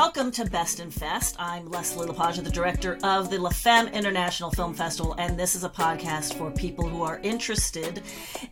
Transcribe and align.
Welcome 0.00 0.30
to 0.32 0.46
Best 0.46 0.80
in 0.80 0.90
Fest. 0.90 1.36
I'm 1.38 1.70
Leslie 1.70 2.06
LaPage, 2.06 2.42
the 2.42 2.50
director 2.50 2.98
of 3.04 3.28
the 3.28 3.36
La 3.36 3.50
Femme 3.50 3.88
International 3.88 4.50
Film 4.50 4.72
Festival, 4.72 5.14
and 5.18 5.38
this 5.38 5.54
is 5.54 5.62
a 5.62 5.68
podcast 5.68 6.32
for 6.38 6.50
people 6.50 6.88
who 6.88 7.02
are 7.02 7.20
interested 7.22 8.02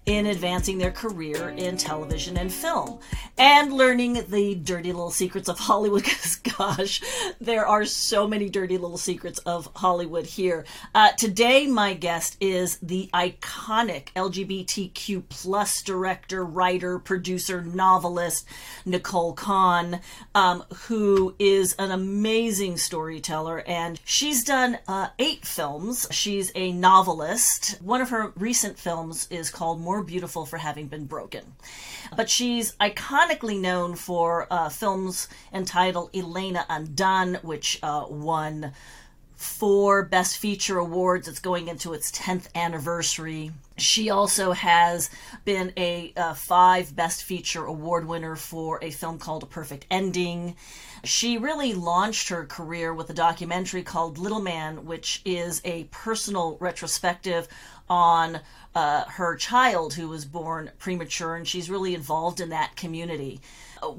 in 0.04 0.26
advancing 0.26 0.76
their 0.76 0.90
career 0.90 1.48
in 1.56 1.78
television 1.78 2.36
and 2.36 2.52
film 2.52 2.98
and 3.38 3.72
learning 3.72 4.24
the 4.28 4.56
dirty 4.56 4.92
little 4.92 5.10
secrets 5.10 5.48
of 5.48 5.58
Hollywood. 5.58 6.04
Because, 6.08 6.36
gosh, 6.36 7.00
there 7.40 7.66
are 7.66 7.84
so 7.86 8.28
many 8.28 8.50
dirty 8.50 8.76
little 8.76 8.98
secrets 8.98 9.38
of 9.40 9.70
Hollywood 9.74 10.26
here. 10.26 10.66
Uh, 10.94 11.12
today, 11.16 11.66
my 11.66 11.94
guest 11.94 12.36
is 12.40 12.76
the 12.82 13.08
iconic 13.14 14.08
LGBTQ 14.14 15.22
plus 15.30 15.82
director, 15.82 16.44
writer, 16.44 16.98
producer, 16.98 17.62
novelist 17.62 18.46
Nicole 18.84 19.32
Conn, 19.32 20.00
um, 20.34 20.64
who 20.86 21.34
is 21.38 21.74
an 21.78 21.90
amazing 21.90 22.76
storyteller, 22.76 23.62
and 23.66 24.00
she's 24.04 24.44
done 24.44 24.78
uh, 24.88 25.08
eight 25.18 25.44
films. 25.44 26.06
She's 26.10 26.50
a 26.54 26.72
novelist. 26.72 27.80
One 27.82 28.00
of 28.00 28.10
her 28.10 28.32
recent 28.36 28.78
films 28.78 29.28
is 29.30 29.50
called 29.50 29.80
More 29.80 30.02
Beautiful 30.02 30.46
for 30.46 30.58
Having 30.58 30.88
Been 30.88 31.04
Broken. 31.06 31.54
But 32.16 32.28
she's 32.30 32.74
iconically 32.76 33.60
known 33.60 33.94
for 33.94 34.46
uh, 34.50 34.68
films 34.68 35.28
entitled 35.52 36.10
Elena 36.14 36.66
Undone, 36.68 37.34
which 37.42 37.78
uh, 37.82 38.06
won 38.08 38.72
four 39.38 40.02
Best 40.02 40.38
Feature 40.38 40.78
awards. 40.78 41.28
It's 41.28 41.38
going 41.38 41.68
into 41.68 41.92
its 41.92 42.10
10th 42.10 42.48
anniversary. 42.56 43.52
She 43.76 44.10
also 44.10 44.50
has 44.50 45.10
been 45.44 45.72
a 45.76 46.12
uh, 46.16 46.34
five 46.34 46.94
Best 46.96 47.22
Feature 47.22 47.64
award 47.64 48.08
winner 48.08 48.34
for 48.34 48.82
a 48.82 48.90
film 48.90 49.18
called 49.18 49.44
A 49.44 49.46
Perfect 49.46 49.86
Ending. 49.90 50.56
She 51.04 51.38
really 51.38 51.74
launched 51.74 52.28
her 52.28 52.44
career 52.44 52.92
with 52.92 53.10
a 53.10 53.14
documentary 53.14 53.82
called 53.82 54.18
Little 54.18 54.40
Man, 54.40 54.84
which 54.86 55.22
is 55.24 55.60
a 55.64 55.84
personal 55.84 56.56
retrospective 56.60 57.48
on 57.88 58.40
uh, 58.74 59.04
her 59.04 59.36
child 59.36 59.94
who 59.94 60.08
was 60.08 60.24
born 60.24 60.70
premature, 60.78 61.36
and 61.36 61.46
she's 61.46 61.70
really 61.70 61.94
involved 61.94 62.40
in 62.40 62.50
that 62.50 62.76
community. 62.76 63.40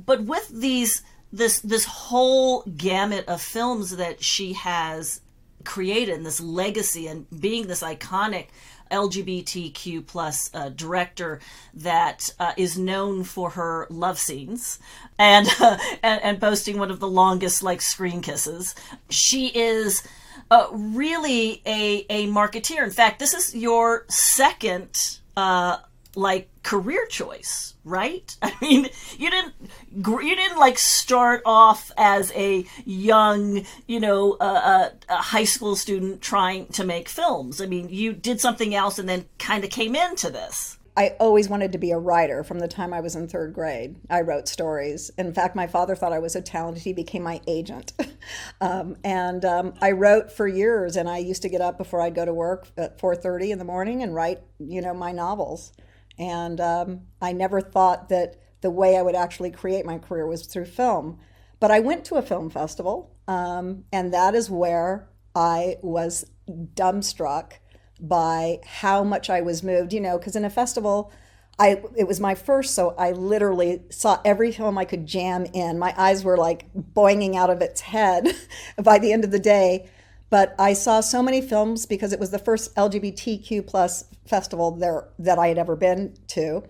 But 0.05 0.23
with 0.23 0.47
these 0.49 1.03
this 1.31 1.59
this 1.59 1.85
whole 1.85 2.63
gamut 2.63 3.27
of 3.27 3.41
films 3.41 3.97
that 3.97 4.23
she 4.23 4.53
has 4.53 5.21
created 5.63 6.15
and 6.15 6.25
this 6.25 6.39
legacy 6.39 7.07
and 7.07 7.27
being 7.39 7.67
this 7.67 7.83
iconic 7.83 8.47
LGBTQ 8.91 10.05
plus 10.05 10.49
uh, 10.53 10.69
director 10.69 11.39
that 11.73 12.33
uh, 12.39 12.53
is 12.57 12.77
known 12.77 13.23
for 13.23 13.51
her 13.51 13.87
love 13.89 14.19
scenes 14.19 14.79
and, 15.17 15.47
uh, 15.59 15.77
and, 16.03 16.21
and 16.21 16.41
posting 16.41 16.77
one 16.77 16.91
of 16.91 16.99
the 16.99 17.07
longest 17.07 17.63
like 17.63 17.81
screen 17.81 18.21
kisses. 18.21 18.75
She 19.09 19.47
is 19.47 20.03
uh, 20.51 20.67
really 20.71 21.61
a 21.65 22.05
a 22.09 22.27
marketeer. 22.27 22.83
In 22.83 22.91
fact, 22.91 23.19
this 23.19 23.33
is 23.33 23.55
your 23.55 24.05
second 24.07 25.19
uh, 25.37 25.77
like 26.15 26.49
career 26.63 27.05
choice, 27.07 27.75
right? 27.83 28.35
I 28.41 28.53
mean, 28.61 28.89
you 29.17 29.29
didn't 29.29 29.53
you 29.91 30.35
didn't 30.35 30.57
like 30.57 30.77
start 30.77 31.41
off 31.45 31.91
as 31.97 32.31
a 32.33 32.65
young, 32.85 33.65
you 33.87 33.99
know, 33.99 34.33
uh, 34.33 34.89
a 35.09 35.15
high 35.15 35.43
school 35.43 35.75
student 35.75 36.21
trying 36.21 36.67
to 36.67 36.83
make 36.83 37.09
films. 37.09 37.61
I 37.61 37.65
mean, 37.65 37.89
you 37.89 38.13
did 38.13 38.39
something 38.41 38.73
else 38.75 38.99
and 38.99 39.07
then 39.07 39.25
kind 39.37 39.63
of 39.63 39.69
came 39.69 39.95
into 39.95 40.29
this. 40.29 40.79
I 40.99 41.15
always 41.17 41.47
wanted 41.47 41.71
to 41.71 41.77
be 41.77 41.91
a 41.91 41.97
writer 41.97 42.43
from 42.43 42.59
the 42.59 42.67
time 42.67 42.93
I 42.93 42.99
was 42.99 43.15
in 43.15 43.29
third 43.29 43.53
grade. 43.53 43.95
I 44.09 44.19
wrote 44.19 44.49
stories. 44.49 45.09
In 45.17 45.33
fact, 45.33 45.55
my 45.55 45.65
father 45.65 45.95
thought 45.95 46.11
I 46.11 46.19
was 46.19 46.33
so 46.33 46.41
talented 46.41 46.83
he 46.83 46.91
became 46.91 47.23
my 47.23 47.39
agent. 47.47 47.93
um, 48.61 48.97
and 49.05 49.45
um, 49.45 49.75
I 49.81 49.91
wrote 49.91 50.29
for 50.29 50.45
years, 50.45 50.97
and 50.97 51.07
I 51.07 51.19
used 51.19 51.41
to 51.43 51.49
get 51.49 51.61
up 51.61 51.77
before 51.77 52.01
I'd 52.01 52.15
go 52.15 52.25
to 52.25 52.33
work 52.33 52.67
at 52.75 52.99
4:30 52.99 53.51
in 53.51 53.59
the 53.59 53.63
morning 53.63 54.03
and 54.03 54.13
write, 54.13 54.41
you 54.59 54.81
know, 54.81 54.93
my 54.93 55.13
novels. 55.13 55.71
And 56.19 56.59
um, 56.59 57.01
I 57.21 57.31
never 57.31 57.61
thought 57.61 58.09
that 58.09 58.35
the 58.61 58.69
way 58.69 58.97
I 58.97 59.01
would 59.01 59.15
actually 59.15 59.51
create 59.51 59.85
my 59.85 59.97
career 59.97 60.27
was 60.27 60.45
through 60.45 60.65
film. 60.65 61.17
But 61.59 61.71
I 61.71 61.79
went 61.79 62.05
to 62.05 62.15
a 62.15 62.21
film 62.21 62.49
festival, 62.49 63.15
um, 63.27 63.85
and 63.91 64.13
that 64.13 64.35
is 64.35 64.49
where 64.49 65.09
I 65.33 65.77
was 65.81 66.29
dumbstruck 66.49 67.53
by 67.99 68.59
how 68.65 69.03
much 69.03 69.29
I 69.29 69.41
was 69.41 69.63
moved. 69.63 69.93
You 69.93 70.01
know, 70.01 70.17
because 70.17 70.35
in 70.35 70.45
a 70.45 70.49
festival, 70.49 71.11
I 71.57 71.81
it 71.97 72.07
was 72.07 72.19
my 72.19 72.35
first, 72.35 72.75
so 72.75 72.95
I 72.97 73.11
literally 73.11 73.83
saw 73.89 74.21
every 74.23 74.51
film 74.51 74.77
I 74.77 74.85
could 74.85 75.05
jam 75.05 75.45
in. 75.53 75.79
My 75.79 75.93
eyes 75.97 76.23
were 76.23 76.37
like 76.37 76.73
boinging 76.73 77.35
out 77.35 77.49
of 77.49 77.61
its 77.61 77.81
head 77.81 78.33
by 78.81 78.99
the 78.99 79.11
end 79.11 79.23
of 79.23 79.31
the 79.31 79.39
day. 79.39 79.89
But 80.29 80.53
I 80.59 80.73
saw 80.73 81.01
so 81.01 81.23
many 81.23 81.41
films 81.41 81.85
because 81.85 82.13
it 82.13 82.19
was 82.19 82.31
the 82.31 82.39
first 82.39 82.75
LGBTQ 82.75 83.65
plus 83.65 84.05
festival 84.27 84.71
there 84.71 85.09
that 85.17 85.39
I 85.39 85.47
had 85.47 85.57
ever 85.57 85.75
been 85.75 86.15
to, 86.27 86.63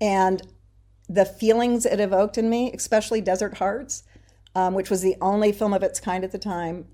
and 0.00 0.42
the 1.08 1.24
feelings 1.26 1.84
it 1.84 2.00
evoked 2.00 2.38
in 2.38 2.48
me, 2.48 2.72
especially 2.72 3.20
Desert 3.20 3.58
Hearts, 3.58 4.04
um, 4.54 4.74
which 4.74 4.88
was 4.88 5.02
the 5.02 5.16
only 5.20 5.52
film 5.52 5.74
of 5.74 5.82
its 5.82 6.00
kind 6.00 6.24
at 6.24 6.32
the 6.32 6.38
time, 6.38 6.86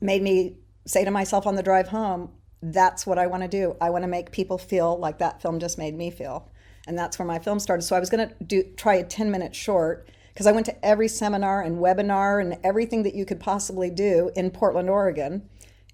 made 0.00 0.22
me 0.22 0.58
say 0.86 1.04
to 1.04 1.10
myself 1.10 1.46
on 1.46 1.56
the 1.56 1.62
drive 1.62 1.88
home, 1.88 2.30
"That's 2.60 3.06
what 3.06 3.18
I 3.18 3.26
want 3.26 3.42
to 3.42 3.48
do. 3.48 3.76
I 3.80 3.90
want 3.90 4.02
to 4.02 4.08
make 4.08 4.30
people 4.30 4.58
feel 4.58 4.96
like 4.96 5.18
that 5.18 5.42
film 5.42 5.58
just 5.58 5.78
made 5.78 5.96
me 5.96 6.10
feel." 6.10 6.50
And 6.86 6.98
that's 6.98 7.18
where 7.18 7.26
my 7.26 7.38
film 7.38 7.58
started. 7.60 7.82
So 7.82 7.96
I 7.96 8.00
was 8.00 8.10
going 8.10 8.28
to 8.28 8.34
do 8.44 8.62
try 8.76 8.94
a 8.94 9.04
10 9.04 9.30
minute 9.30 9.54
short 9.54 10.08
because 10.32 10.46
I 10.46 10.52
went 10.52 10.66
to 10.66 10.84
every 10.84 11.08
seminar 11.08 11.62
and 11.62 11.78
webinar 11.78 12.40
and 12.40 12.58
everything 12.64 13.02
that 13.02 13.14
you 13.14 13.24
could 13.24 13.40
possibly 13.40 13.90
do 13.90 14.30
in 14.34 14.50
Portland, 14.50 14.88
Oregon. 14.88 15.48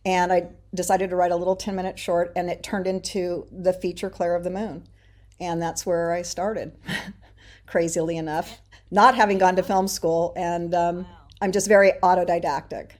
And 0.04 0.32
I 0.32 0.48
decided 0.74 1.10
to 1.10 1.16
write 1.16 1.32
a 1.32 1.36
little 1.36 1.56
10 1.56 1.74
minute 1.74 1.98
short, 1.98 2.32
and 2.36 2.48
it 2.48 2.62
turned 2.62 2.86
into 2.86 3.46
the 3.50 3.72
feature 3.72 4.10
Claire 4.10 4.36
of 4.36 4.44
the 4.44 4.50
Moon. 4.50 4.84
And 5.40 5.60
that's 5.60 5.84
where 5.84 6.12
I 6.12 6.22
started, 6.22 6.76
crazily 7.66 8.16
enough, 8.16 8.60
not 8.90 9.14
having 9.14 9.38
gone 9.38 9.56
to 9.56 9.62
film 9.62 9.88
school. 9.88 10.32
And 10.36 10.74
um, 10.74 11.06
I'm 11.40 11.52
just 11.52 11.68
very 11.68 11.92
autodidactic. 12.02 12.92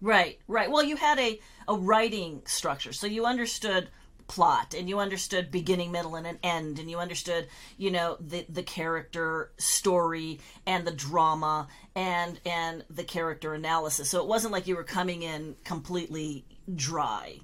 Right, 0.00 0.38
right. 0.46 0.70
Well, 0.70 0.82
you 0.82 0.96
had 0.96 1.18
a, 1.18 1.40
a 1.66 1.76
writing 1.76 2.42
structure, 2.46 2.92
so 2.92 3.06
you 3.06 3.26
understood 3.26 3.90
plot 4.28 4.74
and 4.74 4.88
you 4.88 4.98
understood 4.98 5.50
beginning 5.50 5.90
middle 5.90 6.14
and 6.14 6.26
an 6.26 6.38
end 6.42 6.78
and 6.78 6.90
you 6.90 6.98
understood 6.98 7.48
you 7.78 7.90
know 7.90 8.16
the 8.20 8.44
the 8.48 8.62
character 8.62 9.50
story 9.56 10.38
and 10.66 10.86
the 10.86 10.92
drama 10.92 11.66
and 11.96 12.38
and 12.46 12.84
the 12.90 13.04
character 13.04 13.54
analysis. 13.54 14.08
So 14.08 14.20
it 14.20 14.28
wasn't 14.28 14.52
like 14.52 14.66
you 14.66 14.76
were 14.76 14.84
coming 14.84 15.22
in 15.22 15.56
completely 15.64 16.44
dry. 16.72 17.40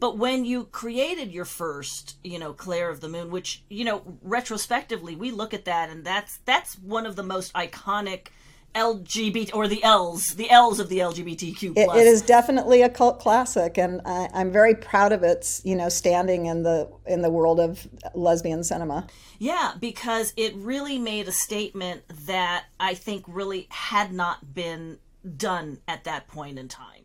But 0.00 0.16
when 0.16 0.44
you 0.44 0.64
created 0.64 1.32
your 1.32 1.44
first 1.44 2.16
you 2.22 2.38
know 2.38 2.52
claire 2.52 2.90
of 2.90 3.00
the 3.00 3.08
moon 3.08 3.30
which 3.30 3.62
you 3.70 3.84
know 3.84 4.02
retrospectively 4.22 5.16
we 5.16 5.30
look 5.30 5.54
at 5.54 5.64
that 5.64 5.88
and 5.88 6.04
that's 6.04 6.38
that's 6.44 6.78
one 6.78 7.06
of 7.06 7.16
the 7.16 7.22
most 7.22 7.52
iconic 7.54 8.28
LGBT 8.74 9.54
or 9.54 9.66
the 9.66 9.82
L's, 9.82 10.34
the 10.34 10.50
L's 10.50 10.78
of 10.78 10.88
the 10.88 10.98
LGBTQ. 10.98 11.76
It, 11.76 11.88
it 11.96 12.06
is 12.06 12.22
definitely 12.22 12.82
a 12.82 12.88
cult 12.88 13.18
classic, 13.18 13.78
and 13.78 14.00
I, 14.04 14.28
am 14.34 14.50
very 14.52 14.74
proud 14.74 15.12
of 15.12 15.22
its 15.22 15.62
you 15.64 15.74
know 15.74 15.88
standing 15.88 16.46
in 16.46 16.62
the 16.62 16.90
in 17.06 17.22
the 17.22 17.30
world 17.30 17.60
of 17.60 17.86
lesbian 18.14 18.62
cinema. 18.62 19.06
Yeah, 19.38 19.74
because 19.78 20.32
it 20.36 20.54
really 20.56 20.98
made 20.98 21.28
a 21.28 21.32
statement 21.32 22.02
that 22.26 22.66
I 22.78 22.94
think 22.94 23.24
really 23.26 23.66
had 23.70 24.12
not 24.12 24.54
been 24.54 24.98
done 25.36 25.78
at 25.88 26.04
that 26.04 26.28
point 26.28 26.58
in 26.58 26.68
time. 26.68 27.04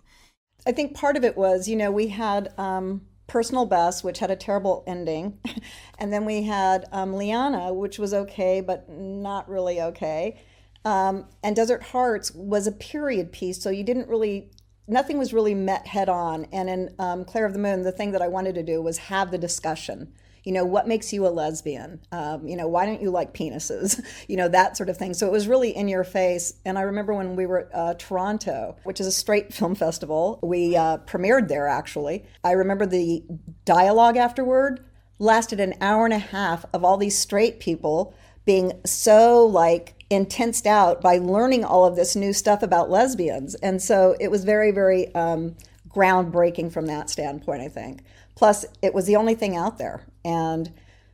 I 0.65 0.71
think 0.71 0.95
part 0.95 1.17
of 1.17 1.23
it 1.23 1.37
was 1.37 1.67
you 1.67 1.75
know 1.75 1.91
we 1.91 2.07
had. 2.07 2.57
Um, 2.57 3.01
Personal 3.25 3.65
Best, 3.65 4.03
which 4.03 4.19
had 4.19 4.29
a 4.29 4.35
terrible 4.35 4.83
ending. 4.85 5.39
and 5.97 6.11
then 6.11 6.25
we 6.25 6.43
had 6.43 6.85
um, 6.91 7.13
Lianna, 7.13 7.73
which 7.73 7.97
was 7.97 8.13
okay, 8.13 8.61
but 8.61 8.89
not 8.89 9.49
really 9.49 9.81
okay. 9.81 10.39
Um, 10.85 11.25
and 11.43 11.55
Desert 11.55 11.83
Hearts 11.83 12.33
was 12.33 12.67
a 12.67 12.71
period 12.71 13.31
piece, 13.31 13.61
so 13.61 13.69
you 13.69 13.83
didn't 13.83 14.09
really, 14.09 14.51
nothing 14.87 15.17
was 15.17 15.33
really 15.33 15.55
met 15.55 15.87
head 15.87 16.09
on. 16.09 16.45
And 16.51 16.69
in 16.69 16.95
um, 16.99 17.25
Claire 17.25 17.45
of 17.45 17.53
the 17.53 17.59
Moon, 17.59 17.83
the 17.83 17.91
thing 17.91 18.11
that 18.11 18.21
I 18.21 18.27
wanted 18.27 18.55
to 18.55 18.63
do 18.63 18.81
was 18.81 18.97
have 18.97 19.31
the 19.31 19.37
discussion. 19.37 20.13
You 20.43 20.51
know, 20.51 20.65
what 20.65 20.89
makes 20.89 21.13
you 21.13 21.25
a 21.25 21.29
lesbian? 21.29 22.01
Um, 22.11 22.45
you 22.45 22.57
know, 22.57 22.67
why 22.67 22.85
don't 22.85 23.01
you 23.01 23.09
like 23.11 23.33
penises? 23.33 24.03
you 24.27 24.35
know, 24.35 24.49
that 24.49 24.75
sort 24.75 24.89
of 24.89 24.97
thing. 24.97 25.13
So 25.13 25.25
it 25.25 25.31
was 25.31 25.47
really 25.47 25.73
in 25.73 25.87
your 25.87 26.03
face. 26.03 26.55
And 26.65 26.77
I 26.77 26.81
remember 26.81 27.13
when 27.13 27.37
we 27.37 27.45
were 27.45 27.59
at 27.59 27.69
uh, 27.73 27.93
Toronto, 27.93 28.75
which 28.83 28.99
is 28.99 29.07
a 29.07 29.11
straight 29.11 29.53
film 29.53 29.73
festival, 29.73 30.39
we 30.43 30.75
uh, 30.75 30.97
premiered 30.97 31.47
there 31.47 31.67
actually. 31.67 32.25
I 32.43 32.51
remember 32.51 32.85
the 32.85 33.23
dialogue 33.63 34.17
afterward 34.17 34.83
lasted 35.17 35.61
an 35.61 35.75
hour 35.79 36.03
and 36.03 36.13
a 36.13 36.19
half 36.19 36.65
of 36.73 36.83
all 36.83 36.97
these 36.97 37.17
straight 37.17 37.61
people 37.61 38.13
being 38.45 38.73
so 38.85 39.45
like 39.45 40.03
intensed 40.09 40.67
out 40.67 41.01
by 41.01 41.17
learning 41.17 41.63
all 41.63 41.85
of 41.85 41.95
this 41.95 42.15
new 42.15 42.33
stuff 42.33 42.61
about 42.61 42.89
lesbians. 42.89 43.55
And 43.55 43.81
so 43.81 44.15
it 44.19 44.29
was 44.29 44.43
very, 44.43 44.71
very 44.71 45.13
um, 45.15 45.55
groundbreaking 45.89 46.71
from 46.71 46.85
that 46.87 47.09
standpoint, 47.09 47.61
I 47.61 47.67
think. 47.67 48.03
Plus, 48.35 48.65
it 48.81 48.93
was 48.93 49.05
the 49.05 49.15
only 49.15 49.35
thing 49.35 49.55
out 49.55 49.77
there. 49.77 50.05
And 50.25 50.71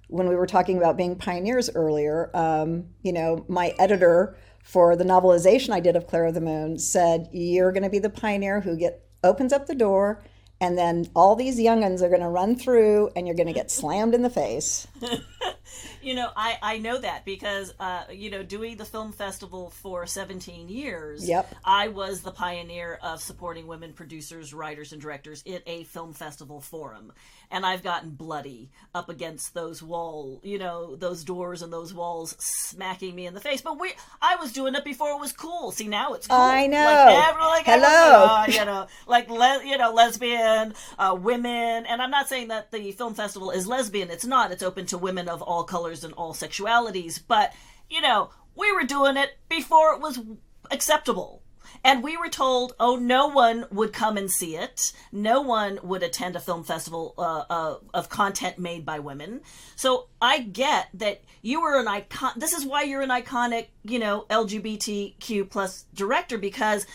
when 0.07 0.27
we 0.27 0.35
were 0.35 0.47
talking 0.47 0.77
about 0.77 0.97
being 0.97 1.15
pioneers 1.15 1.69
earlier, 1.75 2.31
um, 2.33 2.87
you 3.03 3.13
know, 3.13 3.45
my 3.47 3.73
editor 3.77 4.37
for 4.63 4.95
the 4.95 5.03
novelization 5.03 5.71
I 5.71 5.79
did 5.79 5.95
of 5.95 6.07
Claire 6.07 6.25
of 6.25 6.33
the 6.33 6.41
Moon 6.41 6.79
said, 6.79 7.29
You're 7.31 7.71
going 7.71 7.83
to 7.83 7.89
be 7.89 7.99
the 7.99 8.09
pioneer 8.09 8.61
who 8.61 8.75
get 8.75 9.05
opens 9.23 9.53
up 9.53 9.67
the 9.67 9.75
door 9.75 10.23
and 10.61 10.77
then 10.77 11.07
all 11.15 11.35
these 11.35 11.59
youngins 11.59 12.01
are 12.01 12.09
going 12.09 12.21
to 12.21 12.27
run 12.27 12.55
through 12.55 13.09
and 13.15 13.25
you're 13.25 13.35
going 13.35 13.47
to 13.47 13.53
get 13.53 13.71
slammed 13.71 14.13
in 14.13 14.21
the 14.21 14.29
face 14.29 14.87
you 16.01 16.13
know 16.13 16.29
i 16.35 16.57
i 16.61 16.77
know 16.77 16.97
that 16.97 17.25
because 17.25 17.73
uh 17.79 18.03
you 18.11 18.29
know 18.29 18.43
doing 18.43 18.77
the 18.77 18.85
film 18.85 19.11
festival 19.11 19.69
for 19.69 20.05
17 20.05 20.69
years 20.69 21.27
yep. 21.27 21.53
I 21.63 21.89
was 21.89 22.21
the 22.21 22.31
pioneer 22.31 22.99
of 23.01 23.21
supporting 23.21 23.67
women 23.67 23.93
producers 23.93 24.53
writers 24.53 24.93
and 24.93 25.01
directors 25.01 25.41
in 25.45 25.61
a 25.65 25.83
film 25.85 26.13
festival 26.13 26.61
forum 26.61 27.11
and 27.51 27.65
i've 27.65 27.83
gotten 27.83 28.11
bloody 28.11 28.69
up 28.93 29.09
against 29.09 29.53
those 29.53 29.81
wall 29.83 30.39
you 30.43 30.57
know 30.57 30.95
those 30.95 31.23
doors 31.23 31.61
and 31.61 31.71
those 31.71 31.93
walls 31.93 32.35
smacking 32.39 33.15
me 33.15 33.25
in 33.25 33.33
the 33.33 33.39
face. 33.39 33.61
But 33.61 33.79
we 33.79 33.93
i 34.21 34.35
was 34.35 34.51
doing 34.51 34.75
it 34.75 34.83
before 34.83 35.11
it 35.11 35.19
was 35.19 35.31
cool. 35.31 35.71
See 35.71 35.87
now 35.87 36.13
it's 36.13 36.27
cool. 36.27 36.37
I 36.37 36.67
know. 36.67 36.85
like, 36.85 37.29
every, 37.29 37.41
like 37.41 37.65
hello. 37.65 38.25
Uh, 38.25 38.45
you 38.47 38.65
know 38.65 38.87
like 39.07 39.29
le- 39.29 39.63
you 39.65 39.77
know 39.77 39.91
lesbian 39.91 40.73
uh, 40.97 41.17
women. 41.19 41.85
And 41.85 42.01
i'm 42.01 42.11
not 42.11 42.29
saying 42.29 42.49
that 42.49 42.71
the 42.71 42.91
film 42.93 43.13
festival 43.13 43.51
is 43.51 43.67
lesbian. 43.67 44.09
It's 44.09 44.25
not. 44.25 44.51
It's 44.51 44.63
open 44.63 44.85
to 44.87 44.97
women 44.97 45.27
of 45.27 45.41
all 45.41 45.63
colors 45.63 46.03
and 46.03 46.13
all 46.13 46.33
sexualities. 46.33 47.19
But 47.25 47.53
you 47.89 48.01
know 48.01 48.29
we 48.55 48.71
were 48.71 48.83
doing 48.83 49.17
it 49.17 49.37
before 49.49 49.93
it 49.93 50.01
was 50.01 50.19
acceptable 50.71 51.41
and 51.83 52.03
we 52.03 52.17
were 52.17 52.29
told, 52.29 52.73
oh, 52.79 52.95
no 52.95 53.27
one 53.27 53.65
would 53.71 53.93
come 53.93 54.17
and 54.17 54.29
see 54.29 54.55
it. 54.55 54.91
No 55.11 55.41
one 55.41 55.79
would 55.83 56.03
attend 56.03 56.35
a 56.35 56.39
film 56.39 56.63
festival 56.63 57.13
uh, 57.17 57.43
uh, 57.49 57.77
of 57.93 58.09
content 58.09 58.59
made 58.59 58.85
by 58.85 58.99
women. 58.99 59.41
So 59.75 60.07
I 60.21 60.39
get 60.39 60.89
that 60.95 61.21
you 61.41 61.61
were 61.61 61.79
an 61.79 61.87
icon. 61.87 62.33
This 62.35 62.53
is 62.53 62.65
why 62.65 62.83
you're 62.83 63.01
an 63.01 63.09
iconic, 63.09 63.67
you 63.83 63.99
know, 63.99 64.25
LGBTQ 64.29 65.49
plus 65.49 65.85
director 65.93 66.37
because 66.37 66.85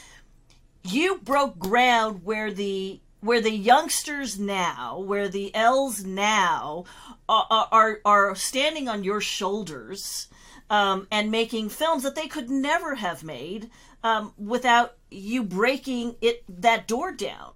you 0.82 1.18
broke 1.18 1.58
ground 1.58 2.24
where 2.24 2.52
the 2.52 3.00
where 3.20 3.40
the 3.40 3.50
youngsters 3.50 4.38
now, 4.38 4.98
where 4.98 5.28
the 5.28 5.54
L's 5.54 6.04
now 6.04 6.84
are 7.26 7.68
are, 7.72 8.00
are 8.04 8.34
standing 8.34 8.86
on 8.86 9.02
your 9.02 9.22
shoulders 9.22 10.28
um, 10.70 11.06
and 11.10 11.30
making 11.30 11.68
films 11.68 12.02
that 12.02 12.14
they 12.14 12.26
could 12.26 12.50
never 12.50 12.94
have 12.96 13.22
made 13.22 13.70
um, 14.02 14.32
without 14.36 14.96
you 15.10 15.42
breaking 15.42 16.16
it 16.20 16.44
that 16.48 16.86
door 16.86 17.12
down. 17.12 17.52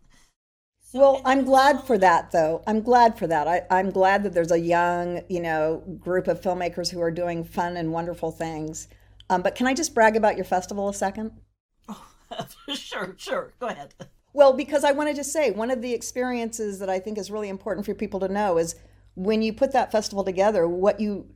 So, 0.81 0.99
well, 1.01 1.23
I'm 1.25 1.45
glad 1.45 1.83
for 1.85 1.99
that, 1.99 2.31
though. 2.31 2.63
I'm 2.67 2.81
glad 2.81 3.19
for 3.19 3.27
that. 3.27 3.47
I, 3.47 3.63
I'm 3.71 3.91
glad 3.91 4.23
that 4.23 4.33
there's 4.33 4.53
a 4.53 4.59
young, 4.59 5.21
you 5.29 5.41
know, 5.41 5.83
group 5.99 6.29
of 6.29 6.41
filmmakers 6.41 6.91
who 6.91 7.01
are 7.03 7.11
doing 7.11 7.45
fun 7.45 7.77
and 7.77 7.93
wonderful 7.93 8.31
things. 8.31 8.89
Um, 9.29 9.43
but 9.43 9.55
can 9.55 9.67
I 9.67 9.75
just 9.75 9.95
brag 9.95 10.17
about 10.17 10.37
your 10.37 10.47
festival 10.47 10.89
a 10.89 10.95
second? 10.95 11.33
Oh, 11.89 12.07
sure, 12.75 13.15
sure. 13.19 13.53
Go 13.61 13.67
ahead. 13.67 13.93
Well, 14.33 14.55
because 14.55 14.85
I 14.85 14.93
wanted 14.93 15.17
to 15.17 15.25
say 15.25 15.51
one 15.51 15.71
of 15.71 15.83
the 15.83 15.93
experiences 15.93 16.79
that 16.79 16.89
I 16.89 16.99
think 17.01 17.19
is 17.19 17.31
really 17.31 17.49
important 17.51 17.85
for 17.85 17.93
people 17.93 18.21
to 18.21 18.29
know 18.29 18.57
is 18.57 18.75
when 19.19 19.43
you 19.43 19.53
put 19.53 19.73
that 19.73 19.91
festival 19.91 20.23
together, 20.23 20.69
what 20.69 21.01
you 21.01 21.27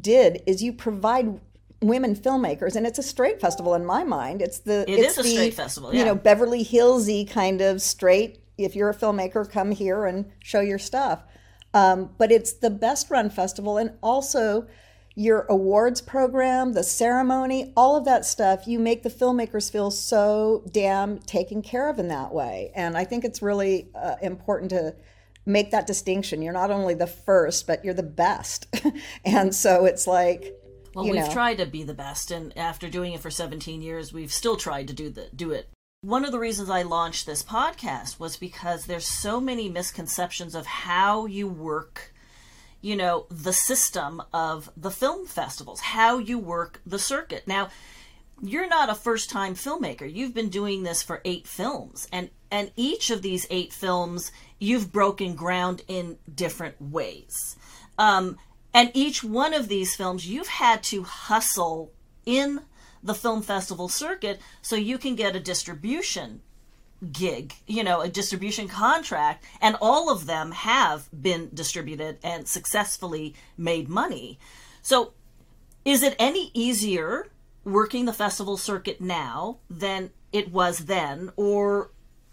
did 0.00 0.42
is 0.46 0.62
you 0.62 0.72
provide 0.72 1.38
women 1.82 2.16
filmmakers, 2.16 2.76
and 2.76 2.86
it's 2.86 2.98
a 2.98 3.02
straight 3.02 3.42
festival 3.42 3.74
in 3.74 3.84
my 3.84 4.04
mind. 4.04 4.40
It's 4.40 4.60
the 4.60 4.90
it 4.90 4.98
it's 4.98 5.12
is 5.12 5.18
a 5.18 5.22
the, 5.22 5.34
straight 5.34 5.54
festival, 5.54 5.92
yeah. 5.92 5.98
you 6.00 6.04
know, 6.06 6.14
Beverly 6.14 6.64
Hillsy 6.64 7.28
kind 7.28 7.60
of 7.60 7.82
straight. 7.82 8.40
If 8.56 8.74
you're 8.74 8.88
a 8.88 8.94
filmmaker, 8.94 9.48
come 9.48 9.70
here 9.70 10.06
and 10.06 10.32
show 10.42 10.60
your 10.60 10.78
stuff. 10.78 11.24
Um, 11.74 12.08
but 12.16 12.32
it's 12.32 12.54
the 12.54 12.70
best 12.70 13.10
run 13.10 13.28
festival, 13.28 13.76
and 13.76 13.90
also 14.02 14.66
your 15.14 15.44
awards 15.50 16.00
program, 16.00 16.72
the 16.72 16.82
ceremony, 16.82 17.74
all 17.76 17.96
of 17.96 18.06
that 18.06 18.24
stuff. 18.24 18.66
You 18.66 18.78
make 18.78 19.02
the 19.02 19.10
filmmakers 19.10 19.70
feel 19.70 19.90
so 19.90 20.64
damn 20.72 21.18
taken 21.18 21.60
care 21.60 21.90
of 21.90 21.98
in 21.98 22.08
that 22.08 22.32
way, 22.32 22.72
and 22.74 22.96
I 22.96 23.04
think 23.04 23.26
it's 23.26 23.42
really 23.42 23.90
uh, 23.94 24.14
important 24.22 24.70
to 24.70 24.94
make 25.46 25.70
that 25.70 25.86
distinction. 25.86 26.42
You're 26.42 26.52
not 26.52 26.70
only 26.70 26.94
the 26.94 27.06
first, 27.06 27.66
but 27.66 27.84
you're 27.84 27.94
the 27.94 28.02
best, 28.02 28.66
and 29.24 29.54
so 29.54 29.84
it's 29.84 30.06
like 30.06 30.54
well, 30.94 31.04
we've 31.04 31.14
know. 31.14 31.32
tried 31.32 31.58
to 31.58 31.66
be 31.66 31.82
the 31.82 31.94
best, 31.94 32.30
and 32.30 32.56
after 32.56 32.88
doing 32.88 33.12
it 33.12 33.20
for 33.20 33.30
17 33.30 33.82
years, 33.82 34.12
we've 34.12 34.32
still 34.32 34.56
tried 34.56 34.88
to 34.88 34.94
do 34.94 35.10
the 35.10 35.28
do 35.34 35.52
it. 35.52 35.68
One 36.00 36.24
of 36.24 36.32
the 36.32 36.38
reasons 36.38 36.70
I 36.70 36.82
launched 36.82 37.26
this 37.26 37.42
podcast 37.42 38.18
was 38.18 38.36
because 38.36 38.86
there's 38.86 39.06
so 39.06 39.40
many 39.40 39.68
misconceptions 39.68 40.54
of 40.54 40.66
how 40.66 41.26
you 41.26 41.48
work, 41.48 42.14
you 42.80 42.96
know, 42.96 43.26
the 43.30 43.52
system 43.52 44.22
of 44.32 44.70
the 44.76 44.90
film 44.90 45.26
festivals, 45.26 45.80
how 45.80 46.18
you 46.18 46.38
work 46.38 46.80
the 46.86 46.98
circuit. 46.98 47.46
Now, 47.46 47.70
you're 48.42 48.68
not 48.68 48.90
a 48.90 48.94
first-time 48.94 49.54
filmmaker. 49.54 50.12
You've 50.12 50.34
been 50.34 50.48
doing 50.48 50.82
this 50.82 51.02
for 51.02 51.20
8 51.24 51.46
films, 51.46 52.06
and 52.12 52.30
and 52.50 52.70
each 52.76 53.10
of 53.10 53.22
these 53.22 53.46
8 53.50 53.72
films 53.72 54.30
you've 54.58 54.92
broken 54.92 55.34
ground 55.34 55.82
in 55.88 56.18
different 56.32 56.80
ways. 56.80 57.56
Um, 57.98 58.36
and 58.72 58.90
each 58.94 59.24
one 59.24 59.54
of 59.54 59.68
these 59.68 59.96
films, 59.96 60.28
you've 60.28 60.48
had 60.48 60.82
to 60.84 61.02
hustle 61.02 61.92
in 62.24 62.60
the 63.02 63.14
film 63.14 63.42
festival 63.42 63.88
circuit 63.88 64.40
so 64.62 64.76
you 64.76 64.98
can 64.98 65.14
get 65.14 65.34
a 65.34 65.40
distribution 65.40 66.42
gig, 67.12 67.54
you 67.66 67.84
know, 67.84 68.00
a 68.00 68.08
distribution 68.08 68.68
contract, 68.68 69.44
and 69.60 69.76
all 69.80 70.10
of 70.10 70.26
them 70.26 70.52
have 70.52 71.08
been 71.22 71.50
distributed 71.52 72.18
and 72.22 72.48
successfully 72.48 73.34
made 73.56 73.88
money. 73.88 74.38
So, 74.82 75.12
is 75.84 76.02
it 76.02 76.16
any 76.18 76.50
easier 76.52 77.28
working 77.66 78.04
the 78.04 78.12
festival 78.12 78.56
circuit 78.56 79.00
now 79.00 79.58
than 79.68 80.10
it 80.32 80.50
was 80.50 80.86
then, 80.86 81.32
or 81.36 81.90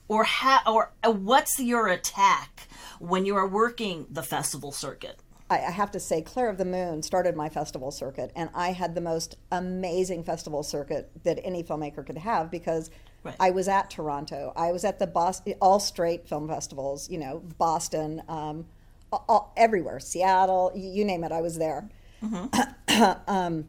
or 0.08 0.24
how 0.24 0.62
or 0.66 0.92
what's 1.12 1.60
your 1.60 1.88
attack 1.88 2.68
when 3.00 3.26
you 3.26 3.36
are 3.36 3.48
working 3.48 4.06
the 4.10 4.24
festival 4.24 4.72
circuit? 4.72 5.20
I, 5.50 5.58
have 5.58 5.92
to 5.92 6.00
say, 6.00 6.22
Claire 6.24 6.50
of 6.50 6.58
the 6.58 6.66
Moon 6.66 7.04
started 7.04 7.36
my 7.36 7.48
festival 7.48 7.92
circuit, 7.92 8.32
and 8.36 8.50
I 8.56 8.72
had 8.72 8.96
the 8.96 9.02
most 9.02 9.38
amazing 9.52 10.24
festival 10.24 10.64
circuit 10.64 11.12
that 11.24 11.40
any 11.44 11.64
filmmaker 11.64 12.04
could 12.04 12.18
have 12.18 12.50
because 12.50 12.90
right. 13.24 13.36
I 13.40 13.52
was 13.52 13.68
at 13.68 13.92
Toronto, 13.92 14.52
I 14.56 14.72
was 14.72 14.84
at 14.84 14.98
the 14.98 15.06
Boston, 15.06 15.54
all 15.62 15.80
straight 15.80 16.28
film 16.28 16.48
festivals, 16.48 17.08
you 17.08 17.20
know, 17.20 17.44
Boston, 17.60 18.24
um, 18.28 18.66
all, 19.12 19.54
everywhere, 19.56 20.00
Seattle, 20.00 20.72
you, 20.76 20.90
you, 20.90 21.06
name 21.06 21.24
it, 21.24 21.32
I 21.32 21.42
was 21.42 21.60
there. 21.60 21.88
Mm-hmm. 22.24 23.04
um, 23.28 23.68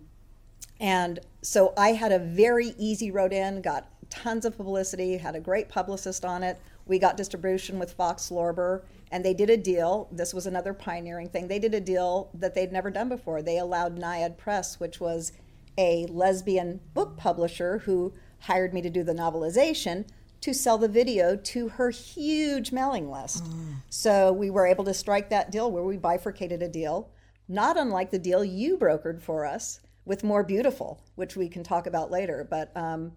and 0.80 1.20
so 1.42 1.72
I 1.76 1.92
had 1.92 2.12
a 2.12 2.18
very 2.18 2.74
easy 2.78 3.10
road 3.10 3.32
in, 3.32 3.62
got 3.62 3.88
tons 4.10 4.44
of 4.44 4.56
publicity, 4.56 5.16
had 5.16 5.34
a 5.34 5.40
great 5.40 5.68
publicist 5.68 6.24
on 6.24 6.42
it. 6.42 6.58
We 6.86 6.98
got 6.98 7.16
distribution 7.16 7.78
with 7.78 7.92
Fox 7.92 8.30
Lorber 8.30 8.82
and 9.10 9.24
they 9.24 9.34
did 9.34 9.50
a 9.50 9.56
deal. 9.56 10.08
This 10.10 10.34
was 10.34 10.46
another 10.46 10.74
pioneering 10.74 11.28
thing. 11.28 11.48
They 11.48 11.58
did 11.58 11.74
a 11.74 11.80
deal 11.80 12.30
that 12.34 12.54
they'd 12.54 12.72
never 12.72 12.90
done 12.90 13.08
before. 13.08 13.42
They 13.42 13.58
allowed 13.58 13.96
Naiad 13.98 14.36
Press, 14.36 14.80
which 14.80 15.00
was 15.00 15.32
a 15.78 16.06
lesbian 16.06 16.80
book 16.94 17.16
publisher 17.16 17.78
who 17.78 18.12
hired 18.40 18.74
me 18.74 18.82
to 18.82 18.90
do 18.90 19.02
the 19.02 19.14
novelization, 19.14 20.06
to 20.40 20.52
sell 20.52 20.78
the 20.78 20.88
video 20.88 21.36
to 21.36 21.68
her 21.68 21.90
huge 21.90 22.70
mailing 22.70 23.10
list. 23.10 23.44
Mm. 23.44 23.76
So 23.88 24.32
we 24.32 24.50
were 24.50 24.66
able 24.66 24.84
to 24.84 24.94
strike 24.94 25.30
that 25.30 25.50
deal 25.50 25.70
where 25.70 25.84
we 25.84 25.96
bifurcated 25.96 26.62
a 26.62 26.68
deal, 26.68 27.10
not 27.48 27.78
unlike 27.78 28.10
the 28.10 28.18
deal 28.18 28.44
you 28.44 28.76
brokered 28.76 29.22
for 29.22 29.46
us 29.46 29.80
with 30.04 30.24
More 30.24 30.42
Beautiful, 30.42 31.02
which 31.14 31.36
we 31.36 31.48
can 31.48 31.62
talk 31.62 31.86
about 31.86 32.10
later. 32.10 32.46
But 32.48 32.76
um, 32.76 33.12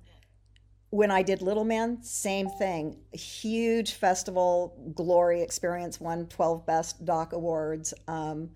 when 0.90 1.12
I 1.12 1.22
did 1.22 1.42
Little 1.42 1.66
Man, 1.66 2.02
same 2.02 2.50
thing. 2.50 2.98
Huge 3.12 3.94
festival 3.94 4.92
glory 4.96 5.42
experience, 5.42 6.00
won 6.00 6.28
12 6.28 6.66
Best 6.66 7.06
Doc 7.06 7.34
Awards, 7.34 7.94
um, 8.08 8.52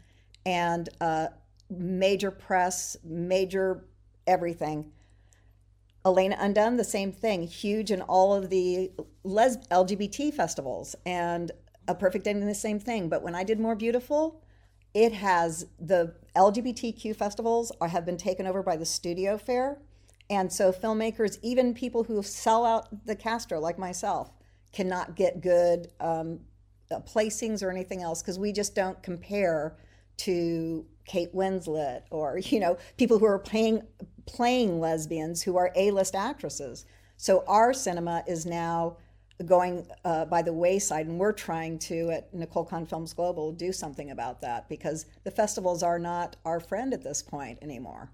and 0.45 0.89
uh, 1.01 1.27
major 1.69 2.31
press, 2.31 2.97
major 3.03 3.85
everything. 4.27 4.91
Elena 6.05 6.35
Undone, 6.39 6.77
the 6.77 6.83
same 6.83 7.11
thing, 7.11 7.43
huge 7.45 7.91
in 7.91 8.01
all 8.01 8.33
of 8.33 8.49
the 8.49 8.91
les- 9.23 9.57
LGBT 9.67 10.33
festivals, 10.33 10.95
and 11.05 11.51
A 11.87 11.93
Perfect 11.93 12.25
Ending, 12.25 12.47
the 12.47 12.55
same 12.55 12.79
thing. 12.79 13.07
But 13.07 13.21
when 13.21 13.35
I 13.35 13.43
did 13.43 13.59
More 13.59 13.75
Beautiful, 13.75 14.41
it 14.93 15.13
has 15.13 15.65
the 15.79 16.13
LGBTQ 16.35 17.15
festivals 17.15 17.71
have 17.81 18.05
been 18.05 18.17
taken 18.17 18.47
over 18.47 18.63
by 18.63 18.75
the 18.75 18.85
Studio 18.85 19.37
Fare 19.37 19.79
and 20.31 20.51
so 20.51 20.71
filmmakers, 20.71 21.37
even 21.41 21.73
people 21.73 22.05
who 22.05 22.23
sell 22.23 22.65
out 22.65 23.05
the 23.05 23.17
Castro, 23.17 23.59
like 23.59 23.77
myself, 23.77 24.31
cannot 24.71 25.17
get 25.17 25.41
good 25.41 25.89
um, 25.99 26.39
uh, 26.89 27.01
placings 27.01 27.61
or 27.61 27.69
anything 27.69 28.01
else 28.01 28.21
because 28.21 28.39
we 28.39 28.53
just 28.53 28.73
don't 28.73 29.03
compare 29.03 29.75
to 30.15 30.85
Kate 31.03 31.35
Winslet 31.35 32.03
or 32.11 32.37
you 32.37 32.61
know 32.61 32.77
people 32.97 33.19
who 33.19 33.25
are 33.25 33.39
playing 33.39 33.81
playing 34.25 34.79
lesbians 34.79 35.41
who 35.41 35.57
are 35.57 35.69
A-list 35.75 36.15
actresses. 36.15 36.85
So 37.17 37.43
our 37.45 37.73
cinema 37.73 38.23
is 38.25 38.45
now 38.45 38.95
going 39.43 39.87
uh, 40.05 40.25
by 40.25 40.41
the 40.41 40.53
wayside, 40.53 41.07
and 41.07 41.19
we're 41.19 41.31
trying 41.33 41.79
to 41.79 42.11
at 42.11 42.33
Nicole 42.33 42.65
Conn 42.65 42.85
Films 42.85 43.13
Global 43.13 43.51
do 43.51 43.71
something 43.71 44.11
about 44.11 44.41
that 44.41 44.69
because 44.69 45.05
the 45.23 45.31
festivals 45.31 45.83
are 45.83 45.99
not 45.99 46.35
our 46.45 46.59
friend 46.59 46.93
at 46.93 47.03
this 47.03 47.21
point 47.21 47.59
anymore. 47.61 48.11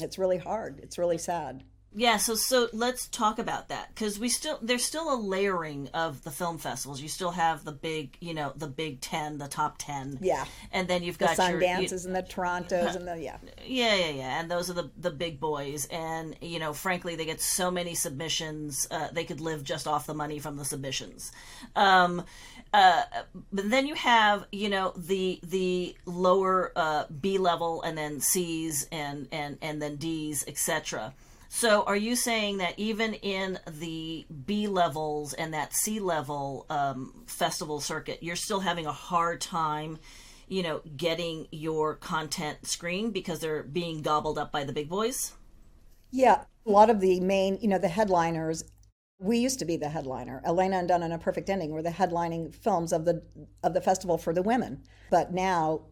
it's 0.00 0.18
really 0.18 0.38
hard. 0.38 0.80
It's 0.82 0.98
really 0.98 1.18
sad. 1.18 1.64
Yeah, 1.94 2.16
so 2.16 2.34
so 2.34 2.68
let's 2.72 3.06
talk 3.06 3.38
about 3.38 3.68
that 3.68 3.94
because 3.94 4.18
we 4.18 4.30
still 4.30 4.58
there's 4.62 4.84
still 4.84 5.12
a 5.12 5.16
layering 5.16 5.88
of 5.92 6.24
the 6.24 6.30
film 6.30 6.56
festivals. 6.56 7.02
You 7.02 7.08
still 7.08 7.32
have 7.32 7.64
the 7.64 7.72
big, 7.72 8.16
you 8.20 8.32
know, 8.32 8.52
the 8.56 8.66
big 8.66 9.02
ten, 9.02 9.36
the 9.36 9.48
top 9.48 9.76
ten. 9.76 10.18
Yeah, 10.22 10.46
and 10.72 10.88
then 10.88 11.02
you've 11.02 11.18
the 11.18 11.26
got 11.26 11.36
Sundances 11.36 11.60
your, 11.60 11.80
you, 11.80 12.06
and 12.06 12.16
the 12.16 12.22
Torontos 12.22 12.96
and 12.96 13.06
the 13.06 13.18
yeah. 13.18 13.36
Yeah, 13.66 13.94
yeah, 13.94 14.08
yeah, 14.08 14.40
and 14.40 14.50
those 14.50 14.70
are 14.70 14.72
the 14.72 14.90
the 14.96 15.10
big 15.10 15.38
boys. 15.38 15.86
And 15.86 16.34
you 16.40 16.58
know, 16.58 16.72
frankly, 16.72 17.14
they 17.14 17.26
get 17.26 17.42
so 17.42 17.70
many 17.70 17.94
submissions. 17.94 18.88
Uh, 18.90 19.08
they 19.12 19.24
could 19.24 19.42
live 19.42 19.62
just 19.62 19.86
off 19.86 20.06
the 20.06 20.14
money 20.14 20.38
from 20.38 20.56
the 20.56 20.64
submissions. 20.64 21.30
Um, 21.76 22.24
uh, 22.72 23.02
but 23.52 23.68
then 23.68 23.86
you 23.86 23.96
have 23.96 24.46
you 24.50 24.70
know 24.70 24.94
the 24.96 25.40
the 25.42 25.94
lower 26.06 26.72
uh, 26.74 27.04
B 27.20 27.36
level 27.36 27.82
and 27.82 27.98
then 27.98 28.20
C's 28.20 28.88
and 28.90 29.28
and 29.30 29.58
and 29.60 29.82
then 29.82 29.96
D's, 29.96 30.42
etc 30.48 31.12
so, 31.54 31.82
are 31.82 31.96
you 31.96 32.16
saying 32.16 32.56
that 32.58 32.78
even 32.78 33.12
in 33.12 33.58
the 33.66 34.24
B 34.46 34.68
levels 34.68 35.34
and 35.34 35.52
that 35.52 35.74
C 35.74 36.00
level 36.00 36.64
um, 36.70 37.24
festival 37.26 37.78
circuit, 37.78 38.22
you're 38.22 38.36
still 38.36 38.60
having 38.60 38.86
a 38.86 38.92
hard 38.92 39.42
time, 39.42 39.98
you 40.48 40.62
know, 40.62 40.80
getting 40.96 41.48
your 41.52 41.96
content 41.96 42.66
screened 42.66 43.12
because 43.12 43.40
they're 43.40 43.64
being 43.64 44.00
gobbled 44.00 44.38
up 44.38 44.50
by 44.50 44.64
the 44.64 44.72
big 44.72 44.88
boys? 44.88 45.34
Yeah, 46.10 46.44
a 46.66 46.70
lot 46.70 46.88
of 46.88 47.00
the 47.00 47.20
main, 47.20 47.58
you 47.60 47.68
know, 47.68 47.78
the 47.78 47.86
headliners. 47.86 48.64
We 49.18 49.36
used 49.36 49.58
to 49.58 49.66
be 49.66 49.76
the 49.76 49.90
headliner. 49.90 50.40
Elena 50.46 50.78
Undone 50.78 51.02
and 51.02 51.12
A 51.12 51.18
Perfect 51.18 51.50
Ending 51.50 51.72
were 51.72 51.82
the 51.82 51.90
headlining 51.90 52.54
films 52.54 52.94
of 52.94 53.04
the 53.04 53.22
of 53.62 53.74
the 53.74 53.82
festival 53.82 54.16
for 54.16 54.32
the 54.32 54.42
women. 54.42 54.84
But 55.10 55.34
now, 55.34 55.82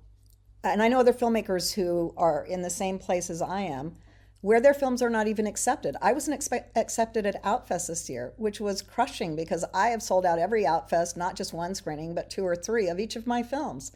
and 0.65 0.83
I 0.83 0.89
know 0.89 1.01
other 1.01 1.13
filmmakers 1.13 1.75
who 1.75 2.15
are 2.17 2.47
in 2.47 2.63
the 2.63 2.71
same 2.71 2.99
place 2.99 3.29
as 3.29 3.43
I 3.43 3.61
am 3.61 3.97
where 4.41 4.61
their 4.61 4.75
films 4.75 5.03
are 5.03 5.11
not 5.11 5.27
even 5.27 5.47
accepted. 5.47 5.97
I 6.01 6.13
wasn't 6.13 6.41
expe- 6.41 6.65
accepted 6.75 7.27
at 7.27 7.43
Outfest 7.43 7.89
this 7.89 8.09
year, 8.09 8.33
which 8.37 8.61
was 8.61 8.83
crushing 8.83 9.37
because 9.37 9.65
I 9.75 9.89
have 9.89 10.03
sold 10.03 10.25
out 10.25 10.39
every 10.39 10.65
Outfest, 10.65 11.17
not 11.17 11.37
just 11.37 11.53
one 11.53 11.75
screening, 11.75 12.15
but 12.15 12.31
two 12.31 12.47
or 12.47 12.57
three 12.57 12.89
of 12.89 12.99
each 12.99 13.17
of 13.17 13.27
my 13.27 13.43
films. 13.43 13.93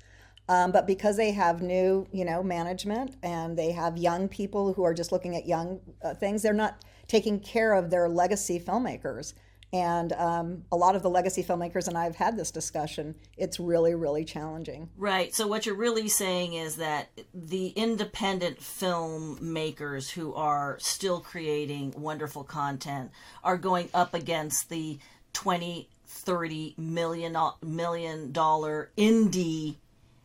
Um, 0.46 0.72
but 0.72 0.86
because 0.86 1.16
they 1.16 1.32
have 1.32 1.62
new, 1.62 2.06
you 2.12 2.24
know, 2.24 2.42
management 2.42 3.16
and 3.22 3.56
they 3.56 3.72
have 3.72 3.96
young 3.96 4.28
people 4.28 4.74
who 4.74 4.84
are 4.84 4.92
just 4.92 5.10
looking 5.10 5.34
at 5.36 5.46
young 5.46 5.80
uh, 6.02 6.12
things, 6.12 6.42
they're 6.42 6.52
not 6.52 6.84
taking 7.08 7.40
care 7.40 7.72
of 7.72 7.90
their 7.90 8.08
legacy 8.08 8.60
filmmakers. 8.60 9.32
And 9.74 10.12
um, 10.12 10.64
a 10.70 10.76
lot 10.76 10.94
of 10.94 11.02
the 11.02 11.10
legacy 11.10 11.42
filmmakers 11.42 11.88
and 11.88 11.98
I 11.98 12.04
have 12.04 12.14
had 12.14 12.36
this 12.36 12.52
discussion. 12.52 13.16
It's 13.36 13.58
really, 13.58 13.96
really 13.96 14.24
challenging. 14.24 14.88
Right. 14.96 15.34
So, 15.34 15.48
what 15.48 15.66
you're 15.66 15.74
really 15.74 16.06
saying 16.06 16.54
is 16.54 16.76
that 16.76 17.08
the 17.34 17.70
independent 17.70 18.60
filmmakers 18.60 20.10
who 20.12 20.32
are 20.34 20.78
still 20.78 21.18
creating 21.18 21.92
wonderful 21.96 22.44
content 22.44 23.10
are 23.42 23.56
going 23.56 23.88
up 23.92 24.14
against 24.14 24.68
the 24.68 25.00
20, 25.32 25.88
30 26.06 26.74
million, 26.78 27.36
million 27.60 28.30
dollar 28.30 28.92
indie 28.96 29.78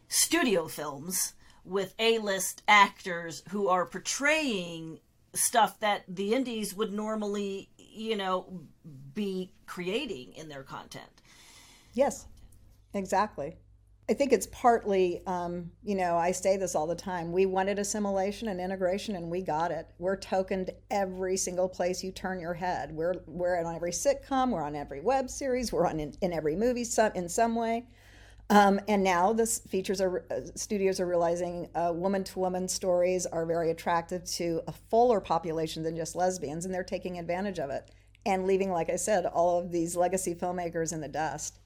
studio 0.07 0.67
films 0.67 1.33
with 1.65 1.95
A 1.97 2.19
list 2.19 2.61
actors 2.67 3.41
who 3.49 3.67
are 3.67 3.87
portraying 3.87 4.99
stuff 5.33 5.79
that 5.79 6.03
the 6.07 6.33
indies 6.35 6.75
would 6.75 6.93
normally, 6.93 7.69
you 7.77 8.15
know, 8.15 8.61
be 9.13 9.51
creating 9.65 10.33
in 10.33 10.49
their 10.49 10.63
content. 10.63 11.21
Yes, 11.93 12.27
exactly. 12.93 13.57
I 14.09 14.13
think 14.13 14.33
it's 14.33 14.47
partly, 14.47 15.21
um, 15.27 15.69
you 15.83 15.93
know, 15.93 16.17
I 16.17 16.31
say 16.31 16.57
this 16.57 16.73
all 16.73 16.87
the 16.87 16.95
time. 16.95 17.31
We 17.31 17.45
wanted 17.45 17.77
assimilation 17.77 18.47
and 18.47 18.59
integration, 18.59 19.15
and 19.15 19.29
we 19.29 19.43
got 19.43 19.69
it. 19.69 19.87
We're 19.99 20.17
tokened 20.17 20.71
every 20.89 21.37
single 21.37 21.69
place 21.69 22.03
you 22.03 22.11
turn 22.11 22.39
your 22.39 22.55
head. 22.55 22.91
We're 22.91 23.13
we're 23.27 23.63
on 23.63 23.75
every 23.75 23.91
sitcom. 23.91 24.49
We're 24.49 24.63
on 24.63 24.75
every 24.75 24.99
web 25.01 25.29
series. 25.29 25.71
We're 25.71 25.85
on 25.85 25.99
in, 25.99 26.15
in 26.21 26.33
every 26.33 26.55
movie 26.55 26.85
some, 26.85 27.11
in 27.13 27.29
some 27.29 27.53
way. 27.53 27.85
Um, 28.49 28.79
and 28.87 29.03
now 29.03 29.31
the 29.31 29.45
features 29.45 30.01
are 30.01 30.25
uh, 30.31 30.39
studios 30.55 30.99
are 30.99 31.05
realizing 31.05 31.69
woman 31.75 32.23
to 32.23 32.39
woman 32.39 32.67
stories 32.67 33.27
are 33.27 33.45
very 33.45 33.69
attractive 33.69 34.25
to 34.25 34.61
a 34.67 34.71
fuller 34.71 35.19
population 35.19 35.83
than 35.83 35.95
just 35.95 36.15
lesbians, 36.15 36.65
and 36.65 36.73
they're 36.73 36.83
taking 36.83 37.19
advantage 37.19 37.59
of 37.59 37.69
it 37.69 37.91
and 38.29 38.45
leaving, 38.45 38.71
like 38.71 38.89
I 38.89 38.95
said, 38.95 39.25
all 39.25 39.59
of 39.59 39.71
these 39.71 39.95
legacy 39.95 40.35
filmmakers 40.35 40.93
in 40.93 41.01
the 41.01 41.07
dust. 41.07 41.59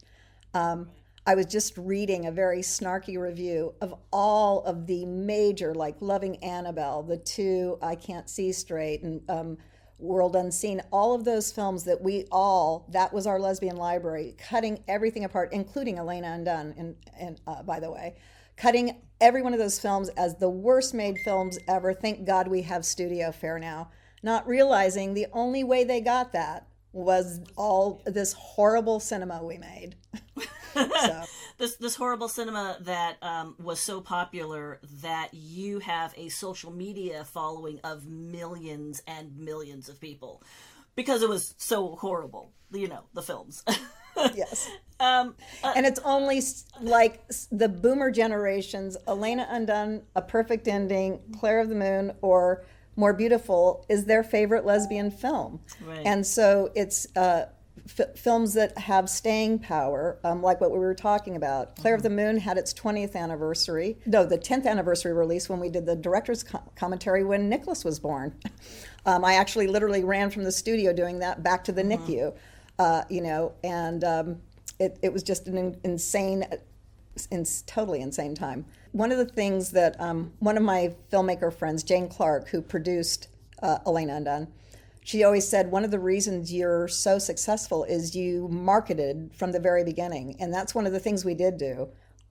Um, 0.54 0.90
I 1.26 1.36
was 1.36 1.46
just 1.46 1.78
reading 1.78 2.26
a 2.26 2.32
very 2.32 2.62
snarky 2.62 3.18
review 3.18 3.74
of 3.82 3.94
all 4.12 4.64
of 4.64 4.88
the 4.88 5.06
major, 5.06 5.74
like 5.74 5.96
Loving 6.02 6.38
Annabelle, 6.44 7.04
the 7.04 7.18
two 7.18 7.78
I 7.82 7.96
Can't 7.96 8.30
See 8.30 8.52
Straight, 8.52 9.04
and 9.04 9.22
um, 9.30 9.58
World 10.00 10.36
Unseen, 10.36 10.82
all 10.92 11.14
of 11.14 11.24
those 11.24 11.52
films 11.52 11.84
that 11.86 12.02
we 12.02 12.26
all, 12.32 12.86
that 12.92 13.14
was 13.14 13.26
our 13.26 13.40
lesbian 13.40 13.78
library, 13.78 14.36
cutting 14.38 14.84
everything 14.88 15.24
apart, 15.24 15.54
including 15.54 15.98
Elena 15.98 16.32
Undone, 16.32 16.96
and, 17.18 17.40
uh, 17.48 17.64
by 17.64 17.80
the 17.80 17.90
way, 17.90 18.16
cutting 18.58 19.02
every 19.22 19.42
one 19.42 19.54
of 19.54 19.60
those 19.60 19.80
films 19.80 20.10
as 20.10 20.36
the 20.38 20.50
worst 20.50 20.94
made 20.94 21.18
films 21.24 21.58
ever. 21.70 21.94
Thank 21.94 22.26
God 22.26 22.48
we 22.48 22.64
have 22.64 22.86
Studio 22.86 23.32
Fare 23.32 23.60
now. 23.60 23.92
Not 24.24 24.48
realizing 24.48 25.14
the 25.14 25.28
only 25.34 25.64
way 25.64 25.84
they 25.84 26.02
got 26.02 26.32
that 26.34 26.68
was 26.94 27.42
all 27.58 28.02
this 28.06 28.34
horrible 28.34 29.00
cinema 29.00 29.44
we 29.44 29.58
made. 29.58 29.96
so. 30.74 31.24
this 31.58 31.76
this 31.76 31.96
horrible 31.96 32.30
cinema 32.30 32.78
that 32.82 33.18
um, 33.22 33.56
was 33.62 33.80
so 33.80 34.00
popular 34.00 34.80
that 35.02 35.30
you 35.34 35.80
have 35.80 36.14
a 36.18 36.30
social 36.30 36.72
media 36.72 37.26
following 37.26 37.80
of 37.84 38.08
millions 38.08 39.02
and 39.08 39.38
millions 39.38 39.90
of 39.90 40.00
people 40.00 40.42
because 40.96 41.22
it 41.22 41.30
was 41.30 41.56
so 41.58 41.96
horrible. 41.96 42.52
You 42.72 42.88
know 42.88 43.04
the 43.14 43.22
films. 43.22 43.64
yes. 44.36 44.70
Um, 45.00 45.36
uh, 45.64 45.74
and 45.76 45.86
it's 45.86 46.00
only 46.06 46.42
like 46.82 47.22
the 47.52 47.68
boomer 47.68 48.12
generations, 48.12 48.98
Elena 49.08 49.48
Undone, 49.50 50.04
A 50.16 50.22
Perfect 50.22 50.68
Ending, 50.68 51.20
Claire 51.38 51.60
of 51.60 51.70
the 51.70 51.76
Moon, 51.76 52.14
or 52.22 52.64
More 52.96 53.14
Beautiful 53.14 53.86
is 53.90 54.06
their 54.06 54.24
favorite 54.24 54.66
lesbian 54.66 55.12
film. 55.12 55.60
Right. 55.86 56.02
And 56.06 56.26
so 56.26 56.72
it's 56.76 57.08
uh, 57.16 57.48
f- 58.00 58.18
films 58.18 58.54
that 58.54 58.78
have 58.78 59.10
staying 59.10 59.60
power, 59.60 60.20
um, 60.24 60.42
like 60.42 60.62
what 60.62 60.72
we 60.72 60.80
were 60.80 60.94
talking 60.94 61.36
about. 61.36 61.76
Claire 61.76 61.96
mm-hmm. 61.96 62.00
of 62.00 62.04
the 62.04 62.10
Moon 62.10 62.38
had 62.38 62.58
its 62.58 62.74
20th 62.74 63.16
anniversary, 63.16 63.98
no, 64.06 64.26
the 64.26 64.38
10th 64.38 64.66
anniversary 64.66 65.14
release 65.14 65.50
when 65.50 65.60
we 65.60 65.70
did 65.70 65.86
the 65.86 65.96
director's 65.96 66.44
co- 66.44 66.64
commentary 66.76 67.24
when 67.24 67.50
Nicholas 67.50 67.84
was 67.84 68.00
born. 68.00 68.34
Um, 69.06 69.26
I 69.26 69.34
actually 69.34 69.68
literally 69.68 70.06
ran 70.06 70.30
from 70.30 70.46
the 70.46 70.52
studio 70.54 70.94
doing 70.94 71.20
that 71.20 71.44
back 71.44 71.66
to 71.66 71.74
the 71.74 71.82
mm-hmm. 71.82 72.10
NICU, 72.10 72.34
uh, 72.80 73.04
you 73.10 73.20
know, 73.20 73.52
and 73.62 74.02
um, 74.06 74.42
it, 74.80 74.98
it 75.02 75.12
was 75.12 75.24
just 75.24 75.50
an 75.50 75.58
in- 75.58 75.78
insane, 75.84 76.46
in- 77.30 77.46
totally 77.68 78.00
insane 78.00 78.34
time. 78.34 78.64
One 78.94 79.12
of 79.12 79.18
the 79.18 79.26
things 79.26 79.72
that 79.72 80.00
um, 80.00 80.34
one 80.38 80.56
of 80.56 80.62
my 80.62 80.96
filmmaker 81.12 81.52
friends, 81.52 81.82
Jane 81.82 82.08
Clark, 82.08 82.50
who 82.50 82.62
produced 82.62 83.28
uh, 83.62 83.80
Elena 83.88 84.16
Undone, 84.16 84.48
she 85.04 85.24
always 85.24 85.48
said 85.48 85.72
one 85.72 85.84
of 85.84 85.90
the 85.90 86.00
reasons 86.00 86.54
you're 86.54 86.88
so 86.88 87.18
successful 87.18 87.84
is 87.86 88.16
you 88.16 88.48
marketed 88.50 89.32
from 89.36 89.52
the 89.52 89.60
very 89.60 89.84
beginning. 89.84 90.36
And 90.40 90.54
that's 90.54 90.76
one 90.76 90.86
of 90.86 90.94
the 90.94 91.00
things 91.00 91.26
we 91.26 91.34
did 91.34 91.58
do. 91.58 91.90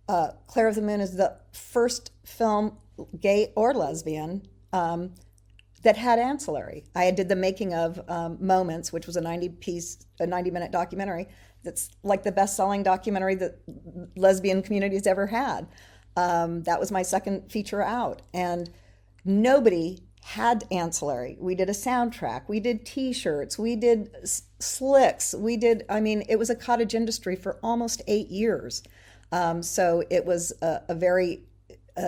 Uh, 0.08 0.28
Claire 0.46 0.68
of 0.68 0.76
the 0.76 0.82
Moon 0.82 1.00
is 1.00 1.16
the 1.16 1.36
first 1.52 2.12
film, 2.24 2.78
gay 3.20 3.52
or 3.56 3.74
lesbian, 3.74 4.46
um, 4.72 5.14
that 5.82 5.96
had 5.96 6.20
ancillary. 6.20 6.84
I 6.94 7.10
did 7.10 7.28
the 7.28 7.34
making 7.34 7.74
of 7.74 8.00
um, 8.08 8.38
Moments, 8.40 8.92
which 8.92 9.08
was 9.08 9.16
a 9.16 9.20
90 9.20 9.48
piece, 9.48 10.06
a 10.20 10.26
90 10.28 10.52
minute 10.52 10.70
documentary 10.70 11.26
that's 11.64 11.90
like 12.04 12.22
the 12.22 12.32
best 12.32 12.56
selling 12.56 12.84
documentary 12.84 13.34
that 13.34 13.58
lesbian 14.16 14.62
communities 14.62 15.08
ever 15.08 15.26
had. 15.26 15.66
Um, 16.16 16.62
that 16.64 16.78
was 16.78 16.92
my 16.92 17.02
second 17.02 17.50
feature 17.50 17.82
out. 17.82 18.22
And 18.34 18.70
nobody 19.24 20.00
had 20.22 20.64
ancillary. 20.70 21.36
We 21.40 21.54
did 21.54 21.68
a 21.68 21.72
soundtrack, 21.72 22.48
we 22.48 22.60
did 22.60 22.86
t 22.86 23.12
shirts, 23.12 23.58
we 23.58 23.74
did 23.74 24.10
slicks, 24.60 25.34
we 25.34 25.56
did, 25.56 25.84
I 25.88 26.00
mean, 26.00 26.22
it 26.28 26.38
was 26.38 26.48
a 26.48 26.54
cottage 26.54 26.94
industry 26.94 27.34
for 27.34 27.58
almost 27.60 28.02
eight 28.06 28.28
years. 28.28 28.84
Um, 29.32 29.64
so 29.64 30.04
it 30.10 30.24
was 30.24 30.52
a, 30.62 30.82
a 30.90 30.94
very 30.94 31.42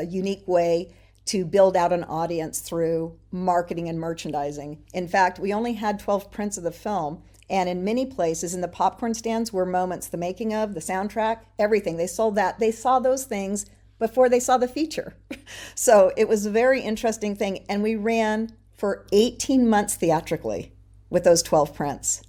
unique 0.09 0.47
way 0.47 0.95
to 1.27 1.45
build 1.45 1.77
out 1.77 1.93
an 1.93 2.05
audience 2.05 2.61
through 2.61 3.19
marketing 3.31 3.89
and 3.89 3.99
merchandising. 3.99 4.83
In 4.93 5.09
fact, 5.09 5.39
we 5.39 5.53
only 5.53 5.75
had 5.75 5.99
12 5.99 6.31
prints 6.31 6.59
of 6.59 6.65
the 6.65 6.73
film. 6.73 7.23
And 7.51 7.69
in 7.69 7.85
many 7.85 8.07
places, 8.07 8.55
in 8.55 8.63
the 8.63 8.69
popcorn 8.69 9.15
stands, 9.15 9.53
were 9.53 9.67
moments, 9.67 10.09
the 10.09 10.17
making 10.17 10.55
of, 10.55 10.75
the 10.75 10.81
soundtrack, 10.81 11.41
everything. 11.59 11.97
They 11.97 12.07
sold 12.07 12.37
that. 12.37 12.59
They 12.59 12.71
saw 12.71 12.99
those 12.99 13.25
things 13.25 13.67
before 13.99 14.29
they 14.29 14.41
saw 14.41 14.57
the 14.57 14.69
feature. 14.69 15.15
so 15.75 16.13
it 16.17 16.29
was 16.29 16.47
a 16.47 16.51
very 16.51 16.81
interesting 16.81 17.37
thing. 17.37 17.65
And 17.69 17.83
we 17.83 17.97
ran 17.97 18.53
for 18.73 19.07
18 19.13 19.69
months 19.69 19.95
theatrically 19.95 20.73
with 21.11 21.25
those 21.25 21.43
12 21.43 21.75
prints. 21.75 22.23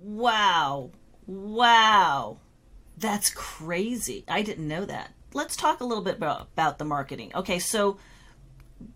Wow. 0.00 0.90
Wow. 1.26 2.38
That's 2.96 3.30
crazy. 3.30 4.24
I 4.28 4.42
didn't 4.42 4.68
know 4.68 4.84
that. 4.84 5.12
Let's 5.34 5.56
talk 5.56 5.80
a 5.80 5.84
little 5.84 6.02
bit 6.02 6.16
about, 6.16 6.48
about 6.54 6.78
the 6.78 6.84
marketing. 6.84 7.32
Okay, 7.34 7.58
so 7.58 7.98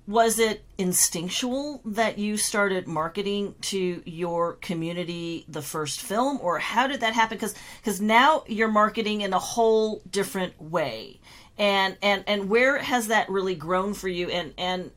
was 0.07 0.39
it 0.39 0.65
instinctual 0.79 1.81
that 1.85 2.19
you 2.19 2.37
started 2.37 2.87
marketing 2.87 3.55
to 3.61 4.03
your 4.05 4.55
community 4.55 5.45
the 5.49 5.63
first 5.63 6.01
film 6.01 6.39
or 6.41 6.59
how 6.59 6.87
did 6.87 7.01
that 7.01 7.15
happen 7.15 7.37
because 7.37 7.55
because 7.81 8.01
now 8.01 8.45
you're 8.47 8.71
marketing 8.71 9.23
in 9.23 9.33
a 9.33 9.39
whole 9.39 10.03
different 10.11 10.61
way 10.61 11.21
and 11.59 11.97
and 12.03 12.25
and 12.27 12.49
where 12.49 12.79
has 12.79 13.09
that 13.09 13.29
really 13.29 13.55
grown 13.55 13.95
for 13.95 14.09
you? 14.09 14.29
And 14.29 14.55
and 14.59 14.91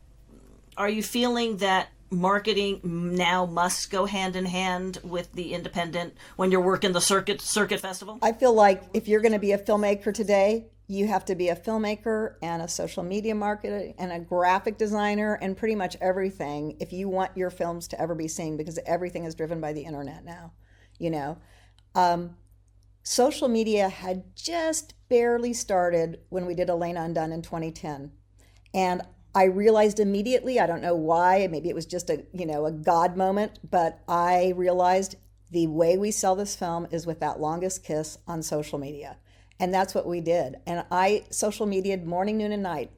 are 0.77 0.89
you 0.89 1.03
feeling 1.03 1.57
that 1.57 1.89
marketing 2.11 2.79
now 2.83 3.45
must 3.45 3.91
go 3.91 4.05
hand 4.05 4.35
in 4.35 4.45
hand 4.45 4.99
with 5.03 5.31
the 5.33 5.53
independent 5.53 6.13
when 6.35 6.51
you're 6.51 6.61
working 6.61 6.91
the 6.91 7.01
circuit 7.01 7.41
circuit 7.41 7.79
festival? 7.79 8.19
I 8.21 8.31
feel 8.31 8.53
like 8.53 8.83
if 8.93 9.07
you're 9.07 9.21
going 9.21 9.33
to 9.33 9.39
be 9.39 9.51
a 9.51 9.57
filmmaker 9.57 10.13
today 10.13 10.67
you 10.87 11.07
have 11.07 11.25
to 11.25 11.33
be 11.33 11.49
a 11.49 11.55
filmmaker 11.55 12.35
and 12.43 12.61
a 12.61 12.67
social 12.67 13.01
media 13.01 13.33
marketer 13.33 13.95
and 13.97 14.11
a 14.11 14.19
graphic 14.19 14.77
designer 14.77 15.33
and 15.41 15.57
pretty 15.57 15.73
much 15.73 15.97
everything 15.99 16.77
if 16.79 16.93
you 16.93 17.09
want 17.09 17.35
your 17.35 17.49
films 17.49 17.87
to 17.87 17.99
ever 17.99 18.13
be 18.13 18.27
seen 18.27 18.55
because 18.55 18.77
everything 18.85 19.23
is 19.25 19.33
driven 19.33 19.59
by 19.59 19.73
the 19.73 19.81
internet 19.81 20.23
now 20.23 20.51
you 20.99 21.09
know? 21.09 21.37
Um, 21.93 22.35
social 23.03 23.47
media 23.47 23.89
had 23.89 24.35
just 24.35 24.94
barely 25.09 25.53
started 25.53 26.19
when 26.29 26.45
we 26.45 26.55
did 26.55 26.69
elena 26.69 27.01
undone 27.01 27.31
in 27.31 27.41
2010 27.41 28.11
and 28.73 29.01
i 29.33 29.43
realized 29.43 29.99
immediately 29.99 30.59
i 30.59 30.67
don't 30.67 30.81
know 30.81 30.95
why 30.95 31.47
maybe 31.49 31.69
it 31.69 31.75
was 31.75 31.85
just 31.85 32.09
a 32.09 32.23
you 32.33 32.45
know 32.45 32.65
a 32.65 32.71
god 32.71 33.15
moment 33.15 33.59
but 33.69 33.99
i 34.07 34.53
realized 34.55 35.15
the 35.51 35.67
way 35.67 35.97
we 35.97 36.11
sell 36.11 36.35
this 36.35 36.55
film 36.55 36.87
is 36.91 37.05
with 37.05 37.19
that 37.19 37.39
longest 37.39 37.83
kiss 37.83 38.17
on 38.27 38.41
social 38.41 38.79
media 38.79 39.17
and 39.59 39.73
that's 39.73 39.95
what 39.95 40.05
we 40.05 40.21
did. 40.21 40.57
And 40.65 40.85
I 40.91 41.25
social 41.29 41.65
media 41.65 41.97
morning, 41.97 42.37
noon, 42.37 42.51
and 42.51 42.63
night, 42.63 42.91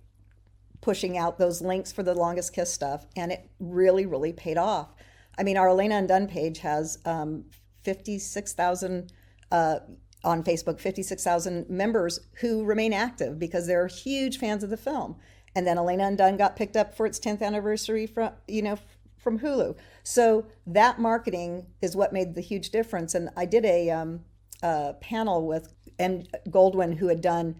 pushing 0.82 1.18
out 1.18 1.38
those 1.38 1.62
links 1.62 1.92
for 1.92 2.04
the 2.04 2.14
longest 2.14 2.54
kiss 2.54 2.74
stuff. 2.74 3.06
And 3.16 3.32
it 3.32 3.50
really, 3.60 4.06
really 4.06 4.34
paid 4.34 4.58
off. 4.58 4.94
I 5.38 5.44
mean, 5.44 5.58
our 5.58 5.70
Elena 5.70 5.98
Undone 5.98 6.28
page 6.28 6.60
has 6.60 6.98
um, 7.06 7.46
56,000 7.84 9.12
uh, 9.52 9.80
on 10.24 10.44
Facebook, 10.44 10.80
56,000 10.80 11.70
members 11.70 12.20
who 12.42 12.64
remain 12.64 12.94
active 12.94 13.40
because 13.40 13.68
they're 13.68 13.88
huge 13.88 14.38
fans 14.38 14.64
of 14.64 14.70
the 14.70 14.78
film. 14.78 15.16
And 15.56 15.66
then 15.66 15.78
Elena 15.78 16.08
Undone 16.08 16.38
got 16.38 16.56
picked 16.56 16.76
up 16.76 16.96
for 16.96 17.06
its 17.06 17.20
10th 17.20 17.42
anniversary 17.42 18.06
from, 18.06 18.32
you 18.48 18.62
know, 18.62 18.78
from 19.18 19.40
Hulu. 19.40 19.76
So 20.04 20.46
that 20.66 21.00
marketing 21.00 21.68
is 21.82 21.96
what 21.96 22.14
made 22.14 22.36
the 22.36 22.42
huge 22.42 22.70
difference. 22.70 23.16
And 23.16 23.30
I 23.36 23.46
did 23.46 23.66
a, 23.66 23.90
um, 23.90 24.22
a 24.62 24.96
panel 25.02 25.46
with 25.48 25.74
and 26.00 26.28
Goldwyn, 26.50 26.98
who 26.98 27.08
had 27.08 27.22
done 27.22 27.56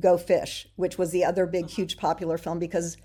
Go 0.00 0.18
Fish, 0.18 0.68
which 0.76 0.98
was 0.98 1.10
the 1.10 1.24
other 1.24 1.46
big, 1.46 1.68
huge, 1.68 1.96
popular 1.96 2.38
film 2.38 2.58
because 2.58 2.96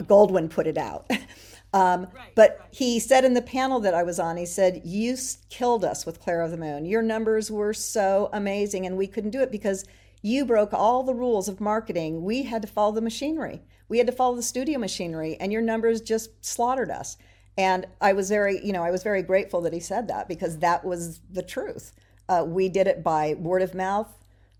Goldwyn 0.00 0.50
put 0.50 0.66
it 0.66 0.78
out. 0.78 1.10
Um, 1.74 2.06
but 2.36 2.68
he 2.70 3.00
said 3.00 3.24
in 3.24 3.34
the 3.34 3.42
panel 3.42 3.80
that 3.80 3.94
I 3.94 4.04
was 4.04 4.20
on, 4.20 4.36
he 4.36 4.46
said, 4.46 4.82
You 4.84 5.16
killed 5.50 5.84
us 5.84 6.06
with 6.06 6.20
Claire 6.20 6.42
of 6.42 6.52
the 6.52 6.56
Moon. 6.56 6.86
Your 6.86 7.02
numbers 7.02 7.50
were 7.50 7.74
so 7.74 8.30
amazing, 8.32 8.86
and 8.86 8.96
we 8.96 9.08
couldn't 9.08 9.32
do 9.32 9.40
it 9.40 9.50
because 9.50 9.84
you 10.22 10.44
broke 10.44 10.72
all 10.72 11.02
the 11.02 11.12
rules 11.12 11.48
of 11.48 11.60
marketing. 11.60 12.22
We 12.22 12.44
had 12.44 12.62
to 12.62 12.68
follow 12.68 12.92
the 12.92 13.00
machinery, 13.00 13.60
we 13.88 13.98
had 13.98 14.06
to 14.06 14.12
follow 14.12 14.36
the 14.36 14.42
studio 14.42 14.78
machinery, 14.78 15.36
and 15.40 15.52
your 15.52 15.62
numbers 15.62 16.00
just 16.00 16.44
slaughtered 16.44 16.90
us. 16.90 17.16
And 17.58 17.86
I 18.00 18.12
was 18.12 18.28
very, 18.28 18.64
you 18.64 18.72
know, 18.72 18.82
I 18.82 18.90
was 18.92 19.02
very 19.02 19.22
grateful 19.22 19.60
that 19.62 19.72
he 19.72 19.80
said 19.80 20.08
that 20.08 20.28
because 20.28 20.58
that 20.58 20.84
was 20.84 21.20
the 21.30 21.42
truth. 21.42 21.92
Uh, 22.28 22.44
we 22.46 22.68
did 22.68 22.86
it 22.86 23.02
by 23.02 23.34
word 23.34 23.62
of 23.62 23.74
mouth, 23.74 24.12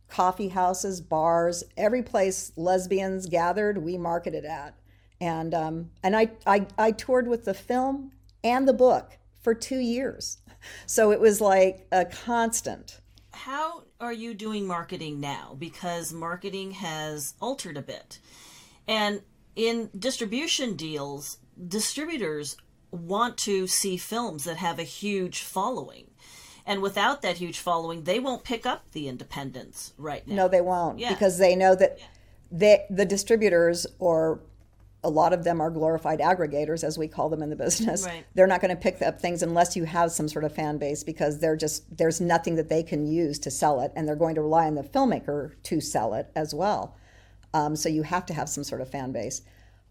coffee 0.08 0.48
houses, 0.48 1.00
bars, 1.00 1.64
every 1.76 2.02
place 2.02 2.52
lesbians 2.56 3.26
gathered, 3.26 3.78
we 3.78 3.96
marketed 3.96 4.44
at. 4.44 4.74
And 5.20 5.54
um, 5.54 5.90
and 6.02 6.16
I, 6.16 6.30
I 6.46 6.66
I 6.76 6.90
toured 6.90 7.28
with 7.28 7.44
the 7.44 7.54
film 7.54 8.12
and 8.42 8.68
the 8.68 8.72
book 8.72 9.18
for 9.42 9.54
two 9.54 9.78
years, 9.78 10.38
so 10.86 11.12
it 11.12 11.20
was 11.20 11.40
like 11.40 11.86
a 11.92 12.04
constant. 12.04 13.00
How 13.32 13.84
are 14.00 14.12
you 14.12 14.34
doing 14.34 14.66
marketing 14.66 15.20
now? 15.20 15.56
Because 15.58 16.12
marketing 16.12 16.72
has 16.72 17.34
altered 17.40 17.76
a 17.76 17.82
bit, 17.82 18.18
and 18.86 19.22
in 19.56 19.90
distribution 19.98 20.74
deals, 20.74 21.38
distributors 21.68 22.56
want 22.90 23.36
to 23.38 23.66
see 23.66 23.96
films 23.96 24.44
that 24.44 24.56
have 24.56 24.78
a 24.78 24.84
huge 24.84 25.42
following 25.42 26.10
and 26.66 26.80
without 26.80 27.22
that 27.22 27.36
huge 27.36 27.58
following, 27.58 28.04
they 28.04 28.18
won't 28.18 28.44
pick 28.44 28.64
up 28.64 28.90
the 28.92 29.08
independents 29.08 29.92
right 29.98 30.26
now. 30.26 30.34
No, 30.34 30.48
they 30.48 30.60
won't 30.60 30.98
yeah. 30.98 31.10
because 31.10 31.38
they 31.38 31.54
know 31.54 31.74
that 31.74 31.98
yeah. 31.98 32.06
they, 32.50 32.84
the 32.88 33.04
distributors 33.04 33.86
or 33.98 34.40
a 35.04 35.08
lot 35.08 35.32
of 35.32 35.44
them 35.44 35.60
are 35.60 35.70
glorified 35.70 36.18
aggregators, 36.18 36.82
as 36.82 36.98
we 36.98 37.06
call 37.06 37.28
them 37.28 37.42
in 37.42 37.50
the 37.50 37.56
business. 37.56 38.04
Right. 38.04 38.24
They're 38.34 38.46
not 38.46 38.60
going 38.60 38.74
to 38.74 38.80
pick 38.80 39.00
up 39.02 39.20
things 39.20 39.42
unless 39.42 39.76
you 39.76 39.84
have 39.84 40.10
some 40.10 40.28
sort 40.28 40.44
of 40.44 40.54
fan 40.54 40.78
base 40.78 41.04
because 41.04 41.38
they're 41.38 41.56
just 41.56 41.96
there's 41.96 42.20
nothing 42.20 42.56
that 42.56 42.68
they 42.68 42.82
can 42.82 43.06
use 43.06 43.38
to 43.40 43.50
sell 43.50 43.80
it, 43.80 43.92
and 43.94 44.08
they're 44.08 44.16
going 44.16 44.34
to 44.34 44.42
rely 44.42 44.66
on 44.66 44.74
the 44.74 44.82
filmmaker 44.82 45.52
to 45.64 45.80
sell 45.80 46.14
it 46.14 46.30
as 46.34 46.54
well. 46.54 46.96
Um, 47.52 47.76
so 47.76 47.88
you 47.88 48.02
have 48.02 48.26
to 48.26 48.34
have 48.34 48.48
some 48.48 48.64
sort 48.64 48.80
of 48.80 48.90
fan 48.90 49.12
base. 49.12 49.42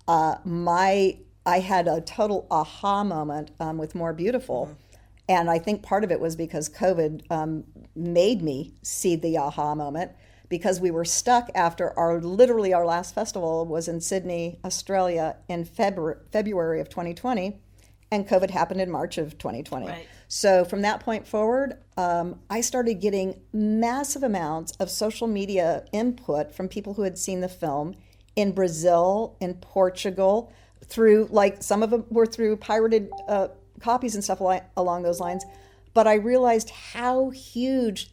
Uh, 0.08 0.36
my 0.43 1.17
I 1.45 1.60
had 1.60 1.88
a 1.88 2.02
total 2.02 2.47
aha 2.52 3.04
moment 3.04 3.52
um, 3.60 3.78
with 3.78 3.95
More 3.95 4.13
Beautiful. 4.13 4.65
Mm-hmm 4.65 4.80
and 5.30 5.49
I 5.49 5.58
think 5.60 5.84
part 5.84 6.04
of 6.04 6.12
it 6.12 6.19
was 6.19 6.36
because 6.36 6.69
COVID 6.69 7.32
um, 7.32 7.63
made 7.95 8.41
me 8.41 8.73
see 8.82 9.15
the 9.15 9.38
aha 9.38 9.73
moment 9.73 10.12
because 10.54 10.80
we 10.80 10.92
were 10.92 11.04
stuck 11.04 11.50
after 11.56 11.98
our 11.98 12.22
literally 12.22 12.76
our 12.76 12.86
last 12.86 13.16
festival 13.16 13.66
was 13.66 13.88
in 13.88 14.00
Sydney, 14.00 14.60
Australia 14.63 15.36
in 15.50 15.66
February, 15.66 16.20
February 16.32 16.80
of 16.80 16.89
2020, 16.89 17.60
and 18.12 18.28
COVID 18.28 18.52
happened 18.52 18.80
in 18.80 18.92
March 18.92 19.18
of 19.18 19.39
2020. 19.39 19.88
Right. 19.88 20.08
So 20.28 20.63
from 20.63 20.84
that 20.84 21.00
point 21.00 21.28
forward, 21.28 21.80
um, 21.98 22.39
I 22.52 22.62
started 22.62 23.02
getting 23.02 23.42
massive 23.52 24.22
amounts 24.22 24.74
of 24.74 24.92
social 24.92 25.26
media 25.26 25.86
input 25.92 26.54
from 26.54 26.68
people 26.68 26.94
who 26.94 27.02
had 27.02 27.18
seen 27.18 27.42
the 27.42 27.50
film 27.50 27.96
in 28.36 28.52
Brazil, 28.52 29.36
in 29.39 29.56
Portugal, 29.56 30.54
through 30.86 31.30
like 31.32 31.63
some 31.63 31.82
of 31.82 31.89
them 31.89 32.06
were 32.12 32.28
through 32.28 32.58
pirated. 32.58 33.10
Uh, 33.28 33.48
copies 33.80 34.13
and 34.13 34.24
stuff 34.24 34.39
along 34.78 35.02
those 35.02 35.20
lines. 35.20 35.44
But 35.94 36.08
I 36.08 36.16
realized 36.16 36.70
how 36.70 37.30
huge 37.30 38.10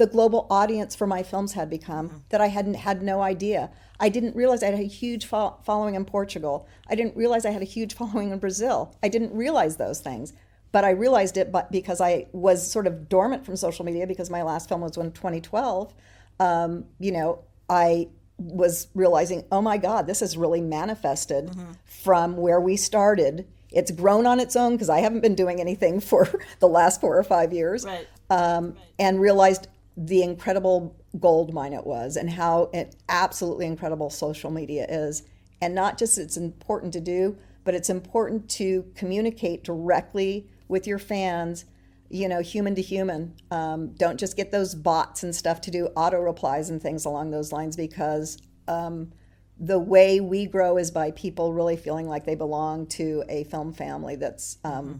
the 0.00 0.06
global 0.06 0.46
audience 0.48 0.96
for 0.96 1.06
my 1.06 1.22
films 1.22 1.52
had 1.52 1.68
become 1.68 2.08
mm-hmm. 2.08 2.18
that 2.30 2.40
I 2.40 2.46
hadn't 2.46 2.72
had 2.72 3.02
no 3.02 3.20
idea. 3.20 3.70
I 4.00 4.08
didn't 4.08 4.34
realize 4.34 4.62
I 4.62 4.70
had 4.70 4.80
a 4.80 4.84
huge 4.84 5.26
fo- 5.26 5.58
following 5.62 5.94
in 5.94 6.06
Portugal. 6.06 6.66
I 6.88 6.94
didn't 6.94 7.18
realize 7.18 7.44
I 7.44 7.50
had 7.50 7.60
a 7.60 7.66
huge 7.66 7.92
following 8.00 8.30
in 8.30 8.38
Brazil. 8.38 8.96
I 9.02 9.08
didn't 9.08 9.34
realize 9.34 9.76
those 9.76 10.00
things, 10.00 10.32
but 10.72 10.86
I 10.86 10.90
realized 10.92 11.36
it. 11.36 11.52
But 11.52 11.70
because 11.70 12.00
I 12.00 12.28
was 12.32 12.58
sort 12.72 12.86
of 12.86 13.10
dormant 13.10 13.44
from 13.44 13.56
social 13.56 13.84
media 13.84 14.06
because 14.06 14.30
my 14.30 14.42
last 14.42 14.70
film 14.70 14.80
was 14.80 14.96
in 14.96 15.12
2012, 15.12 15.92
um, 16.40 16.86
you 16.98 17.12
know, 17.12 17.40
I 17.68 18.08
was 18.38 18.88
realizing, 18.94 19.44
oh 19.52 19.60
my 19.60 19.76
God, 19.76 20.06
this 20.06 20.20
has 20.20 20.34
really 20.34 20.62
manifested 20.62 21.48
mm-hmm. 21.48 21.72
from 21.84 22.38
where 22.38 22.58
we 22.58 22.78
started 22.78 23.46
it's 23.72 23.90
grown 23.92 24.26
on 24.26 24.40
its 24.40 24.56
own 24.56 24.72
because 24.72 24.88
I 24.88 24.98
haven't 24.98 25.20
been 25.20 25.34
doing 25.34 25.60
anything 25.60 26.00
for 26.10 26.28
the 26.58 26.66
last 26.66 27.00
four 27.00 27.16
or 27.16 27.22
five 27.22 27.52
years, 27.52 27.84
right. 27.84 28.06
Um, 28.30 28.72
right. 28.72 28.76
and 28.98 29.20
realized 29.20 29.68
the 29.96 30.22
incredible 30.22 30.96
gold 31.18 31.52
mine 31.52 31.72
it 31.72 31.86
was 31.86 32.16
and 32.16 32.30
how 32.30 32.70
it, 32.72 32.96
absolutely 33.08 33.66
incredible 33.66 34.10
social 34.10 34.50
media 34.50 34.86
is. 34.88 35.22
And 35.60 35.74
not 35.74 35.98
just 35.98 36.18
it's 36.18 36.36
important 36.36 36.92
to 36.94 37.00
do, 37.00 37.36
but 37.64 37.74
it's 37.74 37.90
important 37.90 38.48
to 38.50 38.86
communicate 38.94 39.64
directly 39.64 40.48
with 40.68 40.86
your 40.86 40.98
fans, 40.98 41.66
you 42.08 42.28
know, 42.28 42.40
human 42.40 42.74
to 42.74 42.82
human. 42.82 43.34
Um, 43.50 43.88
don't 43.94 44.18
just 44.18 44.36
get 44.36 44.50
those 44.50 44.74
bots 44.74 45.22
and 45.22 45.34
stuff 45.34 45.60
to 45.62 45.70
do 45.70 45.86
auto 45.96 46.18
replies 46.18 46.70
and 46.70 46.80
things 46.80 47.04
along 47.04 47.30
those 47.30 47.52
lines 47.52 47.76
because 47.76 48.38
um, 48.68 49.12
the 49.58 49.78
way 49.78 50.20
we 50.20 50.46
grow 50.46 50.78
is 50.78 50.90
by 50.90 51.10
people 51.10 51.52
really 51.52 51.76
feeling 51.76 52.08
like 52.08 52.24
they 52.24 52.34
belong 52.34 52.86
to 52.86 53.22
a 53.28 53.44
film 53.44 53.72
family 53.72 54.16
that's 54.16 54.56
um, 54.64 54.72
mm-hmm. 54.72 54.96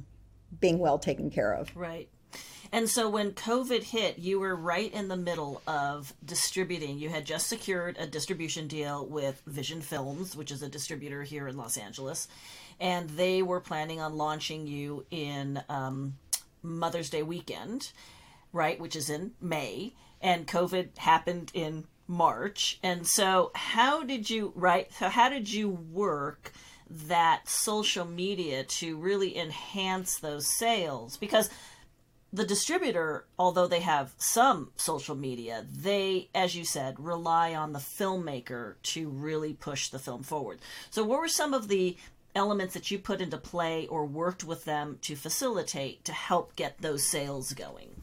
being 0.61 0.79
well 0.79 0.99
taken 0.99 1.31
care 1.31 1.55
of. 1.55 1.75
Right. 1.75 2.11
And 2.73 2.89
so 2.89 3.09
when 3.09 3.33
COVID 3.33 3.83
hit, 3.83 4.19
you 4.19 4.39
were 4.39 4.55
right 4.55 4.93
in 4.93 5.09
the 5.09 5.17
middle 5.17 5.61
of 5.67 6.15
distributing. 6.25 6.99
You 6.99 7.09
had 7.09 7.25
just 7.25 7.49
secured 7.49 7.97
a 7.99 8.07
distribution 8.07 8.69
deal 8.69 9.05
with 9.07 9.43
Vision 9.47 9.81
Films, 9.81 10.37
which 10.37 10.53
is 10.53 10.63
a 10.63 10.69
distributor 10.69 11.23
here 11.23 11.49
in 11.49 11.57
Los 11.57 11.77
Angeles, 11.77 12.29
and 12.79 13.11
they 13.11 13.43
were 13.43 13.61
planning 13.61 14.01
on 14.01 14.17
launching 14.17 14.67
you 14.67 15.05
in 15.11 15.61
um, 15.69 16.15
Mother's 16.63 17.11
Day 17.11 17.23
weekend, 17.23 17.91
right, 18.53 18.79
which 18.79 18.95
is 18.95 19.11
in 19.11 19.33
May. 19.41 19.95
And 20.21 20.47
COVID 20.47 20.97
happened 20.99 21.51
in 21.55 21.85
March. 22.07 22.79
And 22.83 23.07
so 23.07 23.53
how 23.55 24.03
did 24.03 24.29
you 24.29 24.53
right 24.57 24.93
so 24.93 25.09
how 25.09 25.29
did 25.29 25.51
you 25.51 25.71
work 25.71 26.53
that 26.91 27.49
social 27.49 28.05
media 28.05 28.65
to 28.65 28.97
really 28.97 29.39
enhance 29.39 30.19
those 30.19 30.47
sales? 30.59 31.17
Because 31.17 31.49
the 32.33 32.45
distributor, 32.45 33.25
although 33.39 33.67
they 33.67 33.81
have 33.81 34.15
some 34.17 34.71
social 34.77 35.17
media, 35.17 35.65
they, 35.71 36.29
as 36.35 36.55
you 36.55 36.65
said, 36.65 37.01
rely 37.01 37.55
on 37.55 37.73
the 37.73 37.79
filmmaker 37.79 38.75
to 38.83 39.09
really 39.09 39.53
push 39.53 39.89
the 39.89 39.99
film 39.99 40.23
forward. 40.23 40.61
So, 40.91 41.03
what 41.03 41.21
were 41.21 41.29
some 41.29 41.55
of 41.55 41.69
the 41.69 41.97
elements 42.35 42.75
that 42.75 42.91
you 42.91 42.99
put 42.99 43.21
into 43.21 43.37
play 43.37 43.87
or 43.89 44.07
worked 44.07 44.45
with 44.45 44.65
them 44.65 44.99
to 45.03 45.17
facilitate 45.17 46.05
to 46.05 46.13
help 46.13 46.55
get 46.55 46.81
those 46.81 47.03
sales 47.03 47.53
going? 47.53 48.03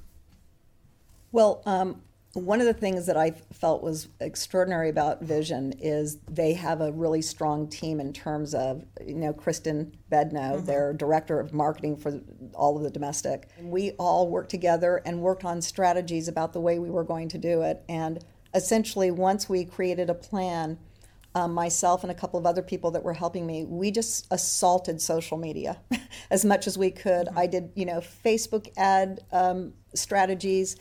Well, 1.32 1.62
um, 1.66 2.02
one 2.34 2.60
of 2.60 2.68
the 2.68 2.74
things 2.74 3.06
that 3.08 3.18
I 3.18 3.32
felt 3.32 3.82
was 3.82 4.10
extraordinary 4.20 4.90
about 4.90 5.22
Vision 5.22 5.74
is 5.80 6.18
they 6.30 6.54
have 6.54 6.82
a 6.82 6.92
really 6.92 7.22
strong 7.22 7.68
team 7.68 8.00
in 8.00 8.14
terms 8.14 8.54
of, 8.54 8.86
you 9.06 9.16
know, 9.16 9.34
Kristen 9.34 9.98
Bedno, 10.12 10.56
mm-hmm. 10.56 10.66
their 10.66 10.94
director 10.94 11.40
of 11.40 11.54
marketing 11.54 11.98
for 11.98 12.20
all 12.54 12.78
of 12.78 12.84
the 12.84 12.90
domestic. 12.90 13.50
We 13.62 13.92
all 13.92 14.28
worked 14.28 14.50
together 14.50 15.02
and 15.06 15.22
worked 15.22 15.46
on 15.46 15.62
strategies 15.62 16.28
about 16.28 16.54
the 16.54 16.60
way 16.60 16.80
we 16.80 16.90
were 16.90 17.04
going 17.04 17.30
to 17.30 17.38
do 17.38 17.62
it. 17.62 17.84
And 17.90 18.24
essentially, 18.54 19.12
once 19.12 19.50
we 19.50 19.66
created 19.66 20.10
a 20.10 20.14
plan, 20.14 20.78
um, 21.36 21.54
myself 21.54 22.04
and 22.04 22.12
a 22.12 22.16
couple 22.16 22.40
of 22.40 22.48
other 22.48 22.64
people 22.64 22.90
that 22.92 23.04
were 23.04 23.14
helping 23.14 23.46
me, 23.46 23.64
we 23.64 23.92
just 23.92 24.26
assaulted 24.32 25.00
social 25.00 25.38
media 25.38 25.78
as 26.32 26.44
much 26.44 26.66
as 26.66 26.78
we 26.78 26.90
could. 26.90 27.28
Mm-hmm. 27.28 27.38
I 27.38 27.48
did, 27.48 27.72
you 27.76 27.86
know, 27.86 28.00
Facebook 28.00 28.70
ad 28.76 29.22
um, 29.32 29.74
strategies 29.94 30.78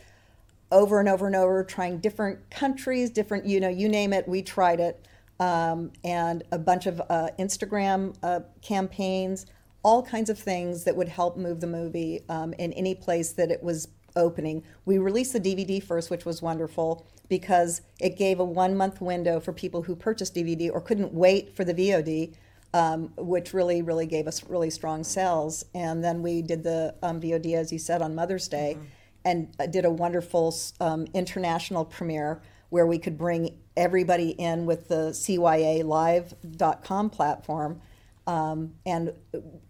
over 0.71 0.99
and 0.99 1.07
over 1.07 1.27
and 1.27 1.35
over, 1.35 1.63
trying 1.63 1.99
different 1.99 2.49
countries, 2.49 3.09
different, 3.09 3.45
you 3.45 3.59
know, 3.59 3.69
you 3.69 3.87
name 3.87 4.13
it, 4.13 4.27
we 4.27 4.41
tried 4.41 4.79
it. 4.79 5.05
Um, 5.39 5.91
and 6.03 6.43
a 6.51 6.57
bunch 6.57 6.87
of 6.87 6.99
uh, 7.09 7.29
Instagram 7.37 8.15
uh, 8.23 8.39
campaigns, 8.63 9.45
all 9.83 10.03
kinds 10.03 10.29
of 10.29 10.37
things 10.37 10.83
that 10.83 10.95
would 10.95 11.07
help 11.07 11.37
move 11.37 11.61
the 11.61 11.67
movie 11.67 12.21
um, 12.29 12.53
in 12.53 12.73
any 12.73 12.95
place 12.95 13.31
that 13.33 13.51
it 13.51 13.63
was 13.63 13.87
opening. 14.15 14.63
We 14.85 14.97
released 14.97 15.33
the 15.33 15.39
DVD 15.39 15.81
first, 15.81 16.09
which 16.09 16.25
was 16.25 16.41
wonderful 16.41 17.05
because 17.29 17.81
it 17.99 18.17
gave 18.17 18.39
a 18.39 18.45
one 18.45 18.75
month 18.75 19.01
window 19.01 19.39
for 19.39 19.53
people 19.53 19.83
who 19.83 19.95
purchased 19.95 20.35
DVD 20.35 20.71
or 20.71 20.81
couldn't 20.81 21.13
wait 21.13 21.55
for 21.55 21.63
the 21.63 21.73
VOD. 21.73 22.33
Um, 22.73 23.13
which 23.17 23.53
really, 23.53 23.81
really 23.81 24.05
gave 24.05 24.27
us 24.27 24.43
really 24.43 24.69
strong 24.69 25.01
sales. 25.05 25.63
And 25.73 26.03
then 26.03 26.21
we 26.21 26.41
did 26.41 26.63
the 26.63 26.93
um, 27.01 27.21
VOD, 27.21 27.55
as 27.55 27.71
you 27.71 27.79
said, 27.79 28.01
on 28.01 28.13
Mother's 28.13 28.49
Day. 28.49 28.75
Mm-hmm 28.75 28.85
and 29.27 29.53
uh, 29.59 29.67
did 29.67 29.83
a 29.83 29.91
wonderful 29.91 30.55
um, 30.79 31.05
international 31.13 31.83
premiere 31.83 32.41
where 32.69 32.87
we 32.87 32.97
could 32.97 33.17
bring 33.17 33.57
everybody 33.75 34.29
in 34.31 34.65
with 34.65 34.87
the 34.87 35.11
CYALive.com 35.11 37.09
platform 37.09 37.81
um, 38.27 38.73
and 38.85 39.13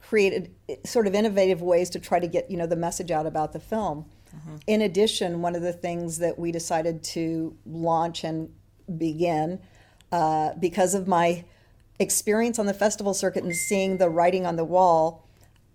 created 0.01 0.53
sort 0.83 1.07
of 1.07 1.15
innovative 1.15 1.61
ways 1.61 1.89
to 1.91 1.99
try 1.99 2.19
to 2.19 2.27
get 2.27 2.51
you 2.51 2.57
know 2.57 2.67
the 2.67 2.75
message 2.75 3.11
out 3.11 3.25
about 3.25 3.53
the 3.53 3.59
film. 3.59 4.05
Mm-hmm. 4.35 4.55
In 4.67 4.81
addition, 4.81 5.41
one 5.41 5.55
of 5.55 5.61
the 5.61 5.73
things 5.73 6.17
that 6.17 6.37
we 6.37 6.51
decided 6.51 7.03
to 7.05 7.55
launch 7.65 8.23
and 8.23 8.53
begin 8.97 9.59
uh, 10.11 10.53
because 10.59 10.93
of 10.93 11.07
my 11.07 11.45
experience 11.99 12.59
on 12.59 12.65
the 12.65 12.73
festival 12.73 13.13
circuit 13.13 13.43
and 13.43 13.55
seeing 13.55 13.97
the 13.97 14.09
writing 14.09 14.45
on 14.45 14.55
the 14.55 14.65
wall 14.65 15.27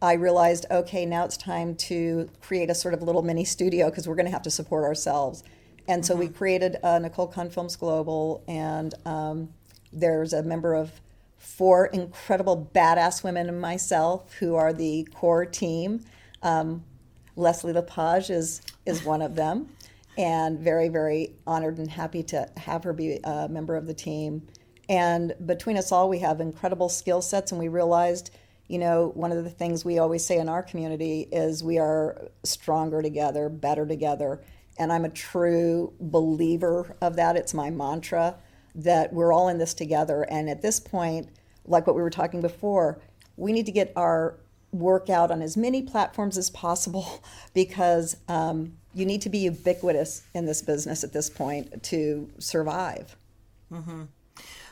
I 0.03 0.15
realized, 0.15 0.67
okay, 0.69 1.07
now 1.07 1.25
it's 1.25 1.37
time 1.37 1.77
to 1.77 2.29
create 2.41 2.69
a 2.69 2.75
sort 2.75 2.93
of 2.93 3.03
little 3.03 3.23
mini 3.23 3.45
studio 3.45 3.89
because 3.89 4.09
we're 4.09 4.17
going 4.17 4.27
to 4.27 4.33
have 4.33 4.43
to 4.43 4.51
support 4.51 4.83
ourselves. 4.83 5.45
And 5.87 6.05
so 6.05 6.15
mm-hmm. 6.15 6.25
we 6.25 6.29
created 6.29 6.77
uh, 6.83 6.99
Nicole 6.99 7.29
Conn 7.29 7.51
Films 7.51 7.77
Global, 7.77 8.43
and 8.49 8.93
um, 9.07 9.51
there's 9.93 10.33
a 10.33 10.43
member 10.43 10.75
of 10.75 11.01
four 11.43 11.87
incredible 11.87 12.71
badass 12.73 13.25
women 13.25 13.49
and 13.49 13.61
myself 13.61 14.33
who 14.35 14.55
are 14.55 14.73
the 14.73 15.07
core 15.13 15.45
team. 15.45 16.01
Um, 16.43 16.85
Leslie 17.35 17.73
LaPage 17.73 18.31
is 18.31 18.63
is 18.87 19.05
one 19.05 19.23
of 19.23 19.35
them, 19.35 19.69
and 20.17 20.59
very 20.61 20.89
very 20.89 21.35
honored 21.47 21.79
and 21.79 21.91
happy 21.91 22.23
to 22.23 22.49
have 22.57 22.85
her 22.85 22.93
be 22.93 23.19
a 23.25 23.49
member 23.49 23.77
of 23.77 23.87
the 23.87 23.95
team. 23.95 24.47
And 24.89 25.35
between 25.47 25.77
us 25.77 25.91
all, 25.91 26.09
we 26.09 26.21
have 26.21 26.41
incredible 26.41 26.89
skill 26.89 27.23
sets, 27.23 27.51
and 27.51 27.61
we 27.61 27.69
realized 27.69 28.31
you 28.69 28.79
know, 28.79 29.11
one 29.15 29.33
of 29.33 29.45
the 29.45 29.51
things 29.51 29.85
we 29.85 29.99
always 29.99 30.25
say 30.25 30.39
in 30.39 30.49
our 30.49 30.63
community 30.63 31.29
is 31.31 31.63
we 31.63 31.79
are 31.79 32.31
stronger 32.43 33.03
together, 33.03 33.51
better 33.51 33.85
together. 33.85 34.41
And 34.79 34.91
I'm 34.91 35.05
a 35.05 35.11
true 35.11 35.93
believer 36.01 36.97
of 37.03 37.17
that. 37.17 37.37
It's 37.37 37.53
my 37.53 37.69
mantra 37.69 38.37
that 38.75 39.13
we're 39.13 39.33
all 39.33 39.49
in 39.49 39.59
this 39.59 39.75
together. 39.75 40.23
And 40.31 40.49
at 40.49 40.63
this 40.63 40.81
point, 40.81 41.29
like 41.67 41.87
what 41.87 41.97
we 41.97 42.03
were 42.03 42.11
talking 42.11 42.41
before, 42.41 43.01
we 43.37 43.53
need 43.53 43.67
to 43.67 43.73
get 43.73 43.93
our 43.97 44.37
work 44.73 45.11
out 45.11 45.31
on 45.31 45.43
as 45.43 45.57
many 45.57 45.83
platforms 45.83 46.39
as 46.39 46.51
possible 46.51 47.23
because 47.55 48.17
um, 48.29 48.73
you 48.95 49.05
need 49.05 49.23
to 49.23 49.29
be 49.29 49.39
ubiquitous 49.39 50.23
in 50.35 50.47
this 50.47 50.63
business 50.63 51.05
at 51.05 51.13
this 51.13 51.29
point 51.29 51.83
to 51.83 52.31
survive. 52.39 53.17
Mm-hmm. 53.71 54.05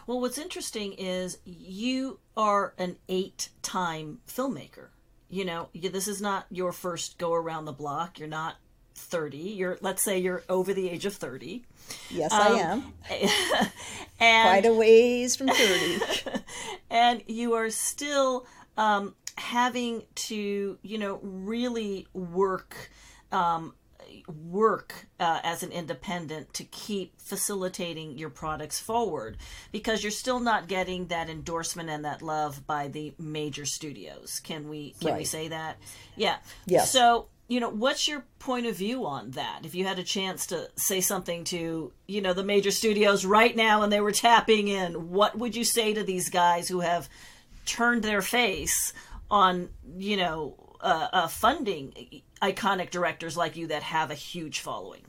Well, 0.07 0.21
what's 0.21 0.39
interesting 0.39 0.95
is 0.95 1.39
you 1.45 2.19
are 2.37 2.75
an 2.79 2.97
eight 3.09 3.51
time 3.63 4.19
filmmaker. 4.27 4.89
You 5.29 5.45
know, 5.45 5.69
this 5.73 6.09
is 6.09 6.21
not 6.21 6.47
your 6.51 6.73
first 6.73 7.19
go 7.19 7.33
around 7.33 7.67
the 7.67 7.73
block. 7.73 8.19
You're 8.19 8.27
not 8.27 8.57
30. 9.01 9.37
You're, 9.39 9.79
let's 9.81 10.03
say 10.03 10.19
you're 10.19 10.43
over 10.49 10.73
the 10.75 10.91
age 10.91 11.07
of 11.07 11.15
30. 11.15 11.65
Yes, 12.11 12.33
um, 12.33 12.41
I 12.41 12.47
am. 12.59 12.93
and, 14.21 14.49
Quite 14.49 14.67
a 14.67 14.75
ways 14.75 15.37
from 15.37 15.49
30. 15.49 16.01
and 16.91 17.23
you 17.27 17.55
are 17.55 17.71
still 17.71 18.47
um, 18.77 19.15
having 19.37 20.03
to, 20.15 20.79
you 20.83 20.99
know, 20.99 21.19
really 21.23 22.07
work 22.13 22.91
um, 23.33 23.75
work 24.27 25.07
uh, 25.19 25.41
as 25.43 25.63
an 25.63 25.71
independent 25.71 26.53
to 26.55 26.65
keep 26.65 27.21
facilitating 27.21 28.19
your 28.19 28.31
products 28.31 28.79
forward 28.79 29.37
because 29.73 30.03
you're 30.03 30.11
still 30.11 30.41
not 30.41 30.69
getting 30.69 31.07
that 31.07 31.29
endorsement 31.29 31.89
and 31.89 32.05
that 32.05 32.23
love 32.23 32.67
by 32.67 32.89
the 32.89 33.15
major 33.19 33.65
studios. 33.65 34.41
Can 34.41 34.69
we 34.69 34.95
can 35.01 35.11
right. 35.11 35.19
we 35.19 35.25
say 35.25 35.49
that? 35.49 35.79
Yeah. 36.17 36.37
Yeah. 36.67 36.85
So 36.85 37.29
you 37.51 37.61
know 37.61 37.69
what's 37.69 38.09
your 38.09 38.25
point 38.39 38.65
of 38.65 38.77
view 38.77 39.05
on 39.05 39.33
that 39.33 39.61
if 39.65 39.75
you 39.75 39.85
had 39.85 39.99
a 39.99 40.05
chance 40.05 40.47
to 40.47 40.71
say 40.77 41.01
something 41.01 41.45
to 41.45 41.93
you 42.07 42.23
know 42.23 42.33
the 42.33 42.45
major 42.45 42.71
studios 42.71 43.27
right 43.27 43.57
now 43.57 43.83
and 43.83 43.93
they 43.93 44.01
were 44.01 44.13
tapping 44.13 44.69
in 44.69 45.11
what 45.11 45.37
would 45.37 45.55
you 45.55 45.65
say 45.65 45.93
to 45.93 46.03
these 46.03 46.31
guys 46.31 46.69
who 46.69 46.81
have 46.81 47.09
turned 47.67 48.03
their 48.03 48.23
face 48.23 48.93
on 49.31 49.69
you 49.99 50.17
know 50.17 50.55
uh, 50.81 51.09
uh, 51.13 51.29
funding 51.29 52.23
iconic 52.43 52.91
directors 52.91 53.37
like 53.37 53.57
you 53.57 53.67
that 53.67 53.83
have 53.83 54.11
a 54.11 54.15
huge 54.15 54.61
following? 54.61 55.03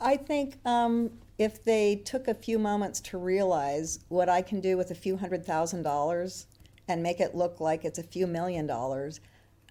I 0.00 0.16
think 0.16 0.58
um, 0.64 1.10
if 1.38 1.64
they 1.64 1.96
took 1.96 2.28
a 2.28 2.34
few 2.34 2.58
moments 2.58 3.00
to 3.00 3.18
realize 3.18 4.00
what 4.08 4.28
I 4.28 4.42
can 4.42 4.60
do 4.60 4.76
with 4.76 4.90
a 4.90 4.94
few 4.94 5.16
hundred 5.16 5.44
thousand 5.44 5.82
dollars 5.82 6.46
and 6.86 7.02
make 7.02 7.20
it 7.20 7.34
look 7.34 7.60
like 7.60 7.84
it's 7.84 7.98
a 7.98 8.02
few 8.02 8.26
million 8.26 8.66
dollars, 8.66 9.20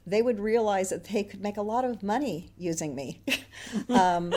they 0.07 0.21
would 0.21 0.39
realize 0.39 0.89
that 0.89 1.03
they 1.03 1.21
could 1.21 1.41
make 1.41 1.57
a 1.57 1.61
lot 1.61 1.83
of 1.83 2.01
money 2.01 2.49
using 2.57 2.95
me. 2.95 3.21
um, 3.89 4.33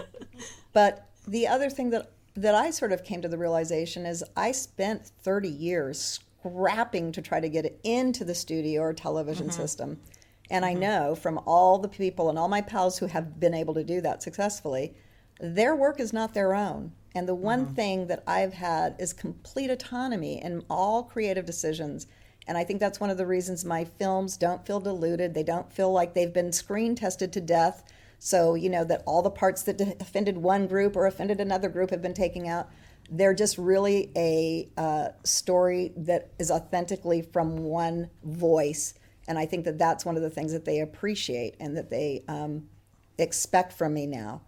but 0.73 1.09
the 1.27 1.47
other 1.47 1.71
thing 1.71 1.91
that 1.91 2.11
that 2.37 2.55
I 2.55 2.71
sort 2.71 2.93
of 2.93 3.05
came 3.05 3.23
to 3.23 3.29
the 3.29 3.39
realization 3.39 4.07
is 4.07 4.25
I 4.37 4.53
spent 4.53 5.07
30 5.23 5.49
years 5.49 6.21
scrapping 6.39 7.13
to 7.13 7.21
try 7.21 7.41
to 7.41 7.49
get 7.49 7.67
it 7.67 7.81
into 7.83 8.25
the 8.25 8.35
studio 8.35 8.83
or 8.83 8.93
television 8.93 9.49
mm-hmm. 9.49 9.61
system. 9.61 10.01
And 10.49 10.65
mm-hmm. 10.65 10.77
I 10.77 10.81
know 10.81 11.15
from 11.15 11.41
all 11.47 11.79
the 11.79 11.89
people 11.89 12.29
and 12.29 12.39
all 12.39 12.49
my 12.49 12.61
pals 12.61 12.99
who 12.99 13.07
have 13.07 13.41
been 13.41 13.53
able 13.53 13.75
to 13.75 13.85
do 13.85 14.01
that 14.01 14.23
successfully, 14.23 14.95
their 15.41 15.75
work 15.75 15.99
is 16.01 16.13
not 16.13 16.35
their 16.35 16.55
own. 16.55 16.93
And 17.15 17.29
the 17.29 17.35
one 17.35 17.65
mm-hmm. 17.65 17.75
thing 17.75 18.07
that 18.07 18.23
I've 18.27 18.55
had 18.55 18.95
is 18.99 19.13
complete 19.13 19.71
autonomy 19.71 20.41
in 20.43 20.65
all 20.71 21.03
creative 21.03 21.45
decisions. 21.45 22.07
And 22.47 22.57
I 22.59 22.65
think 22.65 22.81
that's 22.81 23.01
one 23.01 23.11
of 23.11 23.17
the 23.17 23.27
reasons 23.27 23.65
my 23.65 23.85
films 23.85 24.37
don't 24.37 24.67
feel 24.67 24.81
diluted. 24.81 25.35
They 25.35 25.43
don't 25.43 25.73
feel 25.73 25.93
like 25.93 26.15
they've 26.15 26.33
been 26.33 26.53
screen 26.53 26.95
tested 26.95 27.33
to 27.35 27.41
death. 27.41 27.85
So, 28.19 28.55
you 28.55 28.69
know, 28.69 28.85
that 28.85 29.03
all 29.07 29.23
the 29.23 29.31
parts 29.31 29.63
that 29.65 29.81
offended 30.01 30.39
one 30.39 30.67
group 30.67 30.97
or 30.97 31.07
offended 31.07 31.41
another 31.41 31.69
group 31.69 31.91
have 31.91 32.03
been 32.03 32.15
taken 32.15 32.47
out. 32.47 32.69
They're 33.11 33.35
just 33.35 33.59
really 33.59 34.11
a 34.17 34.69
uh, 34.77 35.09
story 35.25 35.93
that 35.97 36.31
is 36.39 36.51
authentically 36.51 37.23
from 37.23 37.57
one 37.57 38.11
voice 38.23 38.95
and 39.31 39.39
I 39.39 39.47
think 39.47 39.65
that 39.67 39.79
that's 39.79 40.05
one 40.05 40.17
of 40.17 40.23
the 40.23 40.29
things 40.29 40.51
that 40.53 40.65
they 40.65 40.81
appreciate 40.81 41.55
and 41.61 41.77
that 41.77 41.89
they 41.89 42.25
um, 42.27 42.69
expect 43.17 43.73
from 43.73 43.95
me 43.95 44.05
now. 44.05 44.43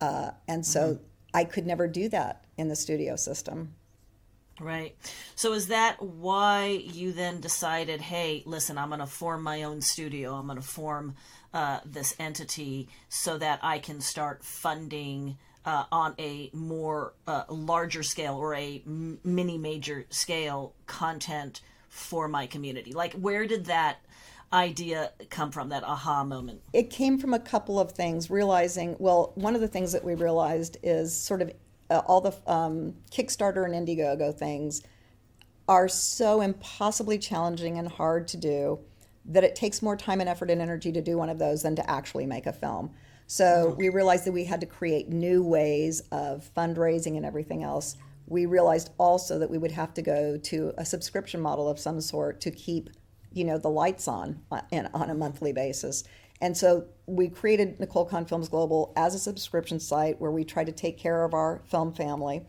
Uh, 0.00 0.30
and 0.46 0.64
so 0.64 0.94
mm-hmm. 0.94 1.02
I 1.34 1.42
could 1.42 1.66
never 1.66 1.88
do 1.88 2.08
that 2.10 2.44
in 2.56 2.68
the 2.68 2.76
studio 2.76 3.16
system. 3.16 3.74
Right. 4.60 4.96
So 5.36 5.52
is 5.52 5.68
that 5.68 6.02
why 6.02 6.66
you 6.66 7.12
then 7.12 7.40
decided, 7.40 8.00
hey, 8.00 8.42
listen, 8.44 8.76
I'm 8.76 8.88
going 8.88 9.00
to 9.00 9.06
form 9.06 9.42
my 9.42 9.62
own 9.62 9.80
studio. 9.80 10.34
I'm 10.34 10.46
going 10.46 10.56
to 10.60 10.66
form 10.66 11.14
uh, 11.54 11.80
this 11.84 12.14
entity 12.18 12.88
so 13.08 13.38
that 13.38 13.60
I 13.62 13.78
can 13.78 14.00
start 14.00 14.44
funding 14.44 15.38
uh, 15.64 15.84
on 15.92 16.14
a 16.18 16.50
more 16.52 17.14
uh, 17.26 17.44
larger 17.48 18.02
scale 18.02 18.34
or 18.34 18.54
a 18.54 18.82
m- 18.86 19.20
mini 19.22 19.58
major 19.58 20.06
scale 20.10 20.74
content 20.86 21.60
for 21.88 22.26
my 22.26 22.46
community. 22.46 22.92
Like, 22.92 23.14
where 23.14 23.46
did 23.46 23.66
that 23.66 23.98
idea 24.52 25.12
come 25.30 25.50
from, 25.50 25.68
that 25.68 25.84
aha 25.84 26.24
moment? 26.24 26.62
It 26.72 26.90
came 26.90 27.18
from 27.18 27.34
a 27.34 27.38
couple 27.38 27.78
of 27.78 27.92
things, 27.92 28.30
realizing, 28.30 28.96
well, 28.98 29.32
one 29.34 29.54
of 29.54 29.60
the 29.60 29.68
things 29.68 29.92
that 29.92 30.04
we 30.04 30.14
realized 30.14 30.78
is 30.82 31.14
sort 31.14 31.42
of 31.42 31.52
uh, 31.90 32.02
all 32.06 32.20
the 32.20 32.34
um, 32.46 32.94
Kickstarter 33.10 33.64
and 33.64 33.74
Indiegogo 33.74 34.34
things 34.34 34.82
are 35.68 35.88
so 35.88 36.40
impossibly 36.40 37.18
challenging 37.18 37.78
and 37.78 37.88
hard 37.88 38.26
to 38.28 38.36
do 38.36 38.80
that 39.26 39.44
it 39.44 39.54
takes 39.54 39.82
more 39.82 39.96
time 39.96 40.20
and 40.20 40.28
effort 40.28 40.50
and 40.50 40.62
energy 40.62 40.90
to 40.90 41.02
do 41.02 41.18
one 41.18 41.28
of 41.28 41.38
those 41.38 41.62
than 41.62 41.76
to 41.76 41.90
actually 41.90 42.24
make 42.24 42.46
a 42.46 42.52
film. 42.52 42.90
So 43.26 43.74
we 43.76 43.90
realized 43.90 44.24
that 44.24 44.32
we 44.32 44.44
had 44.44 44.60
to 44.60 44.66
create 44.66 45.10
new 45.10 45.42
ways 45.42 46.00
of 46.10 46.50
fundraising 46.56 47.18
and 47.18 47.26
everything 47.26 47.62
else. 47.62 47.96
We 48.26 48.46
realized 48.46 48.90
also 48.96 49.38
that 49.38 49.50
we 49.50 49.58
would 49.58 49.72
have 49.72 49.92
to 49.94 50.02
go 50.02 50.38
to 50.38 50.72
a 50.78 50.84
subscription 50.84 51.40
model 51.40 51.68
of 51.68 51.78
some 51.78 52.00
sort 52.00 52.40
to 52.40 52.50
keep, 52.50 52.88
you 53.30 53.44
know, 53.44 53.58
the 53.58 53.68
lights 53.68 54.08
on 54.08 54.40
uh, 54.50 54.62
on 54.94 55.10
a 55.10 55.14
monthly 55.14 55.52
basis. 55.52 56.04
And 56.40 56.56
so 56.56 56.86
we 57.06 57.28
created 57.28 57.80
Nicole 57.80 58.04
Conn 58.04 58.26
Films 58.26 58.48
Global 58.48 58.92
as 58.96 59.14
a 59.14 59.18
subscription 59.18 59.80
site 59.80 60.20
where 60.20 60.30
we 60.30 60.44
try 60.44 60.64
to 60.64 60.72
take 60.72 60.98
care 60.98 61.24
of 61.24 61.34
our 61.34 61.62
film 61.66 61.92
family. 61.92 62.46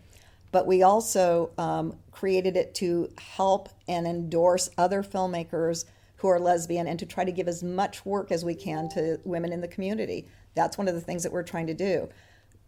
But 0.52 0.68
we 0.68 0.84
also 0.84 1.52
um, 1.58 1.98
created 2.12 2.58
it 2.58 2.74
to 2.76 3.12
help 3.18 3.70
and 3.88 4.08
endorse 4.08 4.70
other 4.78 5.04
filmmakers 5.04 5.86
who 6.18 6.28
are 6.28 6.40
lesbian 6.40 6.88
and 6.88 7.00
to 7.00 7.06
try 7.06 7.24
to 7.24 7.32
give 7.32 7.48
as 7.48 7.64
much 7.64 8.06
work 8.06 8.32
as 8.32 8.44
we 8.44 8.56
can 8.56 8.90
to 8.90 9.20
women 9.24 9.54
in 9.54 9.62
the 9.62 9.68
community. 9.68 10.28
That's 10.54 10.78
one 10.78 10.88
of 10.88 10.96
the 10.96 11.02
things 11.02 11.24
that 11.24 11.32
we're 11.32 11.44
trying 11.44 11.68
to 11.68 11.74
do. 11.74 12.10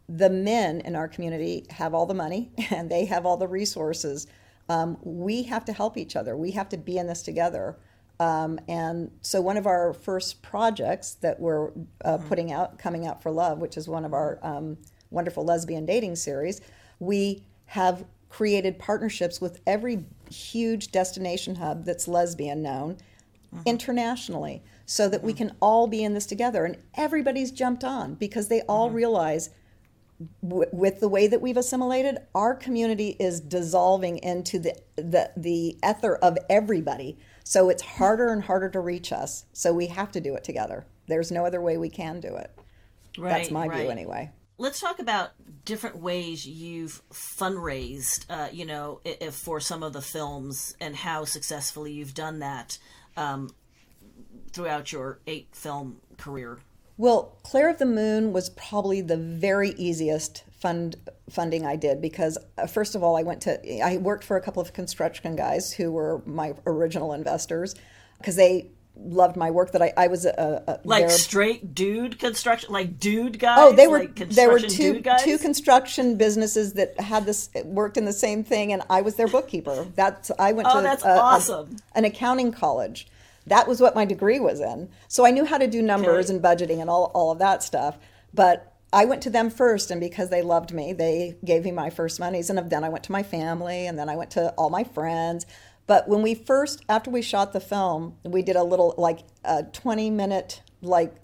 The 0.07 0.29
men 0.29 0.81
in 0.81 0.95
our 0.95 1.07
community 1.07 1.65
have 1.69 1.93
all 1.93 2.05
the 2.05 2.13
money 2.13 2.51
and 2.69 2.89
they 2.89 3.05
have 3.05 3.25
all 3.25 3.37
the 3.37 3.47
resources. 3.47 4.27
Um, 4.69 4.97
we 5.01 5.43
have 5.43 5.65
to 5.65 5.73
help 5.73 5.97
each 5.97 6.15
other. 6.15 6.37
We 6.37 6.51
have 6.51 6.69
to 6.69 6.77
be 6.77 6.97
in 6.97 7.07
this 7.07 7.23
together. 7.23 7.77
Um, 8.21 8.59
and 8.67 9.09
so, 9.21 9.41
one 9.41 9.57
of 9.57 9.65
our 9.65 9.93
first 9.93 10.43
projects 10.43 11.15
that 11.21 11.39
we're 11.39 11.69
uh, 12.05 12.17
mm-hmm. 12.17 12.27
putting 12.27 12.51
out, 12.51 12.77
Coming 12.77 13.07
Out 13.07 13.23
for 13.23 13.31
Love, 13.31 13.57
which 13.57 13.77
is 13.77 13.87
one 13.87 14.05
of 14.05 14.13
our 14.13 14.37
um, 14.43 14.77
wonderful 15.09 15.43
lesbian 15.43 15.87
dating 15.87 16.17
series, 16.17 16.61
we 16.99 17.43
have 17.65 18.05
created 18.29 18.77
partnerships 18.77 19.41
with 19.41 19.59
every 19.65 20.05
huge 20.29 20.91
destination 20.91 21.55
hub 21.55 21.83
that's 21.83 22.07
lesbian 22.07 22.61
known 22.61 22.93
mm-hmm. 22.93 23.63
internationally 23.65 24.61
so 24.85 25.09
that 25.09 25.17
mm-hmm. 25.17 25.25
we 25.25 25.33
can 25.33 25.55
all 25.59 25.87
be 25.87 26.03
in 26.03 26.13
this 26.13 26.27
together. 26.27 26.63
And 26.63 26.77
everybody's 26.93 27.49
jumped 27.49 27.83
on 27.83 28.13
because 28.13 28.49
they 28.49 28.61
all 28.61 28.85
mm-hmm. 28.85 28.97
realize 28.97 29.49
w- 30.47 30.69
with 30.71 30.99
the 30.99 31.09
way 31.09 31.25
that 31.25 31.41
we've 31.41 31.57
assimilated, 31.57 32.19
our 32.35 32.53
community 32.53 33.15
is 33.19 33.39
dissolving 33.41 34.19
into 34.19 34.59
the, 34.59 34.75
the, 34.95 35.31
the 35.35 35.75
ether 35.83 36.17
of 36.17 36.37
everybody. 36.51 37.17
So 37.51 37.67
it's 37.67 37.81
harder 37.83 38.31
and 38.31 38.41
harder 38.41 38.69
to 38.69 38.79
reach 38.79 39.11
us. 39.11 39.43
So 39.51 39.73
we 39.73 39.87
have 39.87 40.09
to 40.13 40.21
do 40.21 40.35
it 40.35 40.45
together. 40.45 40.85
There's 41.07 41.33
no 41.33 41.45
other 41.45 41.59
way 41.59 41.75
we 41.75 41.89
can 41.89 42.21
do 42.21 42.33
it. 42.37 42.49
Right, 43.17 43.29
That's 43.29 43.51
my 43.51 43.67
right. 43.67 43.81
view 43.81 43.89
anyway. 43.89 44.31
Let's 44.57 44.79
talk 44.79 44.99
about 44.99 45.31
different 45.65 45.97
ways 45.97 46.45
you've 46.45 47.01
fundraised, 47.11 48.25
uh, 48.29 48.47
you 48.53 48.65
know, 48.65 49.01
if, 49.03 49.35
for 49.35 49.59
some 49.59 49.83
of 49.83 49.91
the 49.91 50.01
films 50.01 50.77
and 50.79 50.95
how 50.95 51.25
successfully 51.25 51.91
you've 51.91 52.13
done 52.13 52.39
that 52.39 52.77
um, 53.17 53.49
throughout 54.53 54.93
your 54.93 55.19
eight 55.27 55.49
film 55.51 55.97
career? 56.17 56.59
Well, 57.01 57.35
Claire 57.41 57.71
of 57.71 57.79
the 57.79 57.87
Moon 57.87 58.31
was 58.31 58.51
probably 58.51 59.01
the 59.01 59.17
very 59.17 59.71
easiest 59.71 60.43
fund 60.59 60.97
funding 61.31 61.65
I 61.65 61.75
did 61.75 61.99
because 61.99 62.37
uh, 62.59 62.67
first 62.67 62.93
of 62.93 63.01
all, 63.01 63.17
I 63.17 63.23
went 63.23 63.41
to 63.41 63.83
I 63.83 63.97
worked 63.97 64.23
for 64.23 64.37
a 64.37 64.41
couple 64.41 64.61
of 64.61 64.73
construction 64.73 65.35
guys 65.35 65.73
who 65.73 65.91
were 65.91 66.21
my 66.27 66.53
original 66.67 67.13
investors 67.13 67.73
because 68.19 68.35
they 68.35 68.67
loved 68.95 69.35
my 69.35 69.49
work 69.49 69.71
that 69.71 69.81
I, 69.81 69.93
I 69.97 70.07
was 70.09 70.25
a, 70.25 70.63
a 70.67 70.79
like 70.83 71.09
straight 71.09 71.73
dude 71.73 72.19
construction 72.19 72.71
like 72.71 72.99
dude 72.99 73.39
guys 73.39 73.57
oh 73.59 73.75
they 73.75 73.87
were 73.87 73.99
like 73.99 74.29
there 74.29 74.51
were 74.51 74.59
two 74.59 75.01
two 75.23 75.39
construction 75.39 76.17
businesses 76.17 76.73
that 76.73 76.99
had 76.99 77.25
this 77.25 77.49
worked 77.63 77.97
in 77.97 78.05
the 78.05 78.13
same 78.13 78.43
thing 78.43 78.73
and 78.73 78.83
I 78.91 79.01
was 79.01 79.15
their 79.15 79.27
bookkeeper. 79.27 79.87
That's 79.95 80.29
I 80.37 80.51
went 80.51 80.67
oh, 80.69 80.75
to 80.75 80.83
that's 80.83 81.03
a, 81.03 81.19
awesome. 81.19 81.77
A, 81.95 81.97
an 81.97 82.05
accounting 82.05 82.51
college 82.51 83.07
that 83.47 83.67
was 83.67 83.81
what 83.81 83.95
my 83.95 84.05
degree 84.05 84.39
was 84.39 84.59
in 84.59 84.89
so 85.07 85.25
I 85.25 85.31
knew 85.31 85.45
how 85.45 85.57
to 85.57 85.67
do 85.67 85.81
numbers 85.81 86.29
okay. 86.29 86.35
and 86.35 86.43
budgeting 86.43 86.79
and 86.79 86.89
all, 86.89 87.11
all 87.13 87.31
of 87.31 87.39
that 87.39 87.63
stuff 87.63 87.97
but 88.33 88.71
I 88.93 89.05
went 89.05 89.21
to 89.23 89.29
them 89.29 89.49
first, 89.49 89.89
and 89.89 90.01
because 90.01 90.29
they 90.29 90.41
loved 90.41 90.73
me, 90.73 90.91
they 90.91 91.37
gave 91.45 91.63
me 91.63 91.71
my 91.71 91.89
first 91.89 92.19
monies. 92.19 92.49
And 92.49 92.69
then 92.69 92.83
I 92.83 92.89
went 92.89 93.05
to 93.05 93.11
my 93.11 93.23
family, 93.23 93.87
and 93.87 93.97
then 93.97 94.09
I 94.09 94.15
went 94.15 94.31
to 94.31 94.49
all 94.51 94.69
my 94.69 94.83
friends. 94.83 95.45
But 95.87 96.07
when 96.07 96.21
we 96.21 96.35
first, 96.35 96.83
after 96.89 97.09
we 97.09 97.21
shot 97.21 97.53
the 97.53 97.59
film, 97.59 98.15
we 98.23 98.41
did 98.41 98.55
a 98.55 98.63
little 98.63 98.93
like 98.97 99.19
a 99.45 99.63
20 99.63 100.09
minute 100.09 100.61
like 100.81 101.15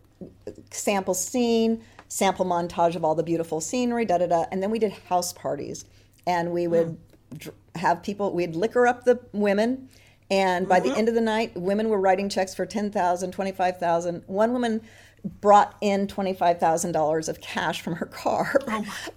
sample 0.71 1.13
scene, 1.13 1.83
sample 2.07 2.45
montage 2.45 2.95
of 2.95 3.03
all 3.03 3.15
the 3.15 3.23
beautiful 3.23 3.59
scenery, 3.59 4.05
da 4.05 4.17
da 4.17 4.27
da. 4.27 4.45
And 4.51 4.63
then 4.63 4.71
we 4.71 4.79
did 4.79 4.93
house 5.09 5.33
parties. 5.33 5.85
And 6.25 6.51
we 6.51 6.67
would 6.67 6.97
mm. 7.33 7.51
have 7.75 8.01
people, 8.01 8.33
we'd 8.33 8.55
liquor 8.55 8.87
up 8.87 9.03
the 9.03 9.19
women. 9.33 9.89
And 10.29 10.67
by 10.67 10.79
mm-hmm. 10.79 10.89
the 10.89 10.97
end 10.97 11.09
of 11.09 11.15
the 11.15 11.21
night, 11.21 11.55
women 11.55 11.89
were 11.89 11.99
writing 11.99 12.27
checks 12.29 12.53
for 12.53 12.65
10,000, 12.65 13.31
25,000. 13.31 14.23
One 14.27 14.51
woman 14.51 14.81
brought 15.41 15.75
in 15.81 16.07
$25,000 16.07 17.29
of 17.29 17.41
cash 17.41 17.81
from 17.81 17.95
her 17.95 18.05
car. 18.05 18.59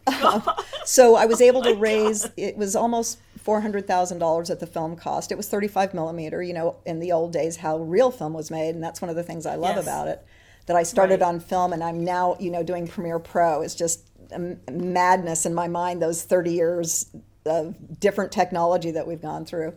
Oh 0.07 0.57
so 0.85 1.17
I 1.17 1.27
was 1.27 1.41
able 1.41 1.63
to 1.63 1.71
oh 1.71 1.79
raise, 1.79 2.23
God. 2.23 2.33
it 2.37 2.57
was 2.57 2.77
almost 2.77 3.19
$400,000 3.45 4.51
at 4.51 4.61
the 4.61 4.67
film 4.67 4.97
cost. 4.97 5.33
It 5.33 5.37
was 5.37 5.49
35 5.49 5.95
millimeter, 5.95 6.43
you 6.43 6.53
know, 6.53 6.77
in 6.87 7.01
the 7.01 7.13
old 7.13 7.33
days, 7.33 7.57
how 7.57 7.79
real 7.79 8.11
film 8.11 8.33
was 8.33 8.51
made. 8.51 8.75
And 8.75 8.83
that's 8.83 9.01
one 9.01 9.09
of 9.09 9.17
the 9.17 9.23
things 9.23 9.47
I 9.47 9.57
love 9.57 9.77
yes. 9.77 9.85
about 9.85 10.09
it. 10.09 10.25
That 10.67 10.77
I 10.77 10.85
started 10.85 11.21
right. 11.21 11.29
on 11.29 11.41
film 11.41 11.73
and 11.73 11.83
I'm 11.83 12.05
now, 12.05 12.37
you 12.39 12.51
know, 12.51 12.63
doing 12.63 12.87
Premiere 12.87 13.19
Pro. 13.19 13.63
It's 13.63 13.75
just 13.75 14.07
madness 14.71 15.45
in 15.45 15.53
my 15.55 15.67
mind, 15.67 16.01
those 16.01 16.23
30 16.23 16.53
years 16.53 17.07
of 17.45 17.75
different 17.99 18.31
technology 18.31 18.93
that 18.93 19.07
we've 19.07 19.23
gone 19.23 19.45
through. 19.45 19.75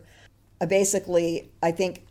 Uh, 0.60 0.66
basically, 0.66 1.50
I 1.62 1.72
think 1.72 2.04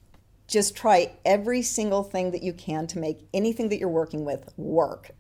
just 0.48 0.76
try 0.76 1.12
every 1.26 1.62
single 1.62 2.04
thing 2.04 2.32
that 2.32 2.44
you 2.44 2.54
can 2.54 2.86
to 2.88 3.00
make 3.00 3.20
anything 3.34 3.70
that 3.70 3.80
you're 3.80 3.90
working 3.90 4.26
with 4.26 4.54
work. 4.58 5.12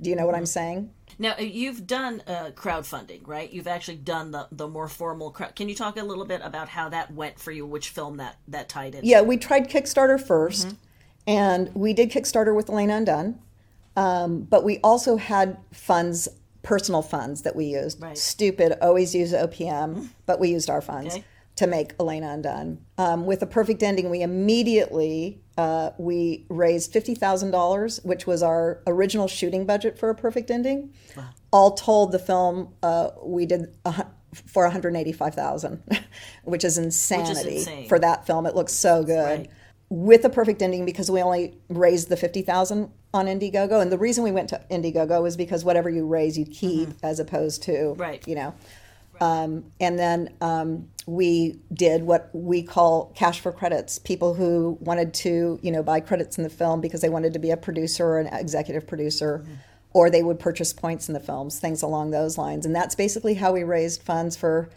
Do 0.00 0.10
you 0.10 0.16
know 0.16 0.26
what 0.26 0.34
I'm 0.34 0.42
mm-hmm. 0.42 0.46
saying? 0.46 0.90
Now 1.18 1.36
you've 1.38 1.86
done 1.86 2.22
uh, 2.26 2.50
crowdfunding, 2.56 3.20
right? 3.26 3.50
You've 3.52 3.68
actually 3.68 3.98
done 3.98 4.32
the 4.32 4.48
the 4.50 4.66
more 4.66 4.88
formal. 4.88 5.30
Crowd- 5.30 5.54
Can 5.54 5.68
you 5.68 5.74
talk 5.74 5.96
a 5.96 6.02
little 6.02 6.24
bit 6.24 6.40
about 6.42 6.68
how 6.68 6.88
that 6.88 7.12
went 7.12 7.38
for 7.38 7.52
you? 7.52 7.64
Which 7.64 7.90
film 7.90 8.16
that 8.16 8.36
that 8.48 8.68
tied 8.68 8.96
in? 8.96 9.04
Yeah, 9.04 9.20
we 9.20 9.36
tried 9.36 9.70
Kickstarter 9.70 10.20
1st 10.20 10.66
mm-hmm. 10.66 10.76
and 11.28 11.74
we 11.74 11.92
did 11.92 12.10
Kickstarter 12.10 12.54
with 12.54 12.68
Elena 12.68 12.96
Undone, 12.96 13.38
um, 13.96 14.40
but 14.42 14.64
we 14.64 14.78
also 14.82 15.16
had 15.16 15.58
funds, 15.72 16.28
personal 16.64 17.02
funds 17.02 17.42
that 17.42 17.54
we 17.54 17.66
used. 17.66 18.02
Right. 18.02 18.18
Stupid, 18.18 18.76
always 18.82 19.14
use 19.14 19.32
OPM, 19.32 19.68
mm-hmm. 19.68 20.06
but 20.26 20.40
we 20.40 20.48
used 20.48 20.68
our 20.68 20.80
funds. 20.80 21.14
Okay 21.14 21.24
to 21.56 21.66
make 21.66 21.94
Elena 22.00 22.30
Undone. 22.30 22.78
Um, 22.98 23.26
with 23.26 23.42
a 23.42 23.46
perfect 23.46 23.82
ending, 23.82 24.10
we 24.10 24.22
immediately 24.22 25.40
uh, 25.56 25.90
we 25.98 26.46
raised 26.48 26.92
fifty 26.92 27.14
thousand 27.14 27.52
dollars, 27.52 28.00
which 28.02 28.26
was 28.26 28.42
our 28.42 28.82
original 28.86 29.28
shooting 29.28 29.64
budget 29.66 29.98
for 29.98 30.10
a 30.10 30.14
perfect 30.14 30.50
ending. 30.50 30.92
Wow. 31.16 31.28
All 31.52 31.70
told, 31.72 32.12
the 32.12 32.18
film 32.18 32.74
uh, 32.82 33.10
we 33.22 33.46
did 33.46 33.72
a, 33.84 34.06
for 34.32 34.64
one 34.64 34.72
hundred 34.72 34.96
eighty-five 34.96 35.34
thousand, 35.34 35.82
which 36.44 36.64
is 36.64 36.78
insanity 36.78 37.58
which 37.58 37.68
is 37.68 37.88
for 37.88 37.98
that 37.98 38.26
film. 38.26 38.46
It 38.46 38.54
looks 38.54 38.72
so 38.72 39.04
good. 39.04 39.40
Right. 39.40 39.50
With 39.90 40.24
a 40.24 40.30
perfect 40.30 40.60
ending, 40.60 40.84
because 40.84 41.10
we 41.10 41.22
only 41.22 41.56
raised 41.68 42.08
the 42.08 42.16
fifty 42.16 42.42
thousand 42.42 42.90
on 43.12 43.26
Indiegogo, 43.26 43.80
and 43.80 43.92
the 43.92 43.98
reason 43.98 44.24
we 44.24 44.32
went 44.32 44.48
to 44.48 44.60
Indiegogo 44.70 45.22
was 45.22 45.36
because 45.36 45.64
whatever 45.64 45.88
you 45.88 46.04
raise, 46.04 46.36
you 46.36 46.46
keep, 46.46 46.88
mm-hmm. 46.88 47.06
as 47.06 47.20
opposed 47.20 47.62
to, 47.64 47.94
right. 47.96 48.26
you 48.26 48.34
know. 48.34 48.54
Um, 49.20 49.64
and 49.80 49.98
then 49.98 50.34
um, 50.40 50.88
we 51.06 51.58
did 51.72 52.02
what 52.02 52.30
we 52.32 52.62
call 52.62 53.12
cash 53.14 53.40
for 53.40 53.52
credits. 53.52 53.98
People 53.98 54.34
who 54.34 54.78
wanted 54.80 55.14
to, 55.14 55.58
you 55.62 55.70
know, 55.70 55.82
buy 55.82 56.00
credits 56.00 56.38
in 56.38 56.44
the 56.44 56.50
film 56.50 56.80
because 56.80 57.00
they 57.00 57.08
wanted 57.08 57.32
to 57.32 57.38
be 57.38 57.50
a 57.50 57.56
producer 57.56 58.06
or 58.06 58.18
an 58.18 58.26
executive 58.28 58.86
producer, 58.86 59.42
mm-hmm. 59.44 59.54
or 59.92 60.10
they 60.10 60.22
would 60.22 60.38
purchase 60.38 60.72
points 60.72 61.08
in 61.08 61.14
the 61.14 61.20
films, 61.20 61.58
things 61.58 61.82
along 61.82 62.10
those 62.10 62.38
lines. 62.38 62.66
And 62.66 62.74
that's 62.74 62.94
basically 62.94 63.34
how 63.34 63.52
we 63.52 63.62
raised 63.62 64.02
funds 64.02 64.36
for 64.36 64.68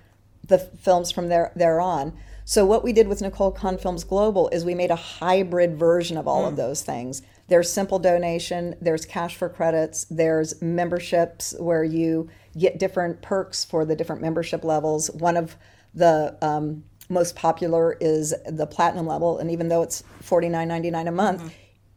the 0.48 0.58
films 0.58 1.12
from 1.12 1.30
there, 1.30 1.52
there 1.56 1.82
on. 1.82 2.14
So 2.46 2.66
what 2.66 2.84
we 2.84 2.94
did 2.94 3.10
with 3.10 3.22
Nicole 3.22 3.52
Conn 3.52 3.78
Films 3.78 4.06
Global 4.06 4.48
is 4.50 4.64
we 4.64 4.76
made 4.76 4.92
a 4.92 4.96
hybrid 4.96 5.78
version 5.78 6.16
of 6.16 6.28
all 6.28 6.46
mm. 6.46 6.48
of 6.48 6.56
those 6.56 6.82
things. 6.82 7.22
There's 7.48 7.72
simple 7.72 8.00
donation, 8.00 8.76
there's 8.82 9.06
cash 9.06 9.36
for 9.36 9.48
credits, 9.50 10.06
there's 10.10 10.62
memberships 10.62 11.56
where 11.60 11.84
you 11.84 12.30
get 12.58 12.78
different 12.78 13.22
perks 13.22 13.64
for 13.64 13.86
the 13.86 13.96
different 13.96 14.22
membership 14.22 14.64
levels. 14.64 15.10
One 15.12 15.38
of 15.38 15.56
the 15.94 16.38
um, 16.42 16.84
most 17.10 17.36
popular 17.36 17.98
is 18.02 18.36
the 18.50 18.68
platinum 18.68 19.08
level, 19.08 19.38
and 19.38 19.50
even 19.50 19.70
though 19.70 19.82
it's 19.82 20.04
forty 20.22 20.50
nine 20.50 20.68
ninety 20.68 20.92
nine 20.92 21.08
a 21.08 21.12
month, 21.12 21.42
mm-hmm. 21.42 21.50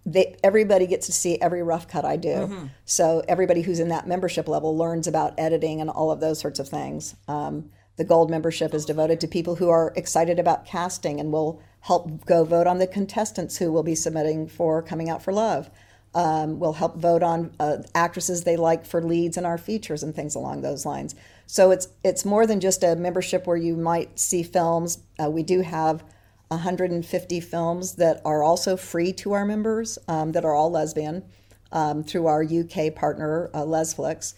they, 0.06 0.36
everybody 0.44 0.86
gets 0.86 1.06
to 1.06 1.12
see 1.12 1.40
every 1.40 1.62
rough 1.64 1.88
cut 1.88 2.04
I 2.04 2.16
do. 2.16 2.28
Mm-hmm. 2.28 2.66
So 2.84 3.24
everybody 3.26 3.62
who's 3.62 3.80
in 3.80 3.88
that 3.88 4.06
membership 4.06 4.46
level 4.46 4.76
learns 4.76 5.08
about 5.08 5.34
editing 5.36 5.80
and 5.80 5.90
all 5.90 6.12
of 6.12 6.20
those 6.20 6.38
sorts 6.38 6.60
of 6.60 6.68
things. 6.68 7.16
Um, 7.26 7.70
The 8.00 8.04
gold 8.04 8.30
membership 8.30 8.72
is 8.72 8.86
devoted 8.86 9.20
to 9.20 9.28
people 9.28 9.56
who 9.56 9.68
are 9.68 9.92
excited 9.94 10.38
about 10.38 10.64
casting 10.64 11.20
and 11.20 11.30
will 11.30 11.60
help 11.80 12.24
go 12.24 12.44
vote 12.44 12.66
on 12.66 12.78
the 12.78 12.86
contestants 12.86 13.58
who 13.58 13.70
will 13.70 13.82
be 13.82 13.94
submitting 13.94 14.48
for 14.48 14.80
Coming 14.80 15.10
Out 15.10 15.22
for 15.22 15.34
Love. 15.34 15.68
Um, 16.14 16.58
we'll 16.58 16.72
help 16.72 16.96
vote 16.96 17.22
on 17.22 17.54
uh, 17.60 17.82
actresses 17.94 18.44
they 18.44 18.56
like 18.56 18.86
for 18.86 19.02
leads 19.02 19.36
in 19.36 19.44
our 19.44 19.58
features 19.58 20.02
and 20.02 20.14
things 20.14 20.34
along 20.34 20.62
those 20.62 20.86
lines. 20.86 21.14
So 21.46 21.72
it's 21.72 21.88
it's 22.02 22.24
more 22.24 22.46
than 22.46 22.58
just 22.58 22.82
a 22.82 22.96
membership 22.96 23.46
where 23.46 23.58
you 23.58 23.76
might 23.76 24.18
see 24.18 24.44
films. 24.44 25.00
Uh, 25.22 25.28
we 25.28 25.42
do 25.42 25.60
have 25.60 26.02
150 26.48 27.40
films 27.40 27.96
that 27.96 28.22
are 28.24 28.42
also 28.42 28.78
free 28.78 29.12
to 29.12 29.34
our 29.34 29.44
members 29.44 29.98
um, 30.08 30.32
that 30.32 30.46
are 30.46 30.54
all 30.54 30.70
lesbian 30.70 31.22
um, 31.70 32.02
through 32.02 32.28
our 32.28 32.42
UK 32.42 32.94
partner 32.94 33.50
uh, 33.52 33.58
Lesflix, 33.58 34.32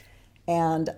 and 0.48 0.90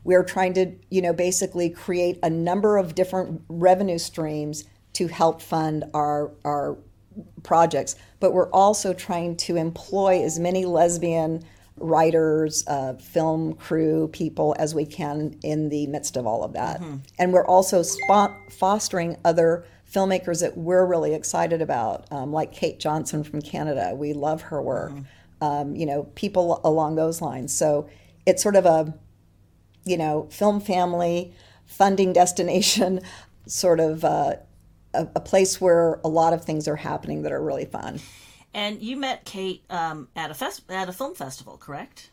um, 0.00 0.04
we're 0.04 0.24
trying 0.24 0.54
to, 0.54 0.72
you 0.90 1.02
know, 1.02 1.12
basically 1.12 1.70
create 1.70 2.18
a 2.22 2.30
number 2.30 2.76
of 2.76 2.94
different 2.94 3.42
revenue 3.48 3.98
streams 3.98 4.64
to 4.94 5.06
help 5.08 5.40
fund 5.40 5.84
our 5.94 6.32
our 6.44 6.76
projects. 7.42 7.96
But 8.20 8.32
we're 8.32 8.50
also 8.50 8.92
trying 8.92 9.36
to 9.38 9.56
employ 9.56 10.22
as 10.22 10.38
many 10.38 10.64
lesbian 10.64 11.44
writers, 11.76 12.64
uh, 12.66 12.94
film 12.94 13.54
crew 13.54 14.08
people 14.12 14.54
as 14.58 14.74
we 14.74 14.84
can 14.84 15.38
in 15.42 15.70
the 15.70 15.86
midst 15.86 16.16
of 16.16 16.26
all 16.26 16.44
of 16.44 16.52
that. 16.52 16.80
Mm-hmm. 16.80 16.96
And 17.18 17.32
we're 17.32 17.46
also 17.46 17.82
spot- 17.82 18.36
fostering 18.50 19.16
other 19.24 19.64
filmmakers 19.90 20.40
that 20.40 20.56
we're 20.56 20.86
really 20.86 21.14
excited 21.14 21.62
about, 21.62 22.06
um, 22.12 22.32
like 22.32 22.52
Kate 22.52 22.78
Johnson 22.78 23.24
from 23.24 23.40
Canada. 23.40 23.92
We 23.94 24.12
love 24.12 24.42
her 24.42 24.62
work. 24.62 24.92
Mm-hmm. 24.92 25.44
Um, 25.44 25.74
you 25.74 25.86
know, 25.86 26.04
people 26.14 26.60
along 26.64 26.96
those 26.96 27.22
lines. 27.22 27.56
So 27.56 27.88
it's 28.26 28.42
sort 28.42 28.56
of 28.56 28.66
a 28.66 28.94
you 29.90 29.98
know, 29.98 30.28
film 30.30 30.60
family, 30.60 31.34
funding 31.66 32.12
destination, 32.12 33.00
sort 33.46 33.80
of 33.80 34.04
uh, 34.04 34.36
a, 34.94 35.08
a, 35.16 35.20
place 35.20 35.60
where 35.60 36.00
a 36.04 36.08
lot 36.08 36.32
of 36.32 36.44
things 36.44 36.68
are 36.68 36.76
happening 36.76 37.22
that 37.22 37.32
are 37.32 37.42
really 37.42 37.64
fun. 37.64 38.00
And 38.54 38.80
you 38.80 38.96
met 38.96 39.24
Kate 39.24 39.64
um, 39.68 40.08
at 40.14 40.30
a 40.30 40.34
fest- 40.34 40.70
at 40.70 40.88
a 40.88 40.92
film 40.92 41.14
festival, 41.14 41.56
correct? 41.58 42.10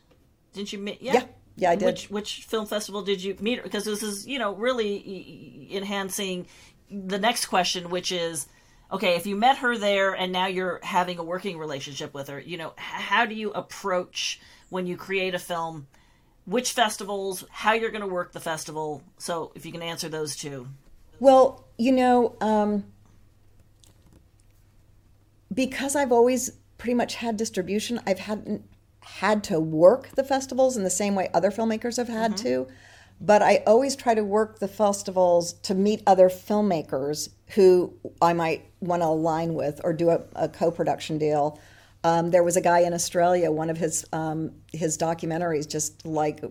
Didn't 0.54 0.74
you 0.74 0.80
meet? 0.80 1.02
Yeah. 1.02 1.14
yeah. 1.14 1.24
Yeah, 1.60 1.72
I 1.72 1.76
did. 1.76 1.86
Which, 1.88 2.10
which 2.12 2.44
film 2.44 2.68
festival 2.68 3.02
did 3.02 3.24
you 3.24 3.36
meet 3.40 3.58
her? 3.58 3.64
Because 3.64 3.84
this 3.84 4.04
is, 4.04 4.28
you 4.28 4.38
know, 4.38 4.54
really 4.54 5.68
enhancing 5.72 6.46
the 6.92 7.18
next 7.18 7.48
question, 7.48 7.90
which 7.90 8.12
is, 8.12 8.48
okay, 8.92 9.16
if 9.16 9.26
you 9.26 9.36
met 9.36 9.58
her 9.58 9.76
there 9.76 10.14
and 10.14 10.32
now 10.32 10.46
you're 10.46 10.80
having 10.84 11.18
a 11.18 11.24
working 11.24 11.58
relationship 11.58 12.14
with 12.14 12.28
her, 12.28 12.40
you 12.40 12.58
know, 12.58 12.74
how 12.78 13.26
do 13.26 13.34
you 13.34 13.52
approach 13.54 14.40
when 14.70 14.86
you 14.86 14.98
create 14.98 15.34
a 15.34 15.40
film 15.40 15.88
which 16.48 16.72
festivals, 16.72 17.44
how 17.52 17.74
you're 17.74 17.92
going 17.92 18.02
to 18.02 18.08
work 18.08 18.32
the 18.32 18.40
festival. 18.40 19.04
So 19.18 19.52
if 19.54 19.66
you 19.66 19.72
can 19.74 19.82
answer 19.82 20.08
those 20.08 20.34
two. 20.36 20.70
Well, 21.20 21.66
you 21.78 21.92
know, 21.92 22.38
um, 22.40 22.86
because 25.54 25.94
I've 25.94 26.14
always 26.14 26.52
pretty 26.78 26.94
much 26.94 27.16
had 27.16 27.36
distribution, 27.36 28.00
I've 28.08 28.20
had 28.20 28.64
had 29.02 29.44
to 29.46 29.60
work 29.60 30.10
the 30.16 30.24
festivals 30.24 30.78
in 30.78 30.84
the 30.84 30.90
same 30.90 31.16
way 31.16 31.30
other 31.34 31.52
filmmakers 31.52 31.98
have 31.98 32.08
had 32.08 32.34
mm-hmm. 32.34 32.44
to. 32.44 32.68
But 33.20 33.42
I 33.42 33.64
always 33.68 33.96
try 33.96 34.14
to 34.14 34.24
work 34.24 34.60
the 34.60 34.68
festivals 34.68 35.54
to 35.64 35.74
meet 35.74 36.02
other 36.08 36.30
filmmakers 36.30 37.30
who 37.48 37.94
I 38.22 38.34
might 38.34 38.66
want 38.80 39.02
to 39.02 39.08
align 39.08 39.54
with 39.54 39.82
or 39.84 39.92
do 39.92 40.12
a, 40.12 40.22
a 40.36 40.48
co 40.48 40.72
production 40.72 41.18
deal 41.18 41.60
um, 42.08 42.32
there 42.32 42.44
was 42.44 42.56
a 42.56 42.62
guy 42.62 42.80
in 42.80 42.94
Australia. 42.94 43.52
One 43.52 43.70
of 43.70 43.78
his 43.78 44.06
um, 44.14 44.52
his 44.72 44.98
documentaries 44.98 45.68
just 45.68 46.06
like 46.06 46.42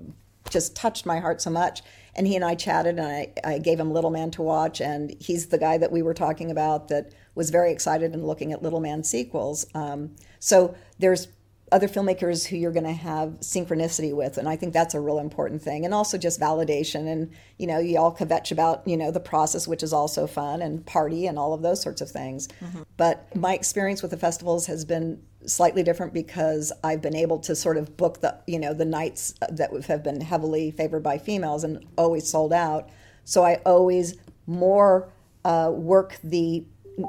just 0.50 0.76
touched 0.76 1.06
my 1.06 1.18
heart 1.18 1.40
so 1.40 1.50
much. 1.50 1.82
And 2.14 2.26
he 2.26 2.36
and 2.36 2.44
I 2.44 2.54
chatted, 2.54 2.98
and 2.98 3.06
I, 3.06 3.32
I 3.44 3.58
gave 3.58 3.78
him 3.78 3.90
Little 3.90 4.10
Man 4.10 4.30
to 4.32 4.42
watch. 4.42 4.80
And 4.80 5.14
he's 5.20 5.46
the 5.46 5.58
guy 5.58 5.78
that 5.78 5.92
we 5.92 6.02
were 6.02 6.14
talking 6.14 6.50
about 6.50 6.88
that 6.88 7.12
was 7.34 7.50
very 7.50 7.72
excited 7.72 8.14
and 8.14 8.26
looking 8.26 8.52
at 8.52 8.62
Little 8.62 8.80
Man 8.80 9.02
sequels. 9.02 9.66
Um, 9.74 10.14
so 10.38 10.74
there's 10.98 11.28
other 11.72 11.88
filmmakers 11.88 12.46
who 12.46 12.56
you're 12.56 12.72
going 12.72 12.84
to 12.84 12.92
have 12.92 13.30
synchronicity 13.40 14.14
with 14.14 14.38
and 14.38 14.48
i 14.48 14.54
think 14.54 14.72
that's 14.72 14.94
a 14.94 15.00
real 15.00 15.18
important 15.18 15.60
thing 15.60 15.84
and 15.84 15.92
also 15.92 16.16
just 16.16 16.40
validation 16.40 17.10
and 17.10 17.30
you 17.58 17.66
know 17.66 17.78
you 17.78 17.98
all 17.98 18.14
kvetch 18.14 18.52
about 18.52 18.86
you 18.86 18.96
know 18.96 19.10
the 19.10 19.20
process 19.20 19.66
which 19.66 19.82
is 19.82 19.92
also 19.92 20.26
fun 20.26 20.62
and 20.62 20.86
party 20.86 21.26
and 21.26 21.38
all 21.38 21.52
of 21.52 21.62
those 21.62 21.82
sorts 21.82 22.00
of 22.00 22.08
things 22.08 22.48
mm-hmm. 22.60 22.82
but 22.96 23.34
my 23.34 23.52
experience 23.52 24.00
with 24.00 24.10
the 24.10 24.16
festivals 24.16 24.66
has 24.66 24.84
been 24.84 25.20
slightly 25.44 25.82
different 25.82 26.14
because 26.14 26.72
i've 26.84 27.02
been 27.02 27.16
able 27.16 27.38
to 27.38 27.56
sort 27.56 27.76
of 27.76 27.96
book 27.96 28.20
the 28.20 28.36
you 28.46 28.58
know 28.58 28.72
the 28.72 28.84
nights 28.84 29.34
that 29.50 29.72
have 29.86 30.02
been 30.04 30.20
heavily 30.20 30.70
favored 30.70 31.02
by 31.02 31.18
females 31.18 31.64
and 31.64 31.84
always 31.98 32.28
sold 32.28 32.52
out 32.52 32.88
so 33.24 33.44
i 33.44 33.54
always 33.66 34.14
more 34.46 35.12
uh, 35.44 35.70
work 35.72 36.18
the 36.22 36.64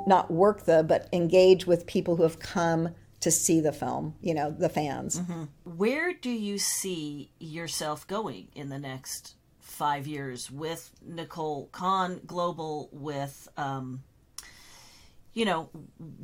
not 0.05 0.31
work 0.31 0.65
the 0.65 0.83
but 0.83 1.07
engage 1.13 1.65
with 1.65 1.85
people 1.85 2.15
who 2.15 2.23
have 2.23 2.39
come 2.39 2.89
to 3.27 3.31
see 3.31 3.59
the 3.59 3.73
film, 3.73 4.15
you 4.21 4.33
know, 4.33 4.49
the 4.49 4.69
fans. 4.69 5.19
Mm-hmm. 5.19 5.43
Where 5.65 6.13
do 6.13 6.29
you 6.29 6.57
see 6.57 7.29
yourself 7.39 8.07
going 8.07 8.47
in 8.55 8.69
the 8.69 8.79
next 8.79 9.35
five 9.59 10.07
years 10.07 10.49
with 10.49 10.91
Nicole 11.05 11.67
Conn 11.73 12.21
Global, 12.25 12.87
with, 12.93 13.49
um, 13.57 14.01
you 15.33 15.43
know, 15.43 15.69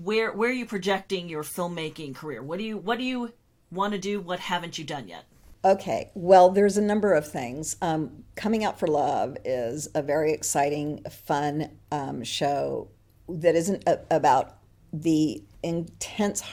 where 0.01 0.31
where 0.31 0.49
are 0.49 0.53
you 0.53 0.65
projecting 0.65 1.27
your 1.27 1.43
filmmaking 1.43 2.15
career? 2.15 2.41
What 2.41 2.57
do 2.57 2.63
you 2.63 2.77
what 2.77 2.97
do 2.97 3.03
you 3.03 3.33
want 3.69 3.91
to 3.91 3.99
do? 3.99 4.21
What 4.21 4.39
haven't 4.39 4.77
you 4.77 4.85
done 4.85 5.09
yet? 5.09 5.25
Okay, 5.65 6.09
well, 6.13 6.49
there's 6.49 6.77
a 6.77 6.81
number 6.81 7.13
of 7.13 7.27
things. 7.27 7.75
Um, 7.81 8.23
Coming 8.35 8.63
Out 8.63 8.79
for 8.79 8.87
Love 8.87 9.37
is 9.43 9.89
a 9.93 10.01
very 10.01 10.31
exciting, 10.31 11.03
fun 11.09 11.69
um, 11.91 12.23
show 12.23 12.89
that 13.27 13.55
isn't 13.55 13.83
a- 13.87 14.01
about 14.09 14.57
the 14.93 15.43
intense 15.63 16.43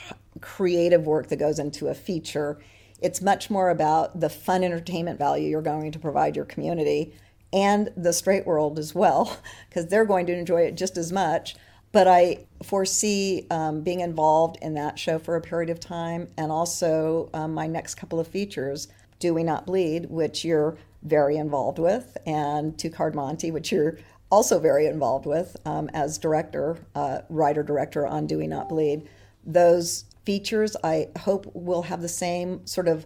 creative 0.41 1.05
work 1.05 1.27
that 1.29 1.37
goes 1.37 1.59
into 1.59 1.87
a 1.87 1.93
feature. 1.93 2.59
It's 3.01 3.21
much 3.21 3.49
more 3.49 3.69
about 3.69 4.19
the 4.19 4.29
fun 4.29 4.63
entertainment 4.63 5.17
value 5.17 5.49
you're 5.49 5.61
going 5.61 5.91
to 5.91 5.99
provide 5.99 6.35
your 6.35 6.45
community 6.45 7.13
and 7.53 7.91
the 7.97 8.13
straight 8.13 8.45
world 8.45 8.79
as 8.79 8.95
well, 8.95 9.37
because 9.69 9.87
they're 9.87 10.05
going 10.05 10.25
to 10.27 10.37
enjoy 10.37 10.61
it 10.61 10.75
just 10.75 10.97
as 10.97 11.11
much. 11.11 11.55
But 11.91 12.07
I 12.07 12.45
foresee 12.63 13.47
um, 13.51 13.81
being 13.81 13.99
involved 13.99 14.57
in 14.61 14.75
that 14.75 14.97
show 14.97 15.19
for 15.19 15.35
a 15.35 15.41
period 15.41 15.69
of 15.69 15.79
time, 15.79 16.29
and 16.37 16.51
also 16.51 17.29
um, 17.33 17.53
my 17.53 17.67
next 17.67 17.95
couple 17.95 18.19
of 18.19 18.27
features, 18.27 18.87
Do 19.19 19.33
We 19.33 19.43
Not 19.43 19.65
Bleed, 19.65 20.09
which 20.09 20.45
you're 20.45 20.77
very 21.03 21.35
involved 21.35 21.79
with, 21.79 22.15
and 22.25 22.77
Two 22.77 22.89
Card 22.89 23.13
Monte, 23.13 23.51
which 23.51 23.71
you're 23.73 23.97
also 24.29 24.57
very 24.57 24.85
involved 24.85 25.25
with 25.25 25.57
um, 25.65 25.89
as 25.93 26.17
director, 26.17 26.77
uh, 26.95 27.19
writer 27.27 27.63
director 27.63 28.07
on 28.07 28.25
Do 28.25 28.37
We 28.37 28.47
Not 28.47 28.69
Bleed. 28.69 29.09
Those 29.45 30.05
features 30.25 30.75
I 30.83 31.09
hope 31.19 31.51
will 31.53 31.83
have 31.83 32.01
the 32.01 32.09
same 32.09 32.65
sort 32.65 32.87
of 32.87 33.05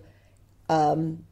um, 0.69 1.25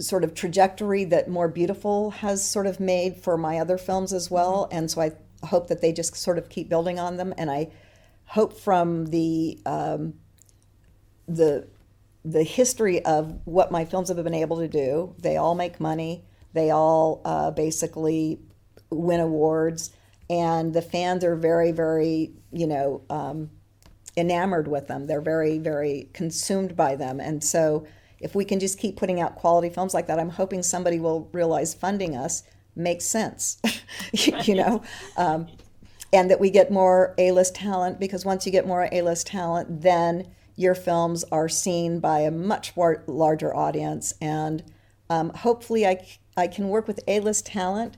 sort 0.00 0.24
of 0.24 0.34
trajectory 0.34 1.04
that 1.04 1.28
More 1.28 1.48
Beautiful 1.48 2.10
has 2.10 2.48
sort 2.48 2.66
of 2.66 2.80
made 2.80 3.16
for 3.16 3.36
my 3.36 3.58
other 3.58 3.78
films 3.78 4.12
as 4.12 4.30
well. 4.30 4.64
Mm-hmm. 4.64 4.78
And 4.78 4.90
so 4.90 5.00
I 5.00 5.12
hope 5.46 5.68
that 5.68 5.80
they 5.80 5.92
just 5.92 6.16
sort 6.16 6.38
of 6.38 6.48
keep 6.48 6.68
building 6.68 6.98
on 6.98 7.16
them. 7.16 7.32
And 7.38 7.50
I 7.50 7.70
hope 8.26 8.58
from 8.58 9.06
the 9.06 9.58
um, 9.66 10.14
the 11.26 11.68
the 12.24 12.42
history 12.44 13.04
of 13.04 13.40
what 13.44 13.70
my 13.70 13.84
films 13.84 14.08
have 14.08 14.22
been 14.22 14.34
able 14.34 14.58
to 14.58 14.68
do, 14.68 15.14
they 15.18 15.36
all 15.36 15.54
make 15.54 15.80
money. 15.80 16.24
They 16.52 16.70
all 16.70 17.20
uh, 17.24 17.50
basically 17.50 18.38
win 18.90 19.20
awards, 19.20 19.90
and 20.30 20.72
the 20.72 20.82
fans 20.82 21.24
are 21.24 21.34
very, 21.34 21.72
very, 21.72 22.32
you 22.52 22.66
know, 22.66 23.02
um, 23.10 23.50
enamored 24.16 24.68
with 24.68 24.88
them. 24.88 25.06
They're 25.06 25.20
very, 25.20 25.58
very 25.58 26.08
consumed 26.12 26.76
by 26.76 26.96
them. 26.96 27.20
And 27.20 27.42
so 27.42 27.86
if 28.20 28.34
we 28.34 28.44
can 28.44 28.60
just 28.60 28.78
keep 28.78 28.96
putting 28.96 29.20
out 29.20 29.34
quality 29.34 29.68
films 29.68 29.94
like 29.94 30.06
that, 30.06 30.18
I'm 30.18 30.30
hoping 30.30 30.62
somebody 30.62 31.00
will 31.00 31.28
realize 31.32 31.74
funding 31.74 32.16
us 32.16 32.44
makes 32.74 33.04
sense, 33.04 33.60
you 34.12 34.54
know, 34.54 34.82
um, 35.16 35.48
and 36.12 36.30
that 36.30 36.40
we 36.40 36.50
get 36.50 36.70
more 36.70 37.14
A-list 37.18 37.54
talent 37.54 37.98
because 37.98 38.24
once 38.24 38.46
you 38.46 38.52
get 38.52 38.66
more 38.66 38.88
A-list 38.92 39.26
talent, 39.26 39.82
then 39.82 40.28
your 40.56 40.74
films 40.74 41.24
are 41.32 41.48
seen 41.48 42.00
by 42.00 42.20
a 42.20 42.30
much 42.30 42.76
more 42.76 43.02
larger 43.06 43.54
audience. 43.54 44.14
And 44.20 44.62
um, 45.10 45.30
hopefully 45.30 45.86
I, 45.86 46.06
I 46.36 46.46
can 46.46 46.68
work 46.68 46.86
with 46.86 47.00
A-list 47.08 47.46
talent 47.46 47.96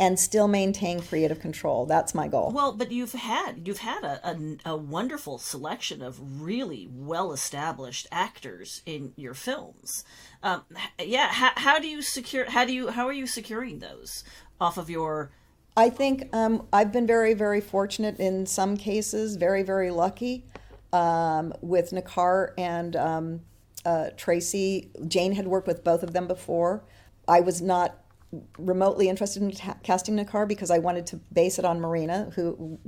and 0.00 0.18
still 0.18 0.46
maintain 0.46 1.00
creative 1.00 1.40
control. 1.40 1.84
That's 1.86 2.14
my 2.14 2.28
goal. 2.28 2.52
Well, 2.54 2.72
but 2.72 2.92
you've 2.92 3.12
had 3.12 3.66
you've 3.66 3.78
had 3.78 4.04
a, 4.04 4.28
a, 4.28 4.72
a 4.72 4.76
wonderful 4.76 5.38
selection 5.38 6.02
of 6.02 6.40
really 6.40 6.88
well 6.92 7.32
established 7.32 8.06
actors 8.12 8.82
in 8.86 9.12
your 9.16 9.34
films. 9.34 10.04
Um, 10.42 10.62
yeah, 11.02 11.28
how, 11.28 11.50
how 11.56 11.78
do 11.78 11.88
you 11.88 12.02
secure? 12.02 12.48
How 12.48 12.64
do 12.64 12.72
you 12.72 12.88
how 12.88 13.06
are 13.06 13.12
you 13.12 13.26
securing 13.26 13.80
those 13.80 14.24
off 14.60 14.78
of 14.78 14.88
your? 14.88 15.30
I 15.76 15.90
think 15.90 16.28
um, 16.32 16.66
I've 16.72 16.92
been 16.92 17.06
very 17.06 17.34
very 17.34 17.60
fortunate 17.60 18.20
in 18.20 18.46
some 18.46 18.76
cases, 18.76 19.36
very 19.36 19.64
very 19.64 19.90
lucky 19.90 20.44
um, 20.92 21.52
with 21.60 21.90
Necar 21.90 22.52
and 22.56 22.94
um, 22.94 23.40
uh, 23.84 24.10
Traci. 24.16 25.08
Jane 25.08 25.32
had 25.32 25.48
worked 25.48 25.66
with 25.66 25.82
both 25.82 26.04
of 26.04 26.12
them 26.12 26.28
before. 26.28 26.84
I 27.26 27.40
was 27.40 27.60
not 27.60 27.98
remotely 28.58 29.08
interested 29.08 29.42
in 29.42 29.50
ta- 29.52 29.76
casting 29.82 30.16
Necar 30.16 30.46
because 30.46 30.70
I 30.70 30.78
wanted 30.78 31.06
to 31.08 31.16
base 31.32 31.58
it 31.58 31.64
on 31.64 31.80
Marina, 31.80 32.30
who 32.34 32.78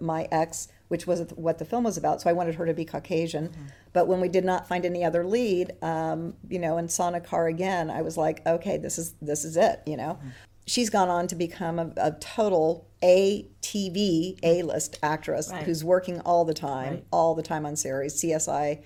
my 0.00 0.28
ex, 0.30 0.68
which 0.88 1.06
was 1.06 1.22
what 1.34 1.58
the 1.58 1.64
film 1.64 1.84
was 1.84 1.96
about. 1.96 2.20
So 2.20 2.30
I 2.30 2.32
wanted 2.32 2.54
her 2.54 2.66
to 2.66 2.74
be 2.74 2.84
Caucasian. 2.84 3.48
Mm-hmm. 3.48 3.62
But 3.92 4.06
when 4.06 4.20
we 4.20 4.28
did 4.28 4.44
not 4.44 4.68
find 4.68 4.84
any 4.84 5.04
other 5.04 5.24
lead, 5.24 5.72
um, 5.82 6.34
you 6.48 6.60
know, 6.60 6.78
and 6.78 6.90
saw 6.90 7.10
Necar 7.10 7.50
again, 7.50 7.90
I 7.90 8.02
was 8.02 8.16
like, 8.16 8.46
okay, 8.46 8.76
this 8.76 8.98
is 8.98 9.14
this 9.20 9.44
is 9.44 9.56
it. 9.56 9.82
You 9.86 9.96
know, 9.96 10.18
mm-hmm. 10.20 10.28
she's 10.66 10.88
gone 10.88 11.08
on 11.08 11.26
to 11.28 11.34
become 11.34 11.80
a, 11.80 11.92
a 11.96 12.12
total 12.12 12.88
A 13.02 13.48
TV 13.62 14.38
A 14.44 14.62
list 14.62 15.00
actress 15.02 15.50
right. 15.50 15.64
who's 15.64 15.82
working 15.82 16.20
all 16.20 16.44
the 16.44 16.54
time, 16.54 16.94
right. 16.94 17.04
all 17.10 17.34
the 17.34 17.42
time 17.42 17.66
on 17.66 17.74
series. 17.74 18.22
CSI, 18.22 18.82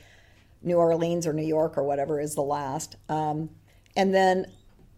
New 0.63 0.77
Orleans 0.77 1.27
or 1.27 1.35
New 1.35 1.47
York 1.47 1.77
or 1.77 1.85
whatever 1.85 2.21
is 2.21 2.35
the 2.35 2.43
last. 2.43 2.97
Um, 3.11 3.51
and 3.97 4.15
then 4.15 4.47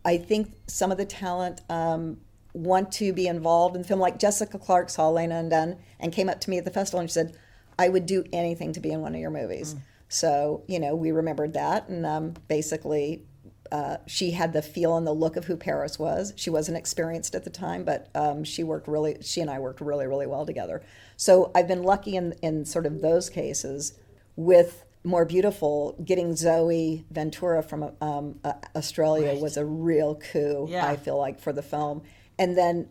I 0.05 0.17
think 0.17 0.53
some 0.67 0.91
of 0.91 0.99
the 0.99 1.05
talent 1.05 1.61
um, 1.69 2.19
want 2.55 2.93
to 2.93 3.13
be 3.13 3.27
involved 3.27 3.77
in 3.77 3.85
film. 3.85 4.01
Like 4.01 4.19
Jessica 4.19 4.59
Clark 4.59 4.91
saw 4.91 5.09
Elena 5.09 5.39
Undone 5.39 5.77
and 6.01 6.13
came 6.13 6.29
up 6.29 6.41
to 6.43 6.51
me 6.51 6.59
at 6.59 6.65
the 6.65 6.71
festival 6.71 7.01
and 7.01 7.09
she 7.09 7.15
said, 7.15 7.37
"I 7.79 7.89
would 7.89 8.07
do 8.07 8.25
anything 8.33 8.73
to 8.73 8.81
be 8.81 8.91
in 8.91 9.01
one 9.01 9.15
of 9.15 9.21
your 9.21 9.31
movies." 9.31 9.75
Mm. 9.75 9.81
So 10.09 10.65
you 10.67 10.79
know, 10.79 10.95
we 10.95 11.13
remembered 11.13 11.55
that, 11.55 11.89
and 11.89 12.05
um, 12.05 12.35
basically, 12.49 13.23
uh, 13.71 13.99
she 14.07 14.33
had 14.33 14.53
the 14.53 14.63
feel 14.63 14.97
and 14.97 15.07
the 15.07 15.15
look 15.15 15.37
of 15.37 15.47
who 15.47 15.57
Paris 15.57 15.99
was. 15.99 16.33
She 16.37 16.51
wasn't 16.51 16.77
experienced 16.77 17.35
at 17.35 17.45
the 17.45 17.51
time, 17.51 17.85
but 17.85 18.09
um, 18.15 18.45
she 18.45 18.63
worked 18.65 18.89
really. 18.89 19.19
She 19.23 19.41
and 19.41 19.51
I 19.51 19.59
worked 19.59 19.81
really, 19.81 20.07
really 20.07 20.27
well 20.27 20.45
together. 20.45 20.83
So 21.17 21.51
I've 21.55 21.69
been 21.69 21.83
lucky 21.83 22.17
in 22.17 22.33
in 22.43 22.65
sort 22.65 22.87
of 22.87 23.01
those 23.01 23.31
cases 23.31 23.95
with 24.35 24.85
more 25.05 25.25
beautiful, 25.25 25.97
getting 26.05 26.37
Zoe 26.37 27.05
Ventoura 27.13 27.65
from 27.65 27.93
um, 28.01 28.39
uh, 28.45 28.53
Australia 28.77 29.33
right. 29.33 29.41
was 29.41 29.57
a 29.57 29.65
real 29.65 30.15
coup. 30.15 30.67
Yeah. 30.69 30.87
I 30.87 30.97
feel 30.97 31.19
like 31.19 31.41
for 31.41 31.53
the 31.53 31.63
film, 31.63 32.03
and 32.39 32.57
then 32.57 32.89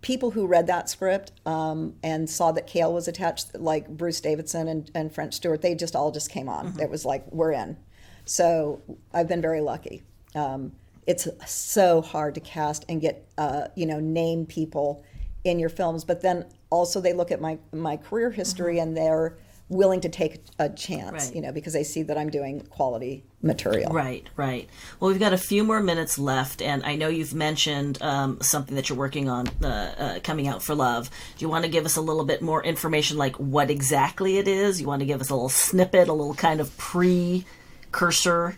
people 0.00 0.30
who 0.30 0.46
read 0.46 0.66
that 0.66 0.88
script 0.88 1.32
um, 1.46 1.94
and 2.02 2.28
saw 2.28 2.52
that 2.52 2.66
Kale 2.66 2.92
was 2.92 3.08
attached, 3.08 3.54
like 3.54 3.88
Bruce 3.88 4.20
Davidson 4.20 4.68
and, 4.68 4.90
and 4.94 5.12
French 5.12 5.34
Stewart, 5.34 5.62
they 5.62 5.74
just 5.74 5.96
all 5.96 6.10
just 6.10 6.30
came 6.30 6.48
on. 6.48 6.68
Mm-hmm. 6.68 6.80
It 6.80 6.90
was 6.90 7.04
like 7.04 7.24
we're 7.32 7.52
in. 7.52 7.76
So 8.24 8.82
I've 9.12 9.28
been 9.28 9.42
very 9.42 9.60
lucky. 9.60 10.02
Um, 10.34 10.72
it's 11.06 11.28
so 11.46 12.02
hard 12.02 12.34
to 12.34 12.40
cast 12.40 12.84
and 12.88 13.00
get 13.00 13.28
uh, 13.38 13.68
you 13.76 13.86
know 13.86 14.00
name 14.00 14.46
people 14.46 15.04
in 15.44 15.58
your 15.58 15.68
films, 15.68 16.04
but 16.04 16.22
then 16.22 16.44
also 16.70 17.00
they 17.00 17.12
look 17.12 17.30
at 17.30 17.40
my 17.40 17.58
my 17.72 17.96
career 17.96 18.30
history 18.30 18.76
mm-hmm. 18.76 18.88
and 18.88 18.96
they're 18.96 19.38
willing 19.68 20.00
to 20.00 20.08
take 20.08 20.44
a 20.58 20.68
chance, 20.68 21.26
right. 21.26 21.34
you 21.34 21.40
know, 21.40 21.50
because 21.50 21.72
they 21.72 21.82
see 21.82 22.02
that 22.04 22.16
I'm 22.16 22.30
doing 22.30 22.60
quality 22.60 23.24
material. 23.42 23.92
Right, 23.92 24.26
right. 24.36 24.68
Well, 25.00 25.10
we've 25.10 25.20
got 25.20 25.32
a 25.32 25.38
few 25.38 25.64
more 25.64 25.80
minutes 25.80 26.18
left, 26.18 26.62
and 26.62 26.84
I 26.84 26.94
know 26.94 27.08
you've 27.08 27.34
mentioned 27.34 28.00
um, 28.00 28.40
something 28.40 28.76
that 28.76 28.88
you're 28.88 28.98
working 28.98 29.28
on 29.28 29.48
uh, 29.62 29.66
uh, 29.66 30.20
coming 30.20 30.46
out 30.46 30.62
for 30.62 30.74
love. 30.74 31.10
Do 31.36 31.44
you 31.44 31.48
want 31.48 31.64
to 31.64 31.70
give 31.70 31.84
us 31.84 31.96
a 31.96 32.00
little 32.00 32.24
bit 32.24 32.42
more 32.42 32.62
information, 32.62 33.18
like 33.18 33.36
what 33.36 33.70
exactly 33.70 34.38
it 34.38 34.46
is? 34.46 34.80
You 34.80 34.86
want 34.86 35.00
to 35.00 35.06
give 35.06 35.20
us 35.20 35.30
a 35.30 35.34
little 35.34 35.48
snippet, 35.48 36.08
a 36.08 36.12
little 36.12 36.34
kind 36.34 36.60
of 36.60 36.76
precursor? 36.78 38.56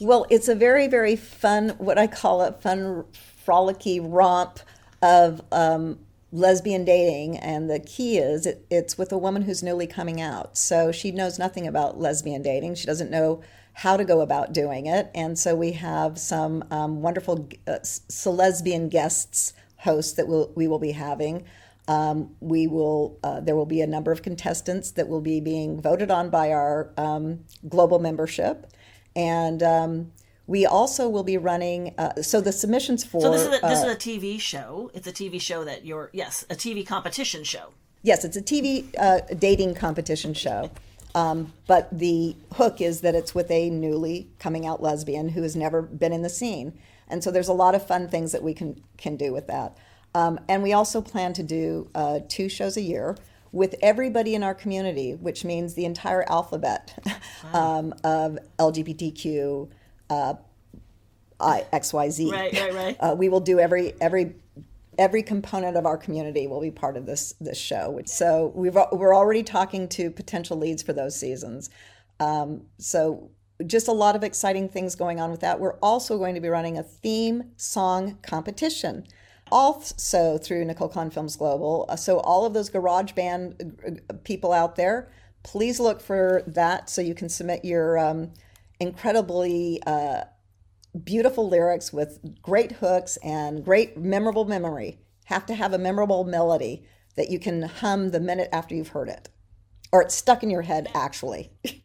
Well, 0.00 0.26
it's 0.30 0.48
a 0.48 0.54
very, 0.54 0.88
very 0.88 1.16
fun, 1.16 1.70
what 1.78 1.98
I 1.98 2.06
call 2.06 2.40
a 2.40 2.52
fun, 2.52 3.04
frolicky 3.46 4.00
romp 4.02 4.60
of 5.02 5.42
um, 5.52 5.98
lesbian 6.36 6.84
dating, 6.84 7.38
and 7.38 7.70
the 7.70 7.80
key 7.80 8.18
is 8.18 8.46
it, 8.46 8.66
it's 8.70 8.98
with 8.98 9.10
a 9.10 9.18
woman 9.18 9.42
who's 9.42 9.62
newly 9.62 9.86
coming 9.86 10.20
out. 10.20 10.56
So 10.58 10.92
she 10.92 11.10
knows 11.10 11.38
nothing 11.38 11.66
about 11.66 11.98
lesbian 11.98 12.42
dating. 12.42 12.74
She 12.74 12.86
doesn't 12.86 13.10
know 13.10 13.42
how 13.72 13.96
to 13.96 14.04
go 14.04 14.20
about 14.20 14.52
doing 14.52 14.86
it. 14.86 15.10
And 15.14 15.38
so 15.38 15.54
we 15.54 15.72
have 15.72 16.18
some 16.18 16.64
um, 16.70 17.02
wonderful 17.02 17.48
uh, 17.66 17.78
lesbian 18.26 18.88
guests, 18.88 19.52
hosts 19.78 20.12
that 20.14 20.28
we'll, 20.28 20.52
we 20.54 20.66
will 20.68 20.78
be 20.78 20.92
having. 20.92 21.44
Um, 21.88 22.34
we 22.40 22.66
will 22.66 23.18
uh, 23.22 23.40
there 23.40 23.54
will 23.54 23.66
be 23.66 23.80
a 23.80 23.86
number 23.86 24.10
of 24.12 24.22
contestants 24.22 24.90
that 24.92 25.08
will 25.08 25.20
be 25.20 25.40
being 25.40 25.80
voted 25.80 26.10
on 26.10 26.30
by 26.30 26.50
our 26.52 26.90
um, 26.96 27.40
global 27.68 28.00
membership, 28.00 28.66
and 29.14 29.62
um, 29.62 30.10
we 30.46 30.64
also 30.64 31.08
will 31.08 31.24
be 31.24 31.36
running. 31.36 31.94
Uh, 31.98 32.22
so 32.22 32.40
the 32.40 32.52
submissions 32.52 33.04
for 33.04 33.20
so 33.20 33.32
this 33.32 33.42
is 33.42 33.48
a, 33.48 33.50
this 33.50 33.84
uh, 33.84 33.88
is 33.88 33.94
a 33.94 33.96
TV 33.96 34.40
show. 34.40 34.90
It's 34.94 35.06
a 35.06 35.12
TV 35.12 35.40
show 35.40 35.64
that 35.64 35.84
you're 35.84 36.10
yes 36.12 36.44
a 36.50 36.54
TV 36.54 36.86
competition 36.86 37.44
show. 37.44 37.72
Yes, 38.02 38.24
it's 38.24 38.36
a 38.36 38.42
TV 38.42 38.94
uh, 38.98 39.20
dating 39.38 39.74
competition 39.74 40.34
show. 40.34 40.70
Um, 41.14 41.52
but 41.66 41.88
the 41.96 42.36
hook 42.54 42.80
is 42.80 43.00
that 43.00 43.14
it's 43.14 43.34
with 43.34 43.50
a 43.50 43.70
newly 43.70 44.28
coming 44.38 44.66
out 44.66 44.82
lesbian 44.82 45.30
who 45.30 45.42
has 45.42 45.56
never 45.56 45.80
been 45.80 46.12
in 46.12 46.22
the 46.22 46.28
scene, 46.28 46.78
and 47.08 47.24
so 47.24 47.30
there's 47.30 47.48
a 47.48 47.54
lot 47.54 47.74
of 47.74 47.86
fun 47.86 48.08
things 48.08 48.32
that 48.32 48.42
we 48.42 48.54
can 48.54 48.82
can 48.96 49.16
do 49.16 49.32
with 49.32 49.46
that. 49.46 49.76
Um, 50.14 50.40
and 50.48 50.62
we 50.62 50.72
also 50.72 51.02
plan 51.02 51.32
to 51.34 51.42
do 51.42 51.90
uh, 51.94 52.20
two 52.28 52.48
shows 52.48 52.76
a 52.76 52.80
year 52.80 53.16
with 53.52 53.74
everybody 53.82 54.34
in 54.34 54.42
our 54.42 54.54
community, 54.54 55.14
which 55.14 55.44
means 55.44 55.74
the 55.74 55.84
entire 55.84 56.24
alphabet 56.30 56.98
wow. 57.52 57.78
um, 57.78 57.94
of 58.04 58.38
LGBTQ 58.58 59.68
uh, 60.10 60.34
I, 61.40 61.66
X 61.72 61.92
Y 61.92 62.10
Z. 62.10 62.32
Right, 62.32 62.52
right, 62.52 62.74
right. 62.74 62.96
Uh, 63.00 63.14
we 63.16 63.28
will 63.28 63.40
do 63.40 63.58
every 63.58 63.94
every 64.00 64.34
every 64.98 65.22
component 65.22 65.76
of 65.76 65.84
our 65.84 65.96
community 65.96 66.46
will 66.46 66.60
be 66.60 66.70
part 66.70 66.96
of 66.96 67.06
this 67.06 67.34
this 67.40 67.58
show. 67.58 67.90
Which, 67.90 68.08
so 68.08 68.52
we've 68.54 68.76
we're 68.92 69.14
already 69.14 69.42
talking 69.42 69.88
to 69.90 70.10
potential 70.10 70.56
leads 70.56 70.82
for 70.82 70.92
those 70.92 71.18
seasons. 71.18 71.70
Um, 72.20 72.62
so 72.78 73.30
just 73.66 73.88
a 73.88 73.92
lot 73.92 74.16
of 74.16 74.22
exciting 74.22 74.68
things 74.68 74.94
going 74.94 75.20
on 75.20 75.30
with 75.30 75.40
that. 75.40 75.60
We're 75.60 75.78
also 75.78 76.18
going 76.18 76.34
to 76.34 76.40
be 76.40 76.48
running 76.48 76.76
a 76.78 76.82
theme 76.82 77.52
song 77.56 78.18
competition. 78.22 79.06
Also 79.52 80.38
through 80.38 80.64
Nicole 80.64 80.88
Conn 80.88 81.10
Films 81.10 81.36
Global. 81.36 81.86
Uh, 81.88 81.94
so 81.94 82.18
all 82.18 82.44
of 82.44 82.52
those 82.52 82.68
garage 82.68 83.12
band 83.12 83.78
uh, 83.86 84.14
people 84.24 84.52
out 84.52 84.74
there, 84.74 85.08
please 85.44 85.78
look 85.78 86.00
for 86.00 86.42
that 86.48 86.90
so 86.90 87.00
you 87.00 87.14
can 87.14 87.28
submit 87.28 87.64
your 87.64 87.96
um, 87.96 88.32
incredibly 88.80 89.82
uh, 89.86 90.24
beautiful 91.04 91.48
lyrics 91.48 91.92
with 91.92 92.18
great 92.42 92.72
hooks 92.72 93.16
and 93.18 93.64
great 93.64 93.96
memorable 93.96 94.44
memory. 94.44 94.98
Have 95.26 95.46
to 95.46 95.54
have 95.54 95.72
a 95.72 95.78
memorable 95.78 96.24
melody 96.24 96.84
that 97.16 97.30
you 97.30 97.38
can 97.38 97.62
hum 97.62 98.10
the 98.10 98.20
minute 98.20 98.48
after 98.52 98.74
you've 98.74 98.88
heard 98.88 99.08
it, 99.08 99.28
or 99.92 100.02
it's 100.02 100.14
stuck 100.14 100.42
in 100.42 100.50
your 100.50 100.62
head 100.62 100.88
actually. 100.94 101.50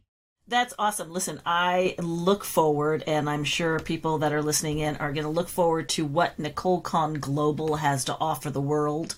That's 0.47 0.73
awesome. 0.77 1.13
Listen, 1.13 1.39
I 1.45 1.95
look 1.97 2.43
forward, 2.43 3.05
and 3.07 3.29
I'm 3.29 3.45
sure 3.45 3.79
people 3.79 4.17
that 4.17 4.33
are 4.33 4.41
listening 4.41 4.79
in 4.79 4.97
are 4.97 5.13
going 5.13 5.23
to 5.23 5.29
look 5.29 5.47
forward 5.47 5.87
to 5.89 6.03
what 6.03 6.37
Nicole 6.39 6.81
Conn 6.81 7.13
Global 7.13 7.77
has 7.77 8.03
to 8.05 8.17
offer 8.19 8.49
the 8.49 8.59
world 8.59 9.15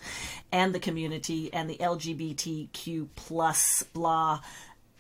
and 0.51 0.75
the 0.75 0.79
community 0.79 1.51
and 1.51 1.67
the 1.67 1.77
LGBTQ 1.77 3.09
plus 3.15 3.81
blah 3.93 4.41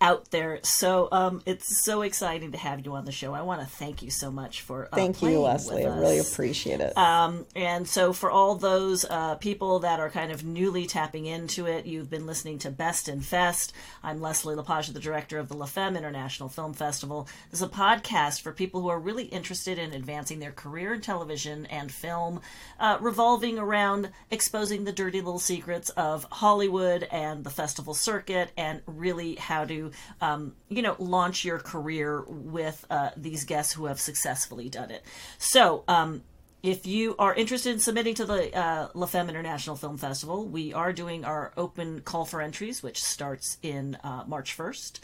out 0.03 0.29
there. 0.31 0.59
So 0.63 1.07
um, 1.13 1.41
it's 1.45 1.81
so 1.85 2.01
exciting 2.01 2.51
to 2.51 2.57
have 2.57 2.85
you 2.85 2.93
on 2.93 3.05
the 3.05 3.11
show. 3.13 3.33
I 3.33 3.41
want 3.41 3.61
to 3.61 3.65
thank 3.65 4.03
you 4.03 4.11
so 4.11 4.29
much 4.29 4.59
for 4.59 4.89
uh, 4.91 4.95
thank 4.97 5.21
you, 5.21 5.39
Leslie. 5.39 5.85
I 5.85 5.97
really 5.97 6.19
appreciate 6.19 6.81
it. 6.81 6.95
Um, 6.97 7.45
and 7.55 7.87
so 7.87 8.11
for 8.11 8.29
all 8.29 8.55
those 8.55 9.05
uh, 9.05 9.35
people 9.35 9.79
that 9.79 10.01
are 10.01 10.09
kind 10.09 10.33
of 10.33 10.43
newly 10.43 10.87
tapping 10.87 11.25
into 11.25 11.67
it, 11.67 11.85
you've 11.85 12.09
been 12.09 12.27
listening 12.27 12.59
to 12.59 12.69
Best 12.69 13.07
in 13.07 13.21
Fest. 13.21 13.71
I'm 14.03 14.19
Leslie 14.19 14.55
LaPage, 14.55 14.89
the 14.89 14.99
director 14.99 15.39
of 15.39 15.47
the 15.47 15.55
La 15.55 15.67
Femme 15.67 15.95
International 15.95 16.49
Film 16.49 16.73
Festival. 16.73 17.29
This 17.49 17.61
is 17.61 17.65
a 17.65 17.69
podcast 17.69 18.41
for 18.41 18.51
people 18.51 18.81
who 18.81 18.89
are 18.89 18.99
really 18.99 19.25
interested 19.25 19.79
in 19.79 19.93
advancing 19.93 20.39
their 20.39 20.51
career 20.51 20.95
in 20.95 21.01
television 21.01 21.65
and 21.67 21.89
film, 21.89 22.41
uh, 22.77 22.97
revolving 22.99 23.57
around 23.57 24.09
exposing 24.29 24.83
the 24.83 24.91
dirty 24.91 25.21
little 25.21 25.39
secrets 25.39 25.89
of 25.91 26.25
Hollywood 26.25 27.07
and 27.09 27.45
the 27.45 27.49
festival 27.49 27.93
circuit, 27.93 28.51
and 28.57 28.81
really 28.85 29.35
how 29.35 29.63
to 29.63 29.91
um, 30.21 30.55
you 30.69 30.81
know, 30.81 30.95
launch 30.99 31.45
your 31.45 31.59
career 31.59 32.23
with 32.27 32.85
uh, 32.89 33.11
these 33.17 33.45
guests 33.45 33.73
who 33.73 33.85
have 33.85 33.99
successfully 33.99 34.69
done 34.69 34.91
it. 34.91 35.03
So, 35.37 35.83
um, 35.87 36.23
if 36.63 36.87
you 36.87 37.13
are 37.19 37.35
interested 37.35 37.73
in 37.73 37.79
submitting 37.81 38.15
to 38.15 38.23
the 38.23 38.57
uh, 38.57 38.87
La 38.93 39.05
Femme 39.05 39.27
International 39.27 39.75
Film 39.75 39.97
Festival, 39.97 40.45
we 40.45 40.73
are 40.73 40.93
doing 40.93 41.25
our 41.25 41.51
open 41.57 41.99
call 41.99 42.23
for 42.23 42.41
entries, 42.41 42.81
which 42.81 43.03
starts 43.03 43.57
in 43.61 43.97
uh, 44.01 44.23
March 44.25 44.57
1st. 44.57 45.01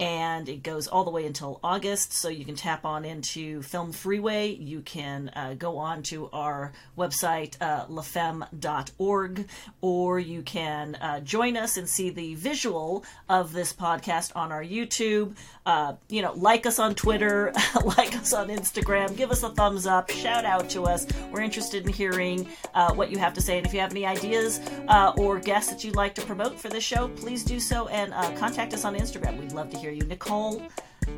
And 0.00 0.48
it 0.48 0.64
goes 0.64 0.88
all 0.88 1.04
the 1.04 1.12
way 1.12 1.24
until 1.24 1.60
August. 1.62 2.12
So 2.12 2.28
you 2.28 2.44
can 2.44 2.56
tap 2.56 2.84
on 2.84 3.04
into 3.04 3.62
Film 3.62 3.92
Freeway. 3.92 4.48
You 4.56 4.80
can 4.80 5.30
uh, 5.36 5.54
go 5.56 5.78
on 5.78 6.02
to 6.04 6.28
our 6.32 6.72
website, 6.98 7.56
uh, 7.60 7.86
lafemme.org, 7.86 9.48
or 9.80 10.18
you 10.18 10.42
can 10.42 10.96
uh, 10.96 11.20
join 11.20 11.56
us 11.56 11.76
and 11.76 11.88
see 11.88 12.10
the 12.10 12.34
visual 12.34 13.04
of 13.28 13.52
this 13.52 13.72
podcast 13.72 14.32
on 14.34 14.50
our 14.50 14.62
YouTube. 14.64 15.36
Uh, 15.64 15.94
you 16.08 16.22
know, 16.22 16.32
like 16.32 16.66
us 16.66 16.80
on 16.80 16.96
Twitter, 16.96 17.52
like 17.96 18.16
us 18.16 18.32
on 18.32 18.48
Instagram, 18.48 19.16
give 19.16 19.30
us 19.30 19.44
a 19.44 19.50
thumbs 19.50 19.86
up, 19.86 20.10
shout 20.10 20.44
out 20.44 20.68
to 20.70 20.82
us 20.82 20.95
us. 20.96 21.06
We're 21.30 21.42
interested 21.42 21.86
in 21.86 21.92
hearing 21.92 22.48
uh, 22.74 22.92
what 22.94 23.10
you 23.10 23.18
have 23.18 23.34
to 23.34 23.40
say. 23.40 23.58
And 23.58 23.66
if 23.66 23.72
you 23.72 23.80
have 23.80 23.92
any 23.92 24.06
ideas 24.06 24.60
uh, 24.88 25.12
or 25.16 25.38
guests 25.38 25.70
that 25.70 25.84
you'd 25.84 25.96
like 25.96 26.14
to 26.16 26.22
promote 26.22 26.58
for 26.58 26.68
this 26.68 26.84
show, 26.84 27.08
please 27.08 27.44
do 27.44 27.60
so 27.60 27.88
and 27.88 28.12
uh, 28.12 28.32
contact 28.36 28.74
us 28.74 28.84
on 28.84 28.94
Instagram. 28.96 29.38
We'd 29.38 29.52
love 29.52 29.70
to 29.70 29.78
hear 29.78 29.92
you. 29.92 30.02
Nicole, 30.02 30.62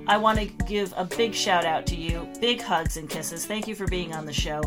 I 0.07 0.17
want 0.17 0.39
to 0.39 0.47
give 0.65 0.93
a 0.97 1.05
big 1.05 1.35
shout 1.35 1.65
out 1.65 1.87
to 1.87 1.97
you. 1.97 2.29
Big 2.41 2.61
hugs 2.61 2.97
and 2.97 3.09
kisses. 3.09 3.47
Thank 3.47 3.69
you 3.69 3.75
for 3.75 3.87
being 3.87 4.15
on 4.15 4.27
the 4.27 4.33
show. 4.33 4.61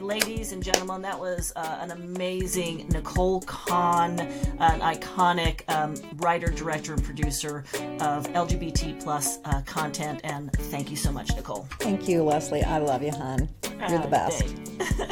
Ladies 0.00 0.52
and 0.52 0.62
gentlemen, 0.62 1.02
that 1.02 1.18
was 1.18 1.52
uh, 1.56 1.78
an 1.80 1.90
amazing 1.90 2.88
Nicole 2.88 3.40
Conn, 3.42 4.20
an 4.20 4.80
iconic 4.80 5.62
um, 5.68 5.94
writer, 6.16 6.48
director, 6.48 6.94
and 6.94 7.02
producer 7.02 7.64
of 8.00 8.26
LGBT 8.32 9.02
plus 9.02 9.38
uh, 9.44 9.62
content. 9.62 10.20
And 10.24 10.52
thank 10.52 10.90
you 10.90 10.96
so 10.96 11.10
much, 11.10 11.34
Nicole. 11.34 11.66
Thank 11.78 12.08
you, 12.08 12.22
Leslie. 12.22 12.62
I 12.62 12.78
love 12.78 13.02
you, 13.02 13.12
hon. 13.12 13.48
You're 13.88 14.00
the 14.00 14.08
best. 14.08 14.54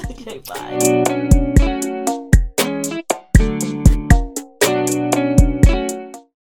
okay, 0.10 0.38
bye. 0.46 1.71